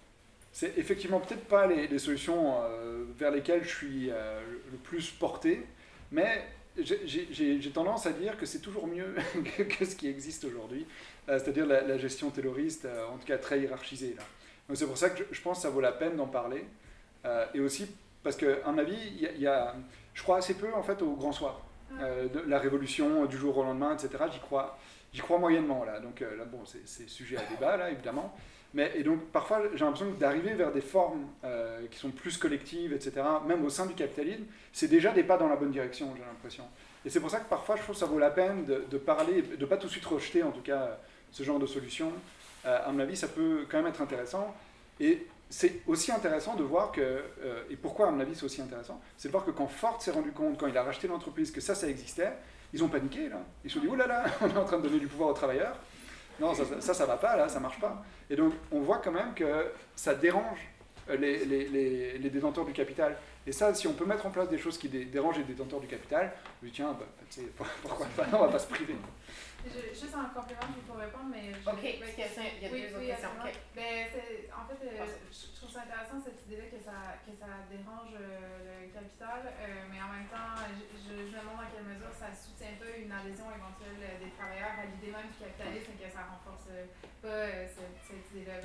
[0.51, 5.65] c'est effectivement peut-être pas les, solutions euh, vers lesquelles je suis euh, le plus porté,
[6.11, 6.45] mais
[6.77, 9.15] j'ai tendance à dire que c'est toujours mieux
[9.77, 10.85] que ce qui existe aujourd'hui,
[11.27, 14.15] c'est-à-dire la, gestion terroriste, en tout cas très hiérarchisée.
[14.67, 16.65] Donc c'est pour ça que je, pense que ça vaut la peine d'en parler,
[17.53, 17.87] et aussi
[18.23, 19.75] parce qu'à un avis, il y, a,
[20.15, 21.61] je crois assez peu en fait au grand soir,
[21.99, 24.25] de la révolution du jour au lendemain, etc.
[24.31, 24.77] J'y crois
[25.13, 25.99] J'y crois moyennement, là.
[25.99, 28.35] Donc euh, là, bon, c'est sujet à débat, là, évidemment.
[28.73, 32.91] Mais, et donc, parfois, j'ai l'impression d'arriver vers des formes euh, qui sont plus collectives,
[32.91, 36.23] etc., même au sein du capitalisme, c'est déjà des pas dans la bonne direction, j'ai
[36.23, 36.63] l'impression.
[37.05, 39.43] Et c'est pour ça que parfois, je trouve que ça vaut la peine de, parler,
[39.43, 40.97] de pas tout de suite rejeter, en tout cas,
[41.31, 42.11] ce genre de solution.
[42.65, 44.55] Euh, à mon avis, ça peut quand même être intéressant.
[44.99, 47.23] Et c'est aussi intéressant de voir que,
[47.69, 50.09] et pourquoi à mon avis c'est aussi intéressant, c'est de voir que quand Ford s'est
[50.09, 52.33] rendu compte, quand il a racheté l'entreprise, que ça, ça existait,
[52.73, 53.39] ils ont paniqué, là.
[53.63, 55.29] Ils se sont dit, oh là là, on est en train de donner du pouvoir
[55.29, 55.77] aux travailleurs.
[56.39, 58.03] Non, ça, ça, ça va pas, là, ça marche pas.
[58.31, 60.57] Et donc, on voit quand même que ça dérange
[61.07, 63.15] les, les, les, les, détenteurs du capital.
[63.45, 65.87] Et ça, si on peut mettre en place des choses qui dérangent les détenteurs du
[65.87, 66.31] capital,
[66.63, 67.05] je dis, tiens, bah,
[67.83, 68.95] pourquoi pas, on va pas se priver.
[69.63, 71.55] Je, juste un complément, je répondre, mais...
[71.55, 73.35] Je, ok, parce qu'il y a deux autres questions.
[73.71, 74.11] Ben,
[74.51, 78.83] en fait, euh, je trouve ça intéressant cette idée-là que ça, que ça dérange euh,
[78.83, 82.35] le capital, euh, mais en même temps, je, je, me demande dans quelle mesure ça
[82.35, 86.27] soutient pas une adhésion éventuelle des travailleurs à l'idée même du capitalisme et que ça
[86.27, 86.67] renforce
[87.23, 88.59] pas cette, cette idée-là.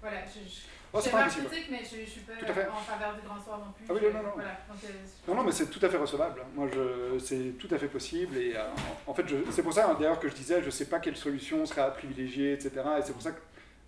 [0.00, 0.60] Voilà, je, je
[0.92, 3.72] Oh, c'est pas critique, mais je ne suis pas en faveur du grand soir non
[3.72, 3.84] plus.
[3.88, 4.32] Ah oui, non, non.
[4.34, 4.88] Voilà, donc, euh,
[5.26, 6.42] non, non, mais c'est tout à fait recevable.
[6.54, 8.36] Moi, je, c'est tout à fait possible.
[8.38, 8.64] Et euh,
[9.06, 11.16] en, fait, c'est pour ça hein, d'ailleurs que je disais, je ne sais pas quelle
[11.16, 12.70] solution serait à privilégier, etc.
[12.98, 13.36] Et c'est pour ça que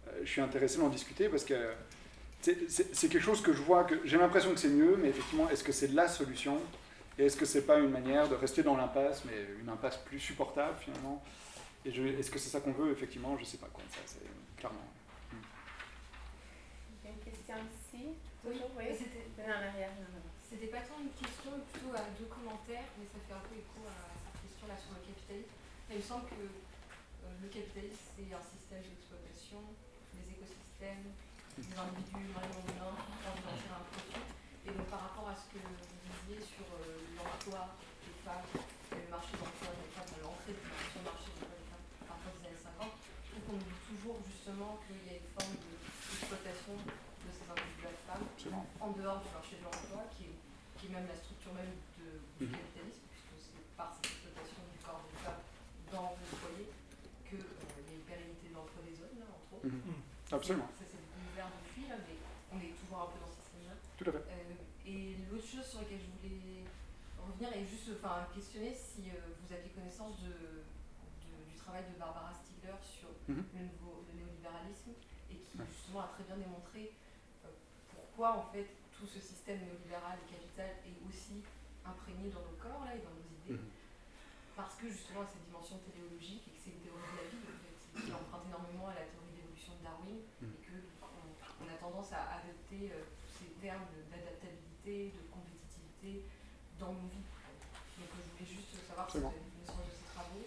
[0.08, 1.54] euh, je suis intéressé d'en discuter parce que
[2.42, 5.64] c'est quelque chose que je vois que j'ai l'impression que c'est mieux, mais effectivement, est-ce
[5.64, 6.58] que c'est la solution
[7.18, 10.20] Et est-ce que c'est pas une manière de rester dans l'impasse, mais une impasse plus
[10.20, 11.22] supportable finalement?
[11.86, 12.92] Et est-ce que c'est ça qu'on veut?
[12.92, 13.82] Effectivement, je ne sais pas quoi.
[13.90, 14.89] Ça, c'est clairement.
[20.48, 23.54] C'était pas tant une question, mais plutôt à deux commentaires, mais ça fait un peu
[23.60, 25.52] écho à cette question-là sur le capitalisme.
[25.92, 29.60] il me semble que euh, le capitalisme, c'est un système d'exploitation
[30.16, 31.12] des écosystèmes,
[31.60, 34.24] des individus vraiment humains, pour en tirer un profit.
[34.64, 39.04] Et donc par rapport à ce que vous disiez sur euh, l'emploi des femmes, et
[39.04, 42.04] le marché de l'emploi des femmes, l'entrée sur le marché de l'emploi des femmes à
[42.08, 45.54] partir des années 50, je trouve qu'on dit toujours justement qu'il y a une forme
[45.60, 46.76] d'exploitation
[48.80, 50.36] en dehors du marché de l'emploi qui est
[50.80, 52.56] qui est même la structure même de, du mhm.
[52.56, 55.44] capitalisme, puisque c'est par cette exploitation du corps des femmes
[55.92, 56.72] dans le foyer
[57.28, 59.68] qu'il euh, une pérennité de l'emploi des hommes, là, entre autres.
[59.68, 60.00] Mhm.
[60.32, 60.72] Absolument.
[60.72, 62.16] Ça, c'est l'univers depuis, là, mais
[62.48, 63.76] on est toujours un peu dans ce système-là.
[63.76, 64.24] Tout à fait.
[64.24, 66.64] Euh, et l'autre chose sur laquelle je voulais
[67.20, 70.64] revenir et juste enfin, questionner si euh, vous aviez connaissance de,
[71.44, 73.44] du travail de Barbara Stiegler sur mhm.
[73.52, 74.96] le, nouveau, le néolibéralisme
[75.28, 76.96] et qui justement a très bien démontré
[78.20, 81.40] pourquoi en fait tout ce système néolibéral et capital est aussi
[81.88, 83.56] imprégné dans nos corps là, et dans nos idées.
[83.56, 83.72] Mhm.
[84.52, 87.56] Parce que justement cette dimension téléologique et que c'est une théorie de la vie en
[87.64, 90.52] fait, qui emprunte énormément à la théorie d'évolution de Darwin mhm.
[90.52, 93.08] et que on, a tendance à adopter euh,
[93.40, 96.28] ces termes d'adaptabilité, de compétitivité
[96.76, 97.24] dans nos vies.
[97.24, 100.44] Donc je voulais juste savoir si vous avez connaissance de ces travaux.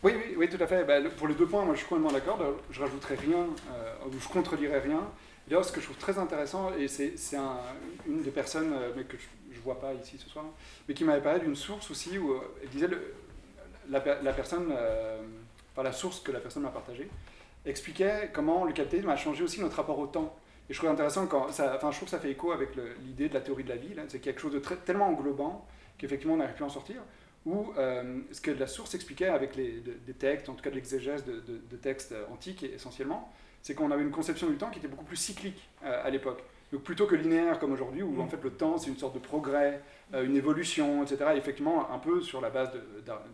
[0.00, 0.84] Oui, oui, oui, tout à fait.
[0.88, 2.40] Bah, pour les deux points, moi je suis complètement d'accord.
[2.72, 5.04] Je rajouterai rien, euh, ou je contredirai rien.
[5.46, 7.58] D'ailleurs, ce que je trouve très intéressant, et c'est un,
[8.06, 10.44] une des personnes euh, mais que je ne vois pas ici ce soir,
[10.88, 13.14] mais qui m'avait parlé d'une source aussi où euh, elle disait le,
[13.90, 15.20] la, personne, euh,
[15.72, 17.10] enfin la source que la personne m'a partagée,
[17.66, 20.34] expliquait comment le capitalisme a changé aussi notre rapport au temps.
[20.70, 22.70] Et je trouve intéressant quand, enfin je trouve que ça fait écho avec
[23.04, 25.66] l'idée de la théorie de la vie, c'est quelque chose de tellement englobant
[25.98, 26.96] qu'effectivement on n'arrive plus à en sortir.
[27.44, 31.76] Ou ce que la source expliquait avec des textes, en tout cas de l'exégèse de,
[31.76, 33.30] textes antiques essentiellement,
[33.64, 36.44] c'est qu'on avait une conception du temps qui était beaucoup plus cyclique euh, à l'époque.
[36.70, 38.28] Donc plutôt que linéaire comme aujourd'hui, où en mm.
[38.28, 39.80] fait le temps c'est une sorte de progrès,
[40.12, 41.30] euh, une évolution, etc.
[41.34, 42.82] effectivement, un peu sur la base de,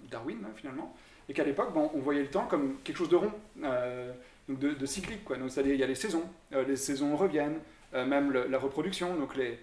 [0.09, 0.95] Darwin hein, finalement.
[1.29, 3.33] Et qu'à l'époque, bon, on voyait le temps comme quelque chose de rond,
[3.65, 4.13] euh,
[4.49, 5.25] donc de, cyclique.
[5.25, 5.37] Quoi.
[5.37, 7.59] Donc c'est-à-dire il y a les saisons, les saisons reviennent,
[7.93, 9.17] même la reproduction.
[9.17, 9.59] Donc les,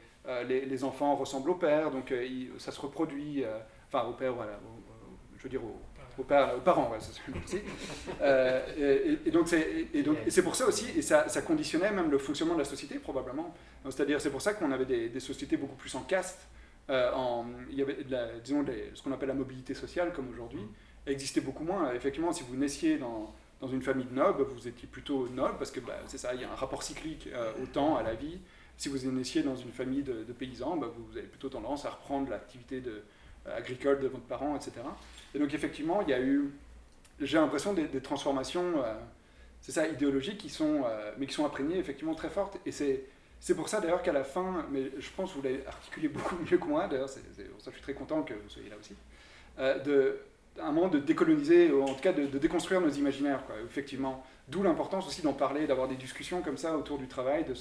[0.46, 2.14] les, enfants ressemblent au père, donc
[2.58, 3.44] ça se reproduit.
[3.88, 4.60] enfin au père, voilà,
[5.38, 5.78] je veux dire au,
[6.18, 7.64] aux, parents, c'est
[8.22, 12.60] euh, et, donc c'est pour ça aussi, et ça, ça, conditionnait même le fonctionnement de
[12.60, 13.54] la société probablement.
[13.86, 16.40] C'est-à-dire c'est pour ça qu'on avait des, sociétés beaucoup plus en caste.
[16.90, 17.98] Euh, en, il y avait
[18.44, 20.62] disons ce qu'on appelle la mobilité sociale comme aujourd'hui
[21.12, 21.94] existait beaucoup moins.
[21.94, 25.72] Effectivement, si vous naissiez dans, dans une famille de nobles, vous étiez plutôt noble parce
[25.72, 28.14] que bah, c'est ça, il y a un rapport cyclique euh, au temps, à la
[28.14, 28.40] vie.
[28.78, 32.30] Si vous naissiez dans une famille de, paysans, bah, vous avez plutôt tendance à reprendre
[32.30, 33.04] l'activité de,
[33.56, 34.74] agricole de votre parent, etc.
[35.36, 36.52] Et donc effectivement, il y a eu,
[37.20, 38.94] j'ai l'impression, des, transformations, euh,
[39.62, 42.58] c'est ça, idéologiques, qui sont, euh, mais qui sont imprégnées effectivement très fortes.
[42.66, 43.04] Et c'est,
[43.40, 46.36] c'est pour ça d'ailleurs qu'à la fin, mais je pense que vous l'avez articulé beaucoup
[46.36, 48.96] mieux que moi, d'ailleurs, ça je suis très content que vous soyez là aussi,
[49.60, 50.20] euh, de,
[50.62, 54.26] un moment de décoloniser, en tout cas de, déconstruire nos imaginaires, quoi, effectivement.
[54.48, 57.54] D'où l'importance aussi d'en parler, d'avoir des discussions comme ça autour du travail, de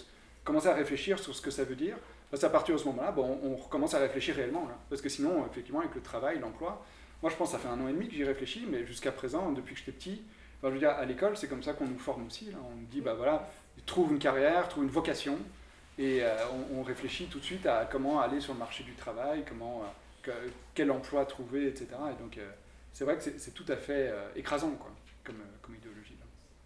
[0.44, 1.96] commencer à réfléchir sur ce que ça veut dire.
[2.30, 4.68] Parce qu'à partir de ce moment-là, bon, on, recommence à réfléchir réellement.
[4.88, 6.84] parce que sinon, effectivement, avec le travail, l'emploi,
[7.22, 9.12] moi, je pense que ça fait un an et demi que j'y réfléchis, mais jusqu'à
[9.12, 10.22] présent, depuis que j'étais petit,
[10.62, 12.50] je veux dire, à l'école, c'est comme ça qu'on nous forme aussi.
[12.54, 13.48] On nous dit, bah voilà,
[13.86, 15.38] trouve une carrière, trouve une vocation,
[15.98, 16.36] et euh,
[16.74, 19.84] on, réfléchit tout de suite à comment aller sur le marché du travail, comment,
[20.28, 21.88] euh, quel emploi trouver, etc.
[22.10, 22.50] Et donc, euh,
[22.92, 24.90] c'est vrai que c'est tout à fait écrasant, quoi,
[25.24, 26.16] comme, comme idéologie.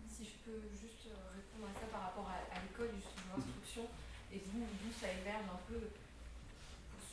[0.08, 3.86] Si je peux juste répondre à ça par rapport à, l'école, justement, l'instruction,
[4.32, 5.80] et d'où ça émerge un peu,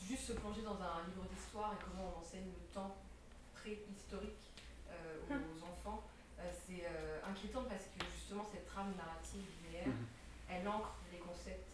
[0.08, 2.96] juste se plonger dans un livre d'histoire et comment on enseigne le temps
[3.76, 4.48] historique
[4.90, 5.68] euh, aux hum.
[5.68, 6.04] enfants,
[6.40, 10.06] euh, c'est euh, inquiétant parce que justement cette trame narrative linéaire, mhm.
[10.48, 11.66] elle ancre les concepts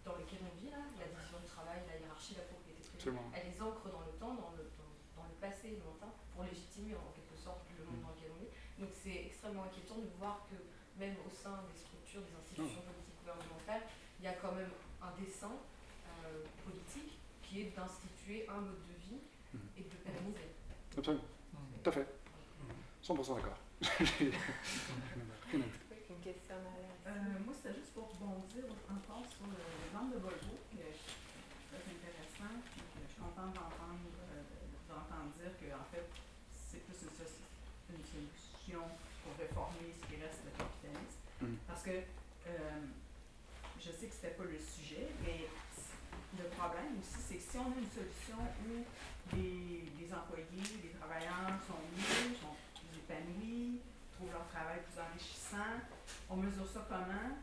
[0.00, 3.52] dans lesquels on vit, là, la division du travail, la hiérarchie, la propriété privée, elle
[3.52, 4.64] les ancre dans le temps, dans le,
[5.12, 8.04] dans, le passé lointain, pour légitimer en quelque sorte le monde mhm.
[8.08, 8.52] dans lequel on est.
[8.80, 10.56] Donc c'est extrêmement inquiétant de voir que
[10.96, 13.84] même au sein des structures, des institutions politiques gouvernementales,
[14.19, 14.70] il y a quand même
[15.02, 15.52] un dessin
[16.64, 19.20] politique qui est d'instituer un mode de vie
[19.52, 19.60] mhm.
[19.78, 20.54] et de pérenniser.
[20.96, 21.24] Absolument.
[21.82, 22.06] Tout à fait.
[23.02, 23.58] 100% d'accord.
[25.52, 26.60] Une question
[27.06, 27.10] euh,
[27.44, 32.54] Moi, c'était juste pour rebondir encore sur l'exemple de Volvo, que je trouve intéressant.
[32.68, 34.42] je suis contente d'entendre euh,
[35.38, 36.06] dire qu'en fait,
[36.52, 38.84] c'est plus une, une, solution
[39.24, 41.18] pour réformer ce qui reste de capitalisme.
[41.40, 41.56] Mm.
[41.66, 42.04] Parce que
[42.46, 42.86] euh,
[43.80, 45.48] je sais que c'était pas le sujet, mais
[46.36, 48.36] le problème aussi, c'est que si on a une solution
[48.68, 48.84] où
[49.32, 53.80] les, employés, les travailleurs sont mieux, sont plus épanouis,
[54.12, 55.80] trouvent leur travail plus enrichissant.
[56.28, 57.40] On mesure ça comment?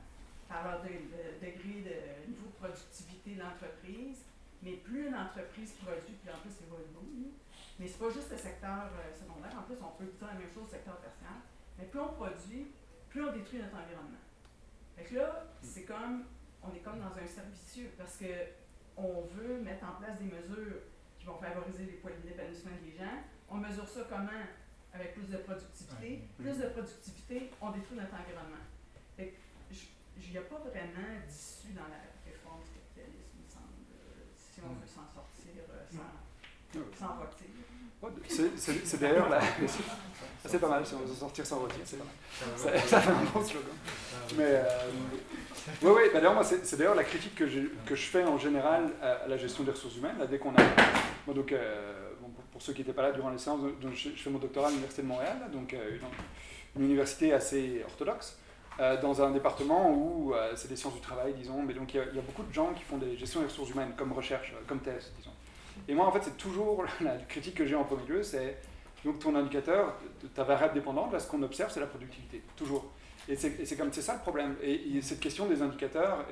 [0.47, 4.21] Par leur degré de niveau de productivité de l'entreprise.
[4.61, 7.05] Mais plus une entreprise produit, puis en plus c'est Volvo,
[7.77, 10.49] mais c'est pas juste le secteur euh, secondaire, en plus on peut dire la même
[10.49, 11.45] chose au secteur tertiaire.
[11.77, 12.73] Mais plus on produit,
[13.07, 14.26] plus on détruit notre environnement.
[14.97, 16.25] Fait que là, c'est comme,
[16.61, 18.25] on est comme dans un cercle vicieux parce que
[18.97, 20.81] on veut mettre en place des mesures
[21.27, 21.85] vont favoriser
[22.25, 23.19] l'épanouissement des gens.
[23.49, 24.47] On mesure ça comment?
[24.93, 26.23] Avec plus de productivité.
[26.37, 28.63] Plus de productivité, on détruit notre environnement.
[29.19, 33.77] Il n'y a pas vraiment d'issue dans la réforme du capitalisme, il me semble.
[34.33, 35.61] si on veut s'en sortir
[35.91, 37.45] sans, sans voter.
[38.27, 39.39] C'est d'ailleurs là.
[40.45, 42.79] C'est pas mal, si on veut sortir sans rôtir, c'est pas mal.
[42.85, 43.69] Ça, fait un bon slogan.
[44.37, 44.63] Mais euh,
[45.81, 48.91] oui, oui, bah, d'ailleurs, moi, c'est d'ailleurs la critique que, que je fais en général
[49.01, 50.17] à, la gestion des ressources humaines.
[50.17, 51.33] Là, dès qu'on a.
[51.33, 52.11] donc, euh,
[52.51, 54.69] pour, ceux qui n'étaient pas là durant les séances, donc, je, fais mon doctorat à
[54.69, 55.97] l'Université de Montréal, donc euh,
[56.75, 58.37] une, université assez orthodoxe.
[59.01, 62.21] dans un département où c'est des sciences du travail, disons, mais donc il y, a
[62.21, 65.31] beaucoup de gens qui font des gestions des ressources humaines comme recherche, comme thèse, disons.
[65.87, 68.57] Et moi, en fait, c'est toujours la critique que j'ai en premier lieu, c'est
[69.05, 69.95] donc ton indicateur,
[70.33, 72.91] ta variable dépendante, là, ce qu'on observe, c'est la productivité, toujours.
[73.29, 74.55] Et c'est comme c'est ça le problème.
[74.61, 76.25] Et, cette question des indicateurs,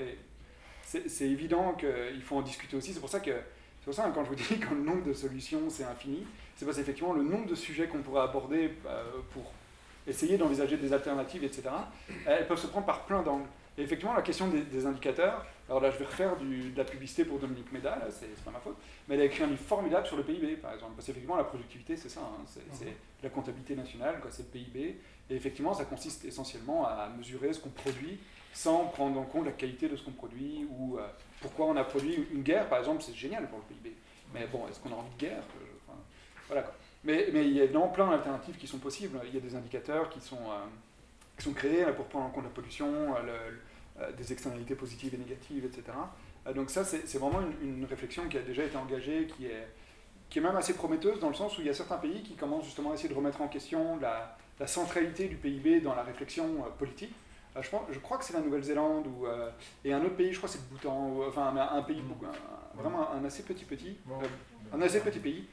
[0.86, 2.94] c'est évident qu'il faut en discuter aussi.
[2.94, 5.14] C'est pour ça que c'est pour ça quand je vous dis que le nombre de
[5.14, 9.52] solutions c'est infini, c'est parce qu'effectivement le nombre de sujets qu'on pourrait aborder euh, pour
[10.08, 11.64] essayer d'envisager des alternatives, etc.
[12.26, 13.48] Elles peuvent se prendre par plein d'angles.
[13.78, 17.26] Et effectivement, la question des, indicateurs, alors là je vais refaire du, de la publicité
[17.26, 18.78] pour Dominique Méda, c'est pas ma faute,
[19.08, 20.94] mais elle a écrit un livre formidable sur le PIB, par exemple.
[20.96, 22.92] Parce qu'effectivement, la productivité, c'est ça, hein, c'est mhm.
[23.24, 25.00] la comptabilité nationale, c'est le PIB.
[25.30, 28.20] Et effectivement, ça consiste essentiellement à mesurer ce qu'on produit
[28.54, 31.06] sans prendre en compte la qualité de ce qu'on produit ou euh,
[31.42, 33.96] pourquoi on a produit une guerre, par exemple, c'est génial pour le PIB.
[34.34, 35.44] Mais bon, est-ce qu'on a envie de guerre
[36.48, 36.74] Voilà quoi.
[37.04, 39.20] Mais, mais, il y a dans plein d'alternatives qui sont possibles.
[39.28, 40.66] Il y a des indicateurs qui sont, euh,
[41.38, 43.52] qui sont créés pour prendre en compte la pollution, euh,
[44.18, 45.84] des externalités positives et négatives, etc.
[46.54, 49.68] donc ça, c'est vraiment une, une, réflexion qui a déjà été engagée, qui est,
[50.30, 52.36] qui est même assez prometteuse dans le sens où il y a certains pays qui
[52.36, 56.04] commencent justement à essayer de remettre en question la, la centralité du PIB dans la
[56.04, 57.14] réflexion euh, politique.
[57.56, 59.50] Euh, je, pense, je, crois que c'est la Nouvelle-Zélande ou, euh,
[59.84, 62.80] et un autre pays, je crois que c'est le Bhoutan, enfin un, pays, mm.
[62.80, 63.98] vraiment un, assez petit petit,
[64.74, 65.48] un assez petit pays,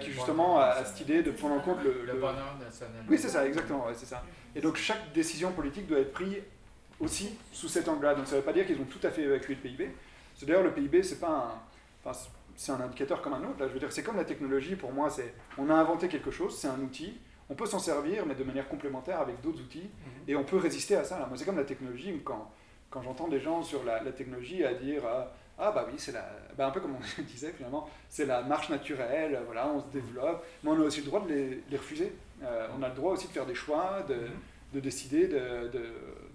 [0.00, 3.04] qui justement a, cette idée de prendre en compte le, le, bonheur national.
[3.08, 4.22] Oui, c'est ça, exactement, c'est ça.
[4.54, 6.38] Et donc chaque décision politique doit être prise
[7.00, 8.14] aussi sous cet angle-là.
[8.14, 9.90] Donc ça ne veut pas dire qu'ils ont tout à fait évacué le PIB.
[10.34, 12.18] C'est d'ailleurs le PIB, c'est pas un, enfin,
[12.56, 13.60] c'est un indicateur comme un autre.
[13.60, 13.68] Là.
[13.68, 14.76] Je veux dire, c'est comme la technologie.
[14.76, 17.18] Pour moi, c'est on a inventé quelque chose, c'est un outil
[17.48, 20.28] on peut s'en servir, mais de manière complémentaire avec d'autres outils, mhm.
[20.28, 21.26] et on peut résister à ça.
[21.28, 22.50] Moi, c'est comme la technologie, quand,
[22.90, 26.28] quand j'entends des gens sur la, technologie à dire ah, ah, bah oui, c'est la,
[26.56, 30.44] bah, un peu comme on disait finalement, c'est la marche naturelle, voilà, on se développe,
[30.62, 32.12] mais on a aussi le droit de les, refuser.
[32.42, 34.30] Euh, on a le droit aussi de faire des choix, de, mhm.
[34.74, 35.84] de décider de, de,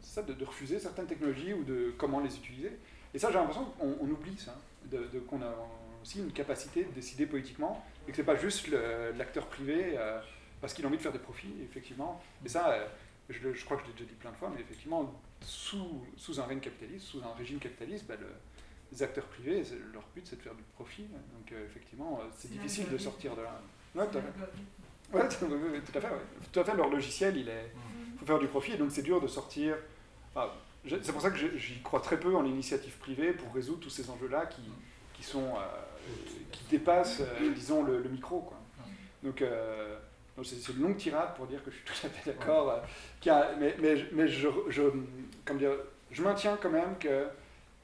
[0.02, 2.72] ça, de, refuser certaines technologies ou de comment les utiliser.
[3.14, 4.56] Et ça, j'ai l'impression qu'on oublie ça,
[4.86, 5.54] de, qu'on a
[6.02, 8.70] aussi une capacité de décider politiquement, et que c'est pas juste
[9.18, 9.98] l'acteur privé.
[9.98, 10.20] Euh,
[10.62, 12.22] parce qu'il a envie de faire des profits, effectivement.
[12.46, 12.88] Et ça, euh,
[13.30, 15.12] je, je crois que je l'ai déjà dit plein de fois, mais effectivement,
[15.42, 18.14] sous, sous un règne capitaliste, sous un régime capitaliste, bah,
[18.92, 21.04] les acteurs privés, leur but c'est de faire du profit.
[21.04, 23.62] Donc euh, effectivement, c'est difficile de sortir de là.
[23.96, 25.18] Ouais, tout à fait.
[25.18, 26.08] Ouais, tout à fait,
[26.52, 26.76] tout à fait.
[26.76, 27.72] Leur logiciel, il est.
[28.14, 29.76] Il faut faire du profit, et donc c'est dur de sortir.
[30.88, 34.10] C'est pour ça que j'y crois très peu en l'initiative privée pour résoudre tous ces
[34.10, 34.62] enjeux-là qui,
[35.14, 35.54] qui, sont,
[36.52, 37.22] qui dépassent,
[37.56, 38.40] disons, le, micro.
[38.40, 38.58] Quoi.
[39.24, 39.44] Donc,
[40.44, 42.72] c'est une longue tirade pour dire que je suis tout à fait d'accord.
[42.72, 44.84] Euh, mais, mais, mais je, je,
[45.46, 45.72] comme dire,
[46.12, 47.28] je maintiens quand même que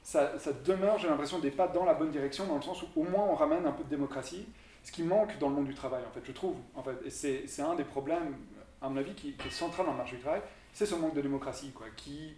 [0.02, 3.00] ça, ça demeure, j'ai l'impression, des pas dans la bonne direction, dans le sens où
[3.00, 4.46] au moins on ramène un peu de démocratie,
[4.82, 6.56] ce qui manque dans le monde du travail, en fait, je trouve.
[6.74, 7.10] En fait, et
[7.46, 8.36] c'est un des problèmes,
[8.80, 10.40] à mon avis, qui, est central dans le marché du travail,
[10.78, 12.36] c'est ce manque de démocratie, quoi, qui,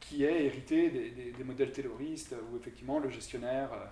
[0.00, 3.84] qui est hérité des, des, modèles terroristes, où effectivement le gestionnaire, euh,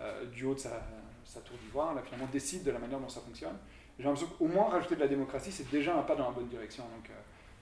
[0.00, 0.82] euh, du haut de sa,
[1.24, 3.56] sa tour d'ivoire, finalement décide de la manière dont ça fonctionne
[3.98, 6.48] j'ai l'impression qu'au moins rajouter de la démocratie, c'est déjà un pas dans la bonne
[6.48, 6.82] direction.
[6.84, 7.14] Donc euh,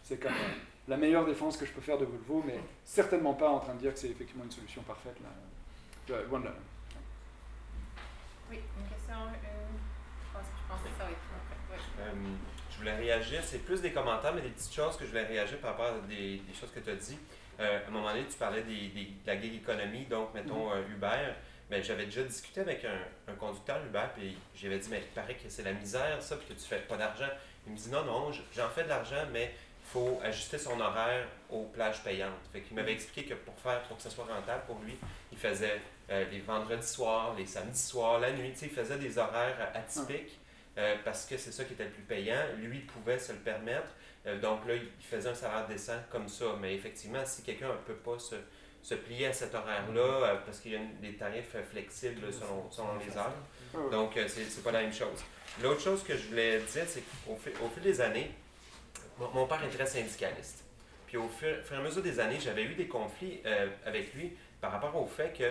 [0.02, 0.54] c'est comme euh,
[0.88, 3.80] la meilleure défense que je peux faire de Volvo, mais certainement pas en train de
[3.80, 5.16] dire que c'est effectivement une solution parfaite.
[5.20, 6.14] Là.
[6.14, 6.54] Euh, loin de là.
[8.50, 9.14] Oui, une question.
[9.14, 10.38] je,
[10.68, 12.51] pense, que ça va être
[12.82, 15.70] voulais réagir, c'est plus des commentaires, mais des petites choses que je voulais réagir par
[15.70, 17.18] rapport à des, choses que tu as dit.
[17.58, 20.92] à un moment donné, tu parlais des, de la gig économie, donc mettons mm-hmm.
[20.94, 21.32] Uber.
[21.70, 25.34] Ben, j'avais déjà discuté avec un, un conducteur Uber, puis j'avais dit, mais il paraît
[25.34, 27.30] que c'est la misère, ça, puis que tu fais pas d'argent.
[27.66, 31.26] Il me dit, non, non, j'en fais de l'argent, mais il faut ajuster son horaire
[31.48, 32.30] aux plages payantes.
[32.52, 34.96] Fait qu'il m'avait expliqué que pour faire, pour que ça soit rentable pour lui,
[35.30, 35.80] il faisait
[36.10, 40.38] euh, les vendredis soirs, les samedis soirs, la nuit, il faisait des horaires atypiques.
[40.78, 42.42] Euh, parce que c'est ça qui était le plus payant.
[42.58, 43.94] Lui pouvait se le permettre.
[44.26, 46.44] Euh, donc là, il faisait un salaire décent comme ça.
[46.60, 48.36] Mais effectivement, si quelqu'un ne peut pas se,
[48.82, 52.98] se plier à cet horaire-là euh, parce qu'il y a des tarifs flexibles selon, selon
[52.98, 53.90] les heures.
[53.90, 55.24] Donc, euh, c'est pas la même chose.
[55.62, 58.30] L'autre chose que je voulais dire, c'est qu'au fil, au fil des années,
[59.18, 60.64] mon, père est très syndicaliste.
[61.06, 63.42] Puis au fur, et à mesure des années, j'avais eu des conflits
[63.84, 64.32] avec lui
[64.62, 65.44] par rapport au fait que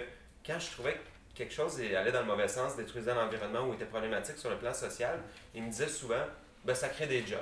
[0.43, 0.99] quand je trouvais que
[1.35, 4.73] quelque chose allait dans le mauvais sens, détruisait l'environnement ou était problématique sur le plan
[4.73, 5.19] social,
[5.55, 6.25] il me disait souvent
[6.65, 7.39] ben, ça crée des jobs.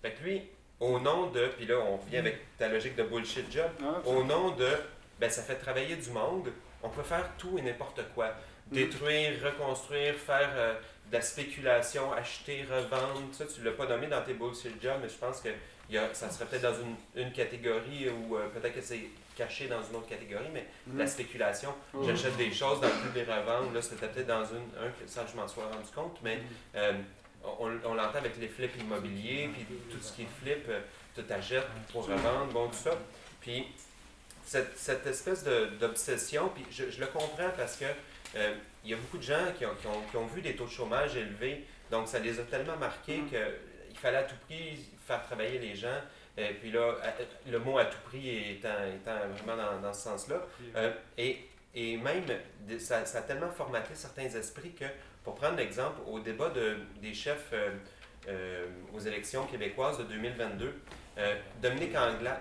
[0.00, 0.42] Fait que lui,
[0.80, 3.70] au nom de, puis là on revient avec ta logique de bullshit job,
[4.04, 4.68] au nom de
[5.20, 6.50] ben, ça fait travailler du monde.
[6.82, 8.34] On peut faire tout et n'importe quoi.
[8.70, 10.74] détruire, reconstruire, faire euh,
[11.08, 13.22] de la spéculation, acheter, revendre.
[13.32, 15.50] Ça, tu ne l'as pas nommé dans tes bullshit jobs, mais je pense que
[15.90, 19.66] y a, ça serait peut-être dans une, une catégorie ou euh, peut-être que c'est caché
[19.68, 21.74] dans une autre catégorie, mais la spéculation.
[21.94, 22.02] Oh.
[22.06, 23.72] J'achète des choses dans le but de les revendre.
[23.72, 26.40] Là, c'était peut-être dans une, un que ça, je m'en sois rendu compte, mais
[26.74, 26.92] euh,
[27.44, 30.80] on, on l'entend avec les flips immobiliers, puis tout ce qui est flip, euh,
[31.14, 32.92] tu t'achètes pour revendre, bon, tout ça.
[33.40, 33.66] Puis
[34.44, 35.44] cette, cette espèce
[35.80, 37.84] d'obsession, puis je, je le comprends parce que
[38.36, 38.54] euh,
[38.84, 40.66] il y a beaucoup de gens qui ont, qui, ont, qui ont vu des taux
[40.66, 45.22] de chômage élevés, donc ça les a tellement marqués qu'il fallait à tout prix faire
[45.22, 46.00] travailler les gens.
[46.36, 46.94] Et puis là,
[47.46, 50.36] le mot à tout prix étant, étant vraiment dans, dans ce sens-là.
[50.76, 51.38] Euh, et,
[51.74, 52.24] et même,
[52.78, 54.84] ça, ça a tellement formaté certains esprits que,
[55.24, 57.70] pour prendre l'exemple, au débat de, des chefs euh,
[58.28, 60.74] euh, aux élections québécoises de 2022,
[61.18, 62.40] euh, Dominique, Anglade,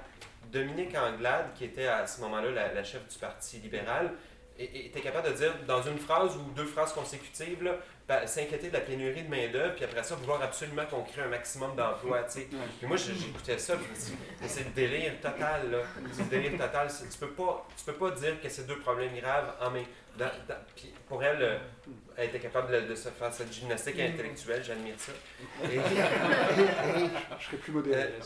[0.51, 4.13] Dominique Anglade, qui était à ce moment-là la, la chef du Parti libéral,
[4.59, 7.77] était capable de dire dans une phrase ou deux phrases consécutives, là,
[8.27, 11.75] s'inquiéter de la pénurie de main-d'œuvre, puis après ça, vouloir absolument qu'on crée un maximum
[11.75, 12.23] d'emplois.
[12.23, 12.47] Puis
[12.87, 15.77] moi, j'écoutais ça, je me suis dit, mais c'est le délire total, là.
[16.11, 16.87] C'est le délire total.
[16.89, 19.85] Tu peux pas, tu peux pas dire que c'est deux problèmes graves en même
[20.17, 21.57] dans- dans- puis pour elle, euh,
[22.17, 25.13] elle était capable de, de se faire cette gymnastique intellectuelle, j'admire ça.
[25.71, 25.79] Et-
[27.39, 28.19] Je serais plus modéré Euh,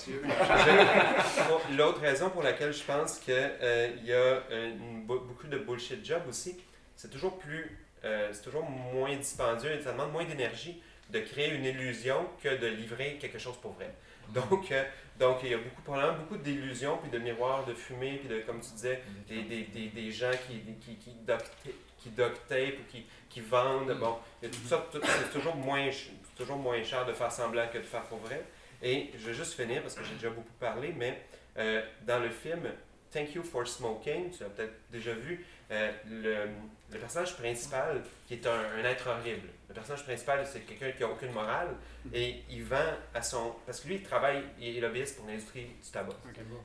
[1.78, 6.24] L'autre raison pour laquelle je pense qu'il y a euh, une beaucoup de bullshit jobs
[6.28, 6.60] aussi,
[6.96, 11.54] c'est toujours plus, euh, c'est toujours moins dispendieux et ça demande moins d'énergie de créer
[11.54, 13.94] une illusion que de livrer quelque chose pour vrai.
[14.30, 14.84] Donc, euh,
[15.20, 18.42] donc il y a beaucoup, probablement beaucoup d'illusions, puis de miroirs de fumée, puis de,
[18.42, 21.52] comme tu disais, des, des, des, des gens qui, qui, qui, duct,
[22.00, 23.98] qui ou qui, qui vendent.
[24.00, 25.90] Bon, il y a tout ça, c'est toujours moins,
[26.36, 28.44] toujours moins cher de faire semblant que de faire pour vrai.
[28.82, 31.22] Et je vais juste finir parce que j'ai déjà beaucoup parlé, mais
[31.58, 32.64] euh, dans le film
[33.12, 36.48] Thank You for Smoking, tu l'as peut-être déjà vu, le,
[36.92, 38.52] le personnage principal, qui est un,
[38.82, 41.70] un être horrible, le personnage principal, c'est quelqu'un qui n'a aucune morale
[42.14, 42.78] et il vend
[43.14, 43.54] à son.
[43.66, 46.14] Parce que lui, il travaille, il est lobbyiste pour l'industrie du tabac.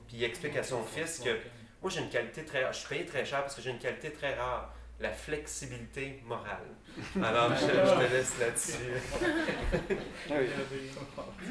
[0.06, 1.30] Puis il explique à son fils que
[1.82, 2.72] moi, j'ai une qualité très rare.
[2.72, 4.74] Je suis payé très cher parce que j'ai une qualité très rare.
[5.00, 6.66] La flexibilité morale.
[7.24, 8.92] Alors, je, je te laisse là-dessus.
[10.30, 10.46] Ah oui.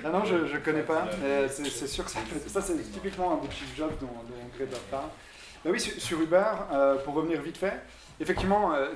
[0.06, 1.08] Ah non, je ne connais pas.
[1.50, 4.82] C'est c'est sûr que ça, fait- ça c'est typiquement un bullshit job dont, dont Grégoire
[4.92, 5.10] parle.
[5.66, 7.74] Bah oui, sur, sur Uber, euh, pour revenir vite fait,
[8.20, 8.94] effectivement, euh,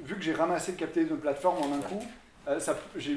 [0.00, 2.02] vu que j'ai ramassé le capitalisme de plateforme en un coup,
[2.48, 2.58] euh,
[2.96, 3.14] j'ai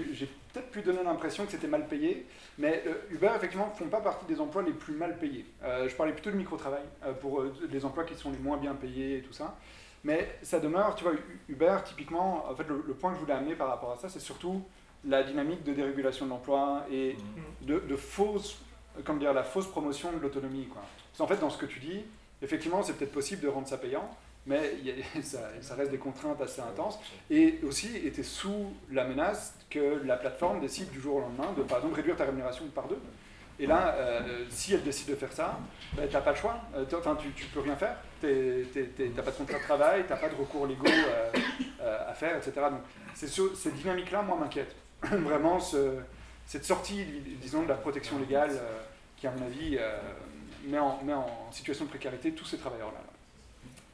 [0.53, 2.27] peut-être pu donner l'impression que c'était mal payé,
[2.57, 5.45] mais euh, Uber, effectivement, ne font pas partie des emplois les plus mal payés.
[5.63, 8.57] Euh, je parlais plutôt de micro-travail, euh, pour euh, les emplois qui sont les moins
[8.57, 9.55] bien payés et tout ça.
[10.03, 11.13] Mais ça demeure, tu vois,
[11.49, 14.07] Uber, typiquement, en fait, le, le point que je voulais amener par rapport à ça,
[14.09, 14.61] c'est surtout
[15.03, 17.15] la dynamique de dérégulation de l'emploi et
[17.63, 18.59] de, de fausse,
[19.03, 20.67] comme dire, la fausse promotion de l'autonomie.
[20.67, 20.83] quoi.
[21.11, 22.05] Parce qu'en fait, dans ce que tu dis,
[22.43, 24.07] effectivement, c'est peut-être possible de rendre ça payant,
[24.45, 24.57] mais
[25.17, 26.99] a- ça, ça reste des contraintes assez intenses.
[27.29, 31.63] Et aussi, était sous la menace que la plateforme décide du jour au lendemain de,
[31.63, 32.99] par exemple, réduire ta rémunération par deux.
[33.57, 35.57] Et là, euh, si elle décide de faire ça,
[35.93, 36.57] ben, tu n'as pas le choix.
[36.75, 37.95] Euh, Enfin, tu, tu peux rien faire.
[38.19, 41.31] Tu n'as pas de contrat de travail, tu n'as pas de recours légaux euh,
[42.09, 42.51] à faire, etc.
[42.69, 42.81] Donc,
[43.13, 44.75] c'est cette dynamique-là, moi, m'inquiète.
[45.03, 45.99] Vraiment, ce-
[46.45, 48.81] cette sortie, dis- disons, de la protection légale euh,
[49.15, 49.77] qui, à mon avis,
[50.65, 52.97] met, en, met en situation de précarité tous ces travailleurs-là.
[52.99, 53.13] là.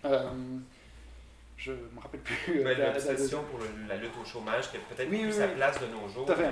[0.05, 0.23] Euh,
[1.57, 2.59] je me rappelle plus.
[2.59, 5.33] euh, Ben, la- L'obsession pour la lutte au chômage, qui a peut-être Oui, plus oui,
[5.33, 5.55] sa oui.
[5.55, 6.25] place de nos jours.
[6.25, 6.51] Tout à fait.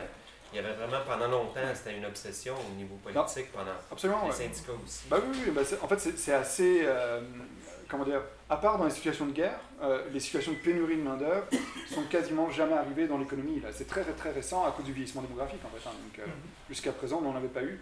[0.52, 4.26] Il y avait vraiment, pendant longtemps, c'était une obsession au niveau politique, pendant Absolument.
[4.26, 5.04] les syndicats aussi.
[5.08, 7.22] Bah oui, c'est- en fait c'est assez, euh,
[7.88, 11.04] comment dire, à part dans les situations de guerre, euh, les situations de pénurie de
[11.04, 11.46] main-d'œuvre
[11.94, 13.60] sont quasiment jamais arrivées dans l'économie.
[13.60, 13.70] là.
[13.72, 15.88] C'est très très récent à cause du vieillissement démographique en fait.
[15.88, 15.94] hein.
[15.94, 16.32] Donc, euh,
[16.68, 17.80] Jusqu'à présent, on n'en avait pas eu.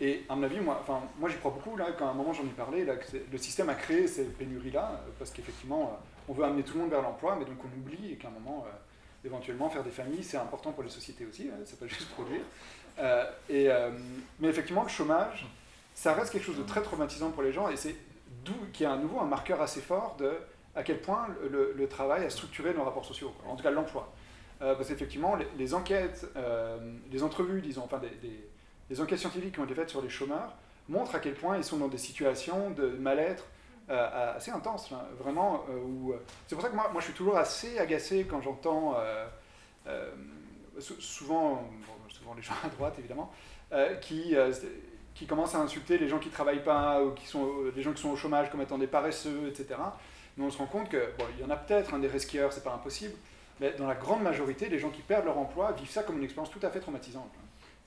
[0.00, 0.80] Et à mon avis, moi,
[1.28, 1.88] j'y crois beaucoup là.
[1.98, 5.30] Quand à un moment j'en ai parlé, le système a créé ces pénuries-là euh, parce
[5.32, 5.96] qu'effectivement, euh,
[6.28, 8.64] on veut amener tout le monde vers l'emploi, mais donc on oublie qu'à un moment,
[8.66, 11.48] euh, éventuellement, faire des familles, c'est important pour les sociétés aussi.
[11.48, 12.42] hein, c'est pas juste produire.
[12.98, 15.46] Mais effectivement, le chômage,
[15.94, 17.96] ça reste quelque chose de très traumatisant pour les gens et c'est
[18.44, 20.32] d'où qui est à nouveau un marqueur assez fort de
[20.76, 24.12] à quel point le, travail a structuré nos rapports sociaux, en tout cas l'emploi.
[24.60, 26.24] Parce qu'effectivement, les, enquêtes,
[27.10, 28.48] les entrevues, disons, enfin des-
[28.90, 30.54] des enquêtes scientifiques qui ont été faites sur les chômeurs
[30.88, 33.44] montrent à quel point ils sont dans des situations de mal-être
[33.90, 35.64] euh, assez intenses, vraiment.
[35.70, 36.16] euh, euh,
[36.46, 38.94] c'est pour ça que moi, moi, je suis toujours assez agacé quand j'entends
[40.78, 41.64] sou- souvent,
[42.08, 43.32] souvent les gens à droite évidemment,
[44.00, 44.34] qui,
[45.14, 48.02] qui commencent à insulter les gens qui travaillent pas ou qui sont les gens qui
[48.02, 49.80] sont au chômage comme étant des paresseux, etc.
[50.36, 52.52] Mais on se rend compte que bon, il y en a peut-être un des resquilleurs,
[52.52, 53.14] c'est pas impossible,
[53.60, 56.24] mais dans la grande majorité, les gens qui perdent leur emploi vivent ça comme une
[56.24, 57.30] expérience tout à fait traumatisante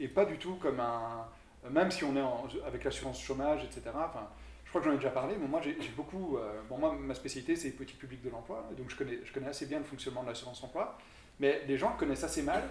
[0.03, 1.25] et pas du tout comme un
[1.69, 3.81] même si on est avec l'assurance chômage, etc.
[3.93, 4.27] Enfin,
[4.65, 6.37] je crois que j'en ai déjà parlé, mais moi j'ai beaucoup.
[6.37, 9.65] Euh, bon, moi, ma spécialité, c'est les politiques publiques de l'emploi, donc je connais, assez
[9.65, 10.97] bien le fonctionnement de l'assurance emploi.
[11.39, 12.63] Mais les gens connaissent assez mal,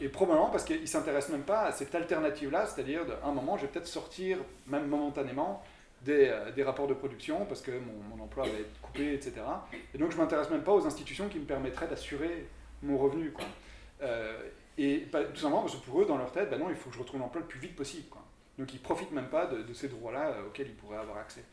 [0.00, 3.56] et probablement parce qu'ils ne s'intéressent même pas à cette alternative-là, c'est-à-dire qu'à un moment,
[3.56, 5.62] je vais peut-être sortir, même momentanément,
[6.02, 9.32] des, euh, des, rapports de production parce que mon, mon, emploi va être coupé, etc.
[9.92, 12.46] Et donc je ne m'intéresse même pas aux institutions qui me permettraient d'assurer
[12.82, 13.32] mon revenu.
[13.32, 13.44] Quoi.
[14.02, 14.38] Euh,
[14.78, 16.94] et tout simplement parce que pour eux, dans leur tête, bah non, il faut que
[16.94, 18.06] je retrouve l'emploi le plus vite possible.
[18.58, 21.44] Donc ils ne profitent même pas de, ces droits-là euh, auxquels ils pourraient avoir accès.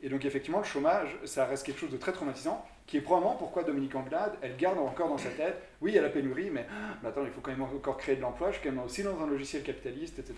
[0.00, 3.34] Et donc effectivement, le chômage, ça reste quelque chose de très traumatisant, qui est probablement
[3.34, 6.50] pourquoi Dominique Anglade, elle garde encore dans sa tête, oui, il y a la pénurie,
[6.50, 6.66] mais,
[7.02, 9.02] mais attends, il faut quand même encore créer de l'emploi, je suis quand même aussi
[9.02, 10.34] dans un logiciel capitaliste, etc.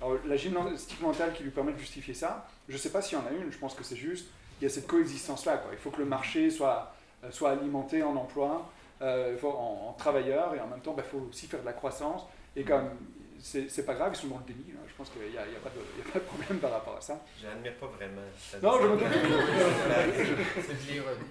[0.00, 3.18] Alors la gymnastique mentale qui lui permet de justifier ça, je ne sais pas s'il
[3.18, 4.28] y en a une, je pense que c'est juste,
[4.60, 5.62] il y a cette coexistence-là.
[5.72, 6.94] Il faut que le marché soit,
[7.24, 8.70] euh, soit alimenté en emploi,
[9.02, 12.26] euh, en, travailleurs, et en même temps, il bah, faut aussi faire de la croissance.
[12.56, 12.90] Et comme
[13.42, 14.72] c'est pas grave, ils sont dans le déni.
[14.72, 14.78] Là.
[14.86, 17.20] Je pense qu'il n'y a, a, pas de problème par rapport à ça.
[17.40, 18.22] Je n'admire pas vraiment.
[18.62, 18.98] Non, je me
[20.62, 21.24] C'est de l'ironie.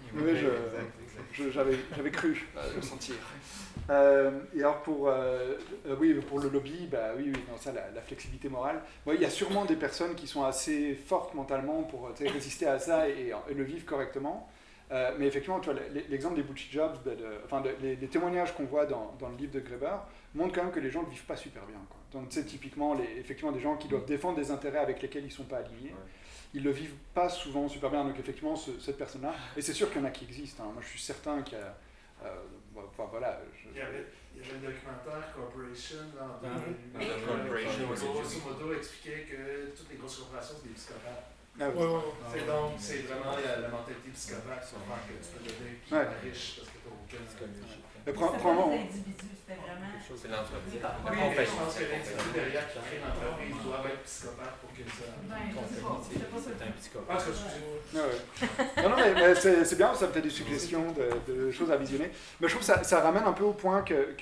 [1.96, 2.46] J'avais cru
[2.76, 3.16] le sentir.
[3.90, 5.56] Euh, et alors pour, euh,
[5.88, 8.82] euh, oui, pour le lobby, bah, oui, oui ça, la, flexibilité morale.
[9.08, 13.08] il y a sûrement des personnes qui sont assez fortes mentalement pour résister à ça
[13.10, 14.50] et, le vivre correctement.
[15.18, 15.62] Mais effectivement,
[16.10, 17.12] l'exemple des bullshit jobs, bah,
[17.46, 19.96] enfin, les, témoignages qu'on voit dans, dans, le livre de Greber
[20.36, 21.80] montrent quand même que les gens ne vivent pas super bien.
[21.90, 22.20] Quoi.
[22.20, 25.28] Donc, c'est typiquement, les, effectivement, des gens qui doivent défendre des intérêts avec lesquels ils
[25.28, 25.96] ne sont pas alignés.
[26.54, 28.04] Ils ne le vivent pas souvent super bien.
[28.04, 30.64] Donc, effectivement, cette personne-là, et c'est sûr qu'il y en a qui existent.
[30.64, 30.72] Hein.
[30.74, 31.78] Moi, je suis certain qu'il y a
[32.24, 32.36] euh,
[32.78, 34.06] enfin, voilà, je, il, y avait,
[34.36, 39.90] il y avait le documentaire Corporation là, en ah, Corporation, grosso modo expliquait que toutes
[39.90, 41.34] les grosses corporations c'est des psychopathes.
[41.60, 41.86] Ah, oui.
[42.32, 45.78] C'est donc c'est vraiment la, la, mentalité psychopathe qui va faire que tu peux devenir
[45.86, 49.86] plus riche parce que tu n'as aucune mais prends, prends l'individu, c'était vraiment.
[50.02, 50.74] C'est l'entreprise.
[50.74, 55.06] Oui, je pense que l'individu derrière qui crée l'entreprise doit être psychopathe pour que ça.
[56.42, 57.08] C'est un psychopathe.
[57.10, 58.04] Ah, excusez-moi.
[58.82, 62.12] Non, non, mais, c'est bien, ça me fait des suggestions de, de, choses à visionner.
[62.40, 64.16] Mais je trouve que ça, ça ramène un peu au point que,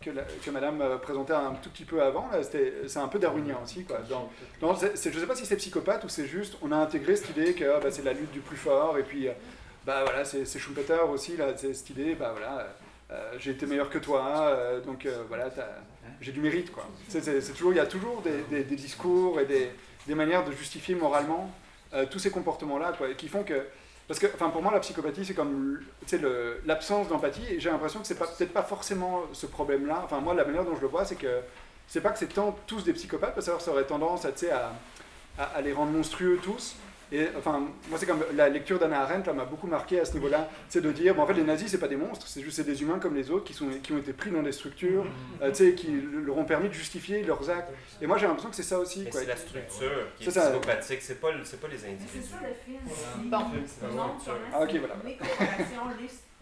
[0.00, 0.10] que
[0.44, 3.84] que, Madame euh, présentait un tout petit peu avant, c'est un peu darwinien aussi.
[3.84, 3.98] Quoi.
[4.08, 7.30] Dans, je ne sais pas si c'est psychopathe ou c'est juste, on a intégré cette
[7.30, 9.32] idée que ah, bah, c'est la lutte du plus fort, et puis euh,
[9.84, 12.68] bah voilà, c'est Schumpeter aussi, là, cette idée, bah voilà,
[13.10, 15.50] euh, j'ai été meilleur que toi, donc voilà,
[16.20, 16.70] j'ai du mérite,
[17.14, 19.70] il y a toujours des, des, discours et des,
[20.06, 21.50] des, manières de justifier moralement
[22.10, 23.66] tous ces comportements-là, qui font que,
[24.10, 25.78] parce que, pour moi, la psychopathie, c'est comme,
[26.66, 30.02] l'absence d'empathie, et j'ai l'impression que c'est peut-être pas forcément ce problème-là.
[30.04, 31.42] Enfin, moi, la manière dont je le vois, c'est que
[31.86, 35.72] c'est pas que c'est tant tous des psychopathes, parce que ça aurait tendance à les
[35.72, 36.74] rendre monstrueux tous.
[37.12, 40.48] Et enfin, moi, c'est comme la lecture d'Anna Arendt m'a beaucoup marqué à ce niveau-là.
[40.68, 42.82] C'est de dire, bon, en fait, les nazis, c'est pas des monstres, c'est juste des
[42.82, 45.04] humains comme les autres qui, sont, qui ont été pris dans des structures,
[45.42, 45.88] euh, qui
[46.24, 47.72] leur ont permis de justifier leurs actes.
[48.00, 49.06] Et moi, j'ai l'impression que c'est ça aussi.
[49.10, 52.10] C'est la structure qui est, psychopathique, c'est pas, pas les individus.
[52.12, 53.30] C'est ça le film.
[53.30, 53.38] Bon.
[54.52, 54.96] Ah, ok, voilà.
[55.04, 55.16] Les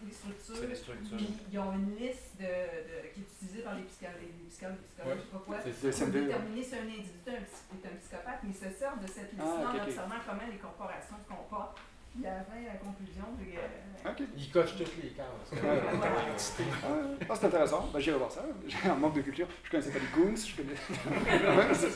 [0.05, 1.17] les, structures, les structures.
[1.51, 5.15] Ils ont une liste de, de, qui est utilisée par les psychologues, les psychologues, ouais.
[5.15, 8.69] je sais pas quoi, pour déterminer si un individu est un, psychopathe, mais ils se
[8.77, 11.77] servent de cette liste-là ah, okay, en observant comment les corporations se comportent.
[12.17, 13.25] Il arrive à la conclusion.
[13.39, 14.25] Euh, okay.
[14.35, 15.51] Il coche toutes les cases.
[17.29, 17.87] ah, c'est intéressant.
[17.93, 18.43] Ben, J'irai voir ça.
[18.67, 19.47] J'ai un manque de culture.
[19.63, 20.35] Je connaissais pas les goons.
[20.35, 20.73] Je connais...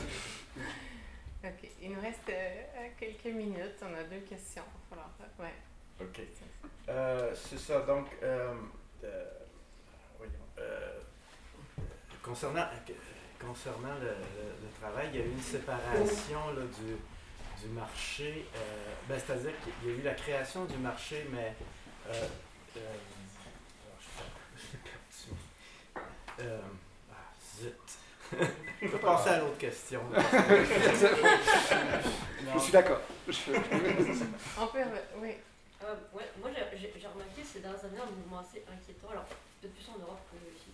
[1.44, 1.68] ok.
[1.82, 2.62] Il nous reste euh,
[2.98, 3.82] quelques minutes.
[3.82, 4.62] On a deux questions.
[4.92, 5.10] Alors,
[5.40, 5.54] ouais.
[6.00, 6.20] Ok.
[6.88, 7.80] Euh, c'est ça.
[7.80, 8.54] Donc, euh,
[9.04, 9.24] euh,
[10.58, 10.98] euh
[12.22, 12.64] concernant,
[13.38, 16.96] concernant le, le, travail, il y a eu une séparation là, du,
[17.62, 18.46] du marché.
[19.08, 21.54] Ben, C'est-à-dire qu'il y a eu la création du marché, mais.
[22.08, 22.28] Euh,
[26.40, 26.60] euh,
[27.10, 27.74] ah, zut.
[28.82, 30.00] Je vais passer à l'autre question.
[32.54, 33.00] je suis d'accord.
[34.58, 34.78] On peut,
[35.18, 35.36] oui.
[35.82, 39.88] Euh, ouais, moi j'ai remarqué ces dernières années un mouvement assez inquiétant, alors peut-être plus
[39.90, 40.70] en Europe que ici.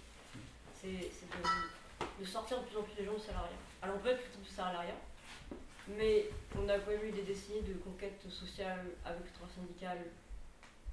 [0.74, 3.58] C'est de, de, sortir de plus en plus des gens du salariat.
[3.82, 4.96] Alors on peut être du salariat,
[5.88, 9.98] mais on a quand même eu des décennies de conquête sociale avec le droit syndical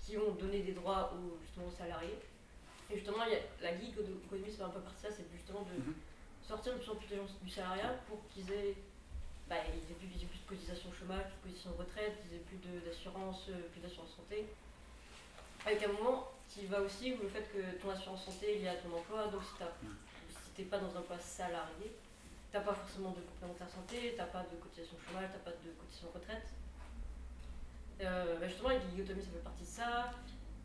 [0.04, 2.18] qui ont donné des droits aux, justement, salariés.
[2.90, 5.76] Et justement, y a, la gig économie, c'est un peu partie ça, c'est justement de
[5.76, 5.94] mhm.
[6.42, 8.76] sortir de plus en plus des gens du salariat pour qu'ils aient
[9.50, 12.48] bah, ils n'avaient plus, plus, de cotisation chômage, plus de cotisation de retraite, ils n'avaient
[12.48, 14.46] plus d'assurance, euh, plus d'assurance santé.
[15.66, 18.68] Avec un moment qui va aussi où le fait que ton assurance santé est liée
[18.68, 21.96] à ton emploi, donc si tu n'es pas dans un emploi salarié,
[22.52, 25.44] tu n'as pas forcément de complémentaire santé, tu n'as pas de cotisation chômage, tu n'as
[25.44, 26.48] pas de cotisation retraite.
[28.02, 30.12] Euh, bah justement, avec l'iguotomie, ça fait partie de ça.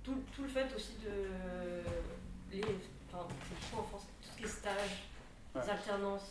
[0.04, 1.82] Tout, tout, le fait aussi de.
[2.50, 2.62] Les,
[3.08, 5.06] enfin, c'est en France, tout ce qui est stage,
[5.54, 6.30] les alternances,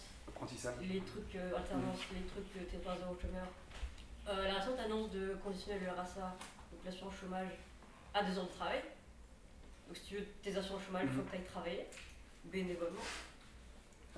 [0.81, 3.47] les trucs euh, alternance, les trucs euh, pas au chômeur.
[4.27, 6.35] euh, la récente annonce de conditionner le RSA,
[6.71, 7.51] donc l'assurance chômage,
[8.13, 8.81] à des heures de travail.
[9.87, 11.25] Donc si tu veux tes assurances chômage, il faut mhm.
[11.25, 11.85] que tu ailles travailler,
[12.45, 13.01] bénévolement.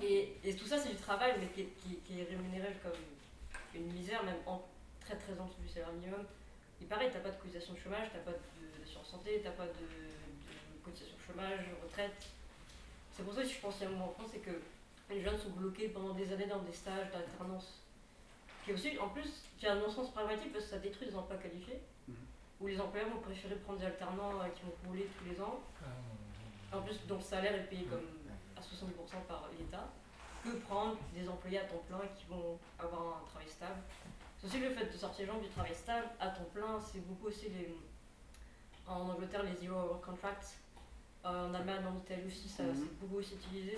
[0.01, 1.67] Et, et, tout ça, c'est du travail, mais qui,
[1.97, 2.99] qui, est rémunéré comme
[3.75, 4.63] une misère, même en
[4.99, 6.25] très très en dessous du salaire minimum.
[6.81, 8.37] Et pareil, tu n'as pas de cotisation de chômage, tu n'as pas
[8.79, 12.25] d'assurance santé, tu n'as pas de, de, cotisation chômage, retraite.
[13.11, 14.59] C'est pour ça que je pense qu'il y a un moment en France, c'est que
[15.13, 17.83] les jeunes sont bloqués pendant des années dans des stages d'alternance.
[18.65, 21.37] Qui aussi, en plus, qui a un non-sens pragmatique parce que ça détruit les emplois
[21.37, 22.15] qualifiés, mhm.
[22.61, 25.59] où les employeurs vont préférer prendre des alternants euh, qui vont rouler tous les ans.
[25.83, 28.01] Ah, en plus, dont le salaire est payé comme
[28.55, 29.89] à 70% par l'État,
[30.43, 33.81] que prendre des employés à temps plein qui vont avoir un travail stable.
[34.39, 37.05] C'est aussi le fait de sortir les gens du travail stable à temps plein, c'est
[37.07, 37.75] beaucoup aussi les.
[38.85, 40.57] En Angleterre, les zero hour contracts.
[41.25, 42.75] Euh, en Allemagne, en Italie aussi, ça mhm.
[42.75, 43.77] c'est beaucoup aussi utilisé.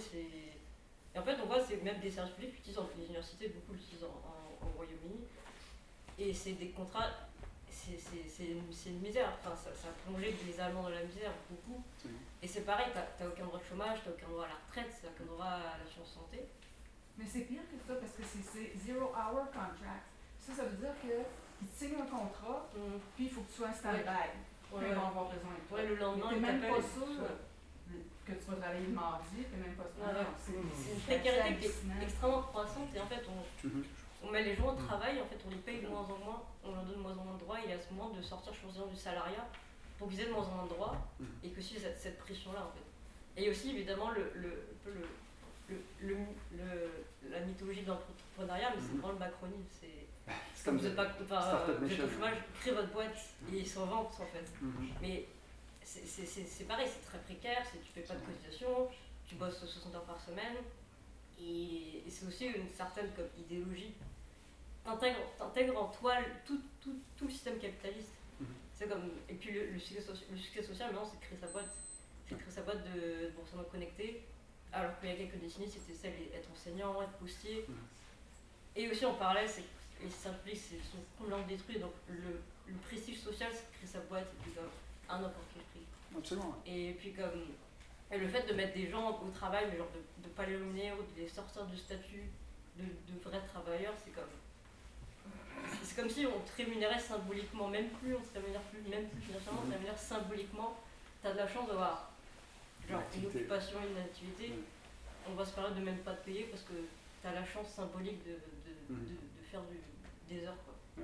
[1.16, 3.48] Et en fait, on voit c'est même des services publics qui utilisent dans les universités,
[3.48, 5.24] beaucoup l'utilisent en, au Royaume-Uni.
[6.20, 7.08] Et c'est des contrats,
[7.70, 7.96] c'est
[8.44, 9.32] une, une, misère.
[9.40, 11.82] Enfin, ça, ça, a plongé les Allemands dans la misère, beaucoup.
[12.42, 14.60] Et c'est pareil, tu n'as aucun droit de chômage, tu n'as aucun droit à la
[14.68, 16.40] retraite, tu n'as aucun droit à l'assurance santé.
[17.18, 20.12] Mais c'est pire que ça parce que c'est zero hour contract.
[20.40, 23.00] Ça, ça veut dire qu'ils te signent un contrat, mm.
[23.16, 24.36] puis il faut que tu sois un stand-by.
[24.76, 24.84] Ouais.
[24.90, 25.82] Ils vont avoir besoin de toi.
[25.82, 27.24] le lendemain, tu même pas sûr
[28.26, 30.04] que tu vas travailler le mardi, tu même pas sûr.
[30.38, 33.84] c'est une précarité qui est extrêmement croissante et en fait, on, mhm.
[34.24, 36.44] on met les gens au travail, en fait, on les paye de moins en moins,
[36.64, 38.54] on leur donne de moins en moins de droits et à ce moment de sortir
[38.54, 39.48] choisir du salariat
[40.00, 41.28] pour qu'ils aient de moins en moins de droits mhm.
[41.44, 43.42] et que suit cette, cette pression-là en fait.
[43.42, 46.16] Et aussi évidemment le, le, le, le,
[46.58, 49.02] le la mythologie de l'entrepreneuriat, mais c'est mhm.
[49.02, 49.70] vraiment le macronisme.
[49.72, 50.06] C'est
[50.64, 53.16] comme vous n'êtes pas enfin, vous êtes au chômage, créez votre boîte
[53.54, 54.52] et ils s'en vendent en fait.
[55.02, 55.28] Mais
[55.86, 58.90] c'est pareil, c'est très précaire, tu fais pas de cotisation,
[59.28, 60.58] tu bosses 60 heures par semaine,
[61.40, 63.94] et, c'est aussi une certaine comme, idéologie.
[64.84, 68.14] T'intègres en toi tout, tout, tout, le système capitaliste.
[68.40, 68.48] Mhm.
[68.74, 71.70] C'est comme, et puis le, succès, le succès social maintenant, c'est de créer sa boîte.
[72.28, 74.24] C'est de créer sa boîte de, de connecté,
[74.72, 77.66] alors qu'il y a quelques décennies, c'était celle d'être enseignant, être postier.
[77.68, 77.76] Mhm.
[78.76, 79.64] Et aussi, on parlait, c'est
[80.04, 84.28] les services sont complètement détruits, donc le, le prestige social, c'est de créer sa boîte,
[84.28, 84.70] et puis comme,
[85.10, 85.86] à n'importe quel prix.
[86.18, 86.56] Absolument.
[86.66, 87.48] Et puis comme
[88.12, 90.56] et le fait de mettre des gens au travail, mais genre de ne pas les
[90.56, 92.30] rémunérer ou de les sortir du statut
[92.78, 94.24] de, de vrais travailleurs, c'est comme.
[95.82, 99.22] C'est comme si on te rémunérait symboliquement, même plus, on te rémunère plus, même plus
[99.22, 100.78] financièrement, on te rémunère symboliquement.
[101.22, 102.12] Tu as de la chance d'avoir
[102.90, 104.54] genre une, occupation, une activité.
[105.28, 107.70] On va se permettre de même pas te payer parce que tu as la chance
[107.70, 109.06] symbolique de, de, mm.
[109.06, 109.80] de, de faire du,
[110.30, 110.58] des heures.
[110.64, 111.04] Quoi.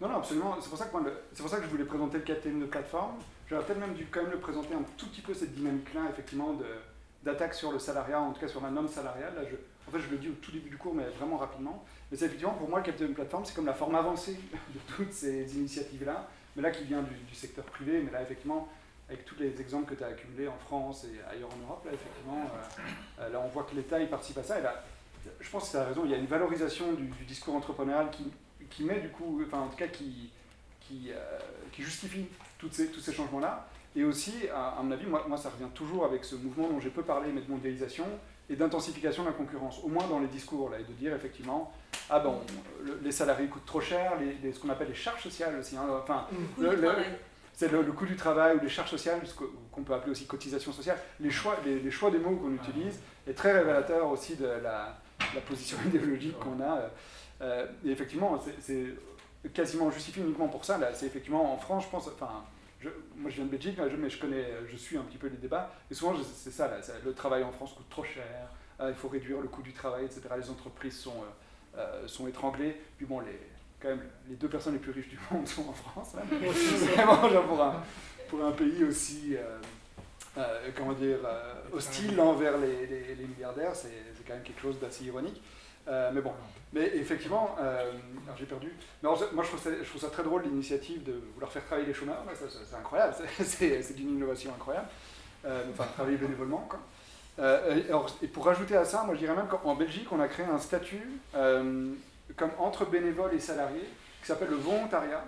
[0.00, 0.56] Non, non, absolument.
[0.60, 0.96] C'est pour, ça que
[1.32, 3.16] c'est pour ça que je voulais présenter le KTM de plateforme.
[3.48, 6.56] J'aurais peut-être même dû quand même le présenter un tout petit peu cette dynamique-là, effectivement,
[7.24, 9.34] d'attaque sur le salariat, en tout cas sur un homme salarial.
[9.34, 9.42] Là,
[9.88, 11.84] en fait, je le dis au tout début du cours, mais vraiment rapidement.
[12.10, 15.12] Mais c'est effectivement, pour moi, le KTM plateforme, c'est comme la forme avancée de toutes
[15.12, 18.68] ces initiatives-là, mais là qui vient du, secteur privé, mais là, effectivement,
[19.08, 21.92] avec tous les exemples que tu as accumulés en France et ailleurs en Europe, là,
[21.92, 24.60] effectivement, euh, euh, là, on voit que l'État, il participe à ça.
[24.60, 24.84] Et là,
[25.40, 28.30] je pense que tu as raison, il y a une valorisation du discours entrepreneurial qui,
[28.70, 30.30] qui met du coup, enfin en tout cas qui,
[30.80, 31.38] qui, euh,
[31.72, 32.26] qui justifie
[32.58, 33.68] toutes ces, tous ces changements-là.
[33.96, 36.90] Et aussi, à, mon avis, moi, moi, ça revient toujours avec ce mouvement dont j'ai
[36.90, 38.04] peu parlé, mais de mondialisation
[38.50, 41.72] et d'intensification de la concurrence, au moins dans les discours, là, et de dire effectivement,
[42.08, 42.40] ah bon,
[43.02, 44.12] les salariés coûtent trop cher,
[44.42, 46.26] les, ce qu'on appelle les charges sociales aussi, hein, enfin,
[47.54, 49.20] c'est le, coût du travail ou les charges sociales,
[49.72, 53.34] qu'on peut appeler aussi cotisation sociale, les choix, les, choix des mots qu'on utilise est
[53.34, 54.96] très révélateur aussi de la,
[55.34, 56.88] la position idéologique qu'on a.
[57.40, 58.94] Euh, et effectivement, c'est
[59.54, 60.78] quasiment justifié uniquement pour ça.
[60.94, 62.08] C'est effectivement en France, je pense.
[62.08, 62.44] Enfin,
[63.16, 65.72] moi je viens de Belgique, mais je connais, je suis un petit peu les débats.
[65.90, 66.70] Et souvent, c'est ça,
[67.04, 68.48] le travail en France coûte trop cher.
[68.80, 70.22] Euh, il faut réduire le coût du travail, etc.
[70.40, 71.24] Les entreprises sont,
[71.76, 72.80] euh, sont étranglées.
[72.96, 73.38] Puis bon, les,
[73.80, 76.14] quand même, les deux personnes les plus riches du monde sont en France.
[76.14, 77.82] Vraiment, genre pour un,
[78.28, 79.36] pour un pays aussi,
[80.76, 81.18] comment dire,
[81.72, 83.90] hostile envers les, les, les milliardaires, c'est
[84.26, 85.42] quand même quelque chose d'assez ironique.
[85.88, 86.32] Euh, mais bon,
[86.72, 87.92] mais effectivement, euh,
[88.38, 88.72] j'ai perdu.
[89.02, 92.22] moi, je trouve, ça, très drôle l'initiative de vouloir faire travailler les chômeurs.
[92.34, 94.88] C'est incroyable, c'est d'une innovation incroyable.
[95.46, 96.68] Euh, enfin, travailler bénévolement.
[96.68, 96.80] Quoi.
[98.22, 100.58] et pour rajouter à ça, moi je dirais même qu'en Belgique, on a créé un
[100.58, 103.88] statut comme entre bénévoles et salariés
[104.20, 105.24] qui s'appelle le volontariat,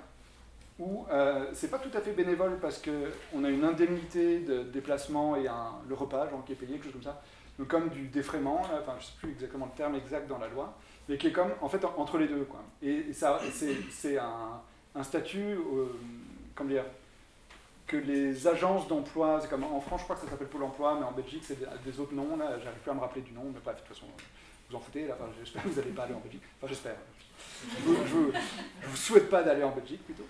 [0.80, 1.06] où
[1.52, 5.72] c'est pas tout à fait bénévole parce qu'on a une indemnité de déplacement et un,
[5.88, 7.22] le repas genre, qui est payé, quelque chose comme ça
[7.66, 10.76] comme du défraiement, enfin je sais plus exactement le terme exact dans la loi,
[11.08, 12.44] mais qui est comme en fait entre les deux.
[12.44, 12.62] Quoi.
[12.82, 13.40] Et, ça,
[13.90, 14.60] c'est un,
[14.94, 16.84] un, statut, euh, dire,
[17.86, 20.96] que les agences d'emploi, c'est comme en France, je crois que ça s'appelle Pôle emploi,
[20.98, 22.36] mais en Belgique, c'est des, autres noms.
[22.36, 24.06] Là, j'arrive plus à me rappeler du nom, mais pas de toute façon,
[24.68, 25.06] vous en foutez.
[25.06, 26.42] Là, j'espère que vous n'allez pas aller en Belgique.
[26.58, 26.96] Enfin, j'espère.
[27.84, 28.32] Je ne
[28.86, 30.26] vous, souhaite pas d'aller en Belgique, plutôt.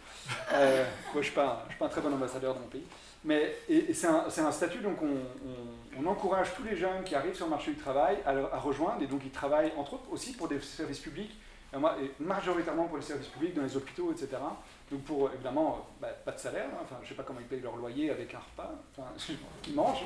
[0.53, 2.85] Euh, je ne suis, pas un très bon ambassadeur de mon pays.
[3.25, 3.55] Mais
[3.93, 7.77] c'est un, statut, donc on, encourage tous les jeunes qui arrivent sur le marché du
[7.77, 11.39] travail à, rejoindre, et donc ils travaillent entre autres aussi pour des services publics,
[11.75, 11.77] et
[12.19, 14.39] majoritairement pour les services publics, dans les hôpitaux, etc.
[14.91, 16.79] Donc pour, évidemment, bah, pas de salaire, hein.
[16.83, 19.09] enfin, je ne sais pas comment ils payent leur loyer avec un repas, enfin,
[19.63, 20.05] qu'ils mangent.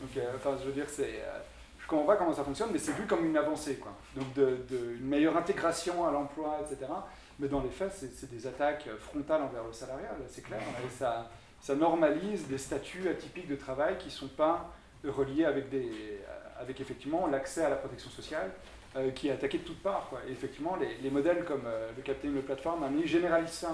[0.00, 1.38] Donc, euh, enfin, je veux dire, c'est, euh,
[1.84, 3.92] je comprends pas comment ça fonctionne, mais c'est vu comme une avancée, quoi.
[4.16, 6.90] Donc de, de, une meilleure intégration à l'emploi, etc.
[7.38, 10.62] Mais dans les faits, c'est, des attaques frontales envers le salariat, c'est clair.
[10.82, 11.30] Et ça,
[11.60, 14.70] ça normalise des statuts atypiques de travail qui ne sont pas
[15.04, 16.20] reliés avec, des,
[16.58, 18.50] avec effectivement l'accès à la protection sociale,
[18.96, 20.06] euh, qui est attaqué de toutes parts.
[20.08, 20.20] Quoi.
[20.26, 23.72] Et effectivement, les, les modèles comme le Captain, le plateforme, généralisent ça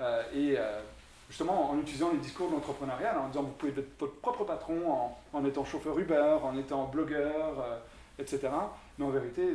[0.00, 0.80] euh, et euh,
[1.28, 5.10] justement en utilisant les discours de l'entrepreneuriat, en disant vous pouvez être votre propre patron
[5.32, 7.78] en, étant chauffeur Uber, en étant blogueur, euh,
[8.18, 8.48] etc.
[8.98, 9.54] Mais en vérité,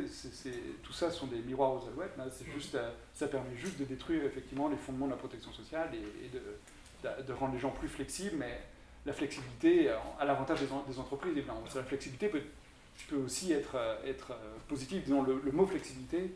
[0.82, 2.16] tout ça sont des miroirs aux alouettes.
[2.30, 2.76] C'est juste,
[3.14, 7.32] ça permet juste de détruire effectivement les fondements de la protection sociale et, de, de,
[7.32, 8.36] rendre les gens plus flexibles.
[8.38, 8.60] Mais
[9.04, 9.90] la flexibilité
[10.20, 11.34] a l'avantage des, entreprises.
[11.74, 12.42] La flexibilité peut,
[13.08, 13.76] peut aussi être,
[14.06, 14.32] être
[14.68, 15.02] positive.
[15.02, 16.28] Disons, le, mot flexibilité euh,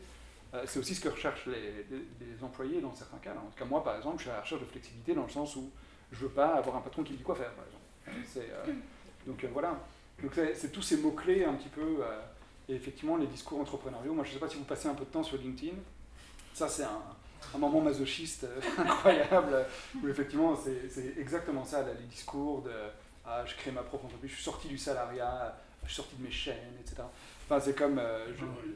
[0.65, 3.31] c'est aussi ce que recherchent les, employés dans certains cas.
[3.31, 5.29] En tout cas, moi, par exemple, je suis à la recherche de flexibilité dans le
[5.29, 5.69] sens où
[6.11, 8.37] je ne veux pas avoir un patron qui me dit quoi faire, par exemple.
[8.37, 8.73] Euh,
[9.25, 9.77] donc euh, voilà.
[10.21, 11.99] Donc c'est tous ces mots-clés un petit peu,
[12.69, 14.13] et effectivement les discours entrepreneuriaux.
[14.13, 15.75] Moi, je ne sais pas si vous passez un peu de temps sur LinkedIn.
[16.53, 18.47] Ça, c'est un, moment masochiste
[18.77, 19.65] incroyable,
[20.01, 22.71] où effectivement, c'est exactement ça, les discours de
[23.29, 25.53] ah, je crée ma propre entreprise, je suis sorti du salariat,
[25.83, 27.03] je suis sorti de mes chaînes, etc.
[27.49, 27.97] Enfin, c'est comme.
[27.97, 28.27] Euh,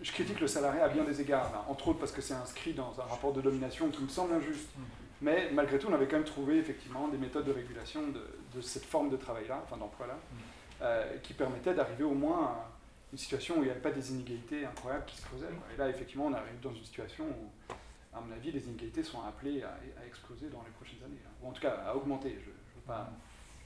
[0.02, 3.00] je, critique le salariat à bien des égards, entre autres parce que c'est inscrit dans
[3.00, 4.70] un rapport de domination qui me semble injuste.
[4.78, 4.82] Mm.
[5.24, 8.86] Mais malgré tout, on avait quand même trouvé effectivement des méthodes de régulation de, cette
[8.86, 10.38] forme de travail-là, enfin d'emploi-là, mm.
[10.84, 12.68] euh, qui permettaient d'arriver au moins à
[13.12, 15.54] une situation où il n'y avait pas des inégalités incroyables qui se creusaient.
[15.74, 17.74] Et là, effectivement, on arrive dans une situation où,
[18.16, 21.52] à mon avis, les inégalités sont appelées à, exploser dans les prochaines années, ou en
[21.52, 22.30] tout cas à augmenter.
[22.42, 23.10] Je ne veux, pas,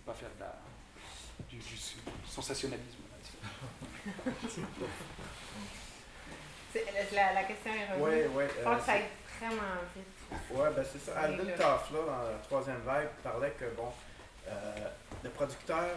[0.04, 0.30] pas faire
[1.48, 1.78] du, du
[2.26, 3.05] sensationnalisme
[7.14, 8.28] la, la, question est revenue.
[8.34, 8.44] Oui, oui.
[8.58, 9.06] Je pense que ça aide
[9.40, 10.06] vraiment vite.
[10.52, 11.20] Oui, ben c'est ça.
[11.20, 13.92] Alvin Toff, là, dans la troisième vague, parlait que, bon,
[14.48, 14.52] euh,
[15.24, 15.90] le producteur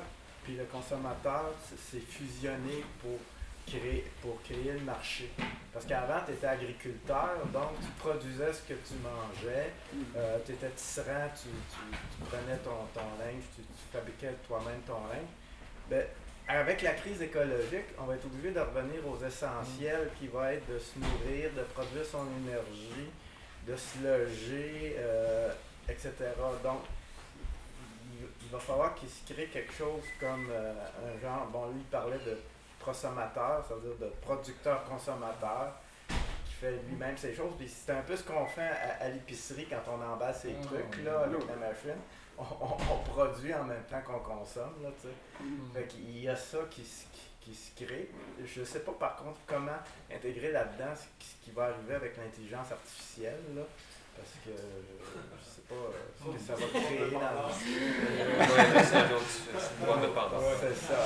[0.44, 3.18] puis le consommateur, c'est fusionné pour
[3.66, 5.30] créer, pour créer le marché.
[5.72, 9.72] Parce qu'avant, tu étais agriculteur, donc tu produisais ce que tu mangeais,
[10.16, 15.06] euh, tu étais tisserand, tu, tu, prenais ton, ton linge, tu, tu fabriquais toi-même ton
[15.12, 15.28] linge.
[15.90, 16.06] Ben,
[16.48, 20.66] avec la crise écologique, on va être obligé de revenir aux essentiels qui va être
[20.72, 23.10] de se nourrir, de produire son énergie,
[23.66, 25.52] de se loger, euh,
[25.88, 26.12] etc.
[26.64, 26.80] Donc,
[28.42, 31.84] il, va falloir qu'il se crée quelque chose comme euh, un genre, bon, lui, il
[31.84, 32.38] parlait de
[32.82, 35.74] consommateur, c'est-à-dire de producteur-consommateur,
[36.08, 37.52] qui fait lui-même ses choses.
[37.58, 38.70] Puis c'est un peu ce qu'on fait
[39.00, 40.60] à, l'épicerie quand on emballe ses mmh.
[40.62, 42.00] trucs, là, avec la machine
[42.38, 44.82] on, produit en même temps qu'on consomme.
[44.82, 44.90] Là,
[45.40, 45.80] mm.
[46.08, 46.82] Il y a ça qui,
[47.40, 48.10] qui, se crée.
[48.44, 49.78] Je ne sais pas par contre comment
[50.12, 53.40] intégrer là-dedans ce qui va arriver avec l'intelligence artificielle.
[53.54, 53.62] Là,
[54.16, 55.74] parce que je sais pas
[56.18, 57.52] ce que ça va créer dans le.
[60.60, 61.00] c'est ça.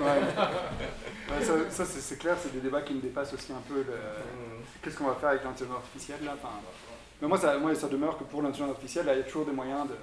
[0.00, 1.70] Ouais.
[1.70, 3.94] ça, c'est clair, c'est des débats qui me dépassent aussi un peu le.
[3.94, 4.64] Mm.
[4.82, 6.54] Qu'est-ce qu'on va faire avec l'intelligence artificielle là enfin,
[7.20, 9.52] mais moi ça, moi, ça demeure que pour l'intelligence artificielle, il y a toujours des
[9.52, 9.94] moyens de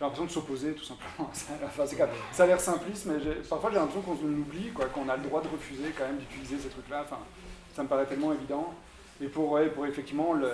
[0.00, 1.30] l'impression de s'opposer tout simplement.
[1.64, 1.84] enfin,
[2.32, 3.18] ça a l'air simpliste, mais
[3.48, 6.68] parfois j'ai l'impression qu'on oublie, qu'on a le droit de refuser quand même d'utiliser ces
[6.68, 7.02] trucs-là.
[7.04, 7.18] Enfin,
[7.74, 8.74] ça me paraît tellement évident.
[9.20, 10.50] Et pour, ouais, pour effectivement le,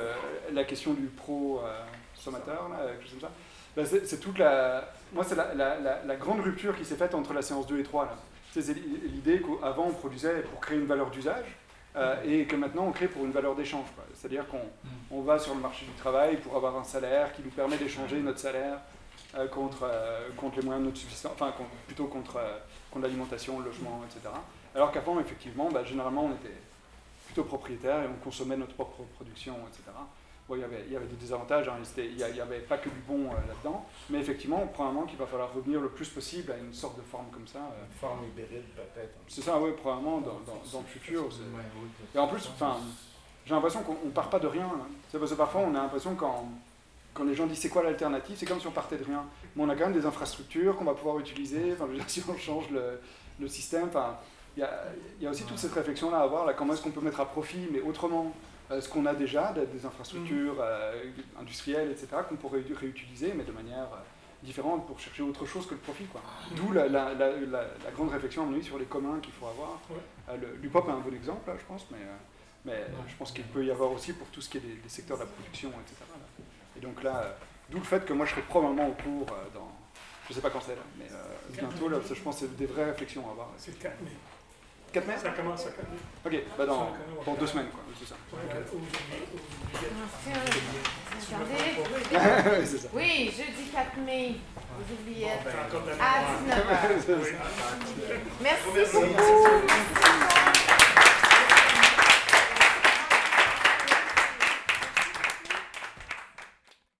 [0.52, 3.30] la question du pro-sommateur, comme ça,
[3.76, 4.88] bah, c'est toute la.
[5.12, 7.82] Moi, c'est la, la, la, grande rupture qui s'est faite entre la séance 2 et
[7.82, 8.16] 3.
[8.52, 11.58] C'est l'idée qu'avant on produisait pour créer une valeur d'usage.
[11.96, 13.86] Euh, et que maintenant on crée pour une valeur d'échange.
[14.14, 14.90] C'est-à-dire qu'on mm.
[15.12, 18.18] on va sur le marché du travail pour avoir un salaire qui nous permet d'échanger
[18.18, 18.80] notre salaire
[19.36, 21.52] euh, contre, euh, contre les moyens de notre subsistance, enfin
[21.86, 22.58] plutôt contre, euh,
[22.90, 24.32] contre l'alimentation, le logement, etc.
[24.74, 26.56] Alors qu'avant, effectivement, bah, généralement, on était
[27.26, 29.90] plutôt propriétaire et on consommait notre propre production, etc.
[30.48, 32.90] Bon, il, y avait, il y avait des désavantages, hein, il n'y avait pas que
[32.90, 36.74] du bon là-dedans, mais effectivement, probablement qu'il va falloir revenir le plus possible à une
[36.74, 37.60] sorte de forme comme ça.
[37.60, 39.14] Une forme hybride peut-être.
[39.26, 41.28] C'est ça, oui, probablement, dans, dans, le futur.
[42.14, 42.50] Et en plus,
[43.46, 44.66] j'ai l'impression qu'on ne part pas de rien.
[44.66, 44.86] Hein.
[45.10, 46.46] C'est parce que parfois, on a l'impression qu'en
[47.14, 49.24] quand les gens disent c'est quoi l'alternative, c'est comme si on partait de rien.
[49.56, 52.70] Mais on a quand même des infrastructures qu'on va pouvoir utiliser, enfin, si on change
[52.70, 53.00] le,
[53.40, 53.88] le système.
[53.88, 54.18] Enfin,
[54.56, 54.66] il
[55.20, 57.20] y, y a, aussi toute cette réflexion-là à avoir, là, comment est-ce qu'on peut mettre
[57.20, 58.32] à profit, mais autrement,
[58.70, 61.04] euh, ce qu'on a déjà, des, infrastructures euh,
[61.38, 64.00] industrielles, etc., qu'on pourrait réutiliser, mais de manière euh,
[64.42, 66.06] différentes pour chercher autre chose que le profit.
[66.56, 69.46] D'où la, la, la, la, grande réflexion à mon avis sur les communs qu'il faut
[69.46, 69.80] avoir.
[70.62, 71.98] L'UPOP est un bon exemple, là, je pense, mais,
[72.64, 75.18] mais je pense qu'il peut y avoir aussi pour tout ce qui est des, secteurs
[75.18, 76.10] de la production, etc.
[76.76, 77.32] Et donc là, euh,
[77.70, 79.72] d'où le fait que moi je serai probablement au cours dans,
[80.26, 81.06] je ne sais pas quand c'est là, mais
[81.50, 83.48] bientôt, là, je pense que c'est des vraies réflexions à avoir.
[83.58, 84.10] C'est le 4 mai.
[84.92, 85.84] 4 mai Ça commence à 4 mai.
[86.24, 86.92] Ok, bah dans,
[87.26, 88.14] dans deux semaines, quoi, c'est ça.
[92.92, 94.34] Oui, jeudi 4 mai,
[94.78, 95.30] vous oubliez.
[95.30, 95.36] À
[96.94, 97.34] 19h.
[98.40, 100.53] Merci beaucoup.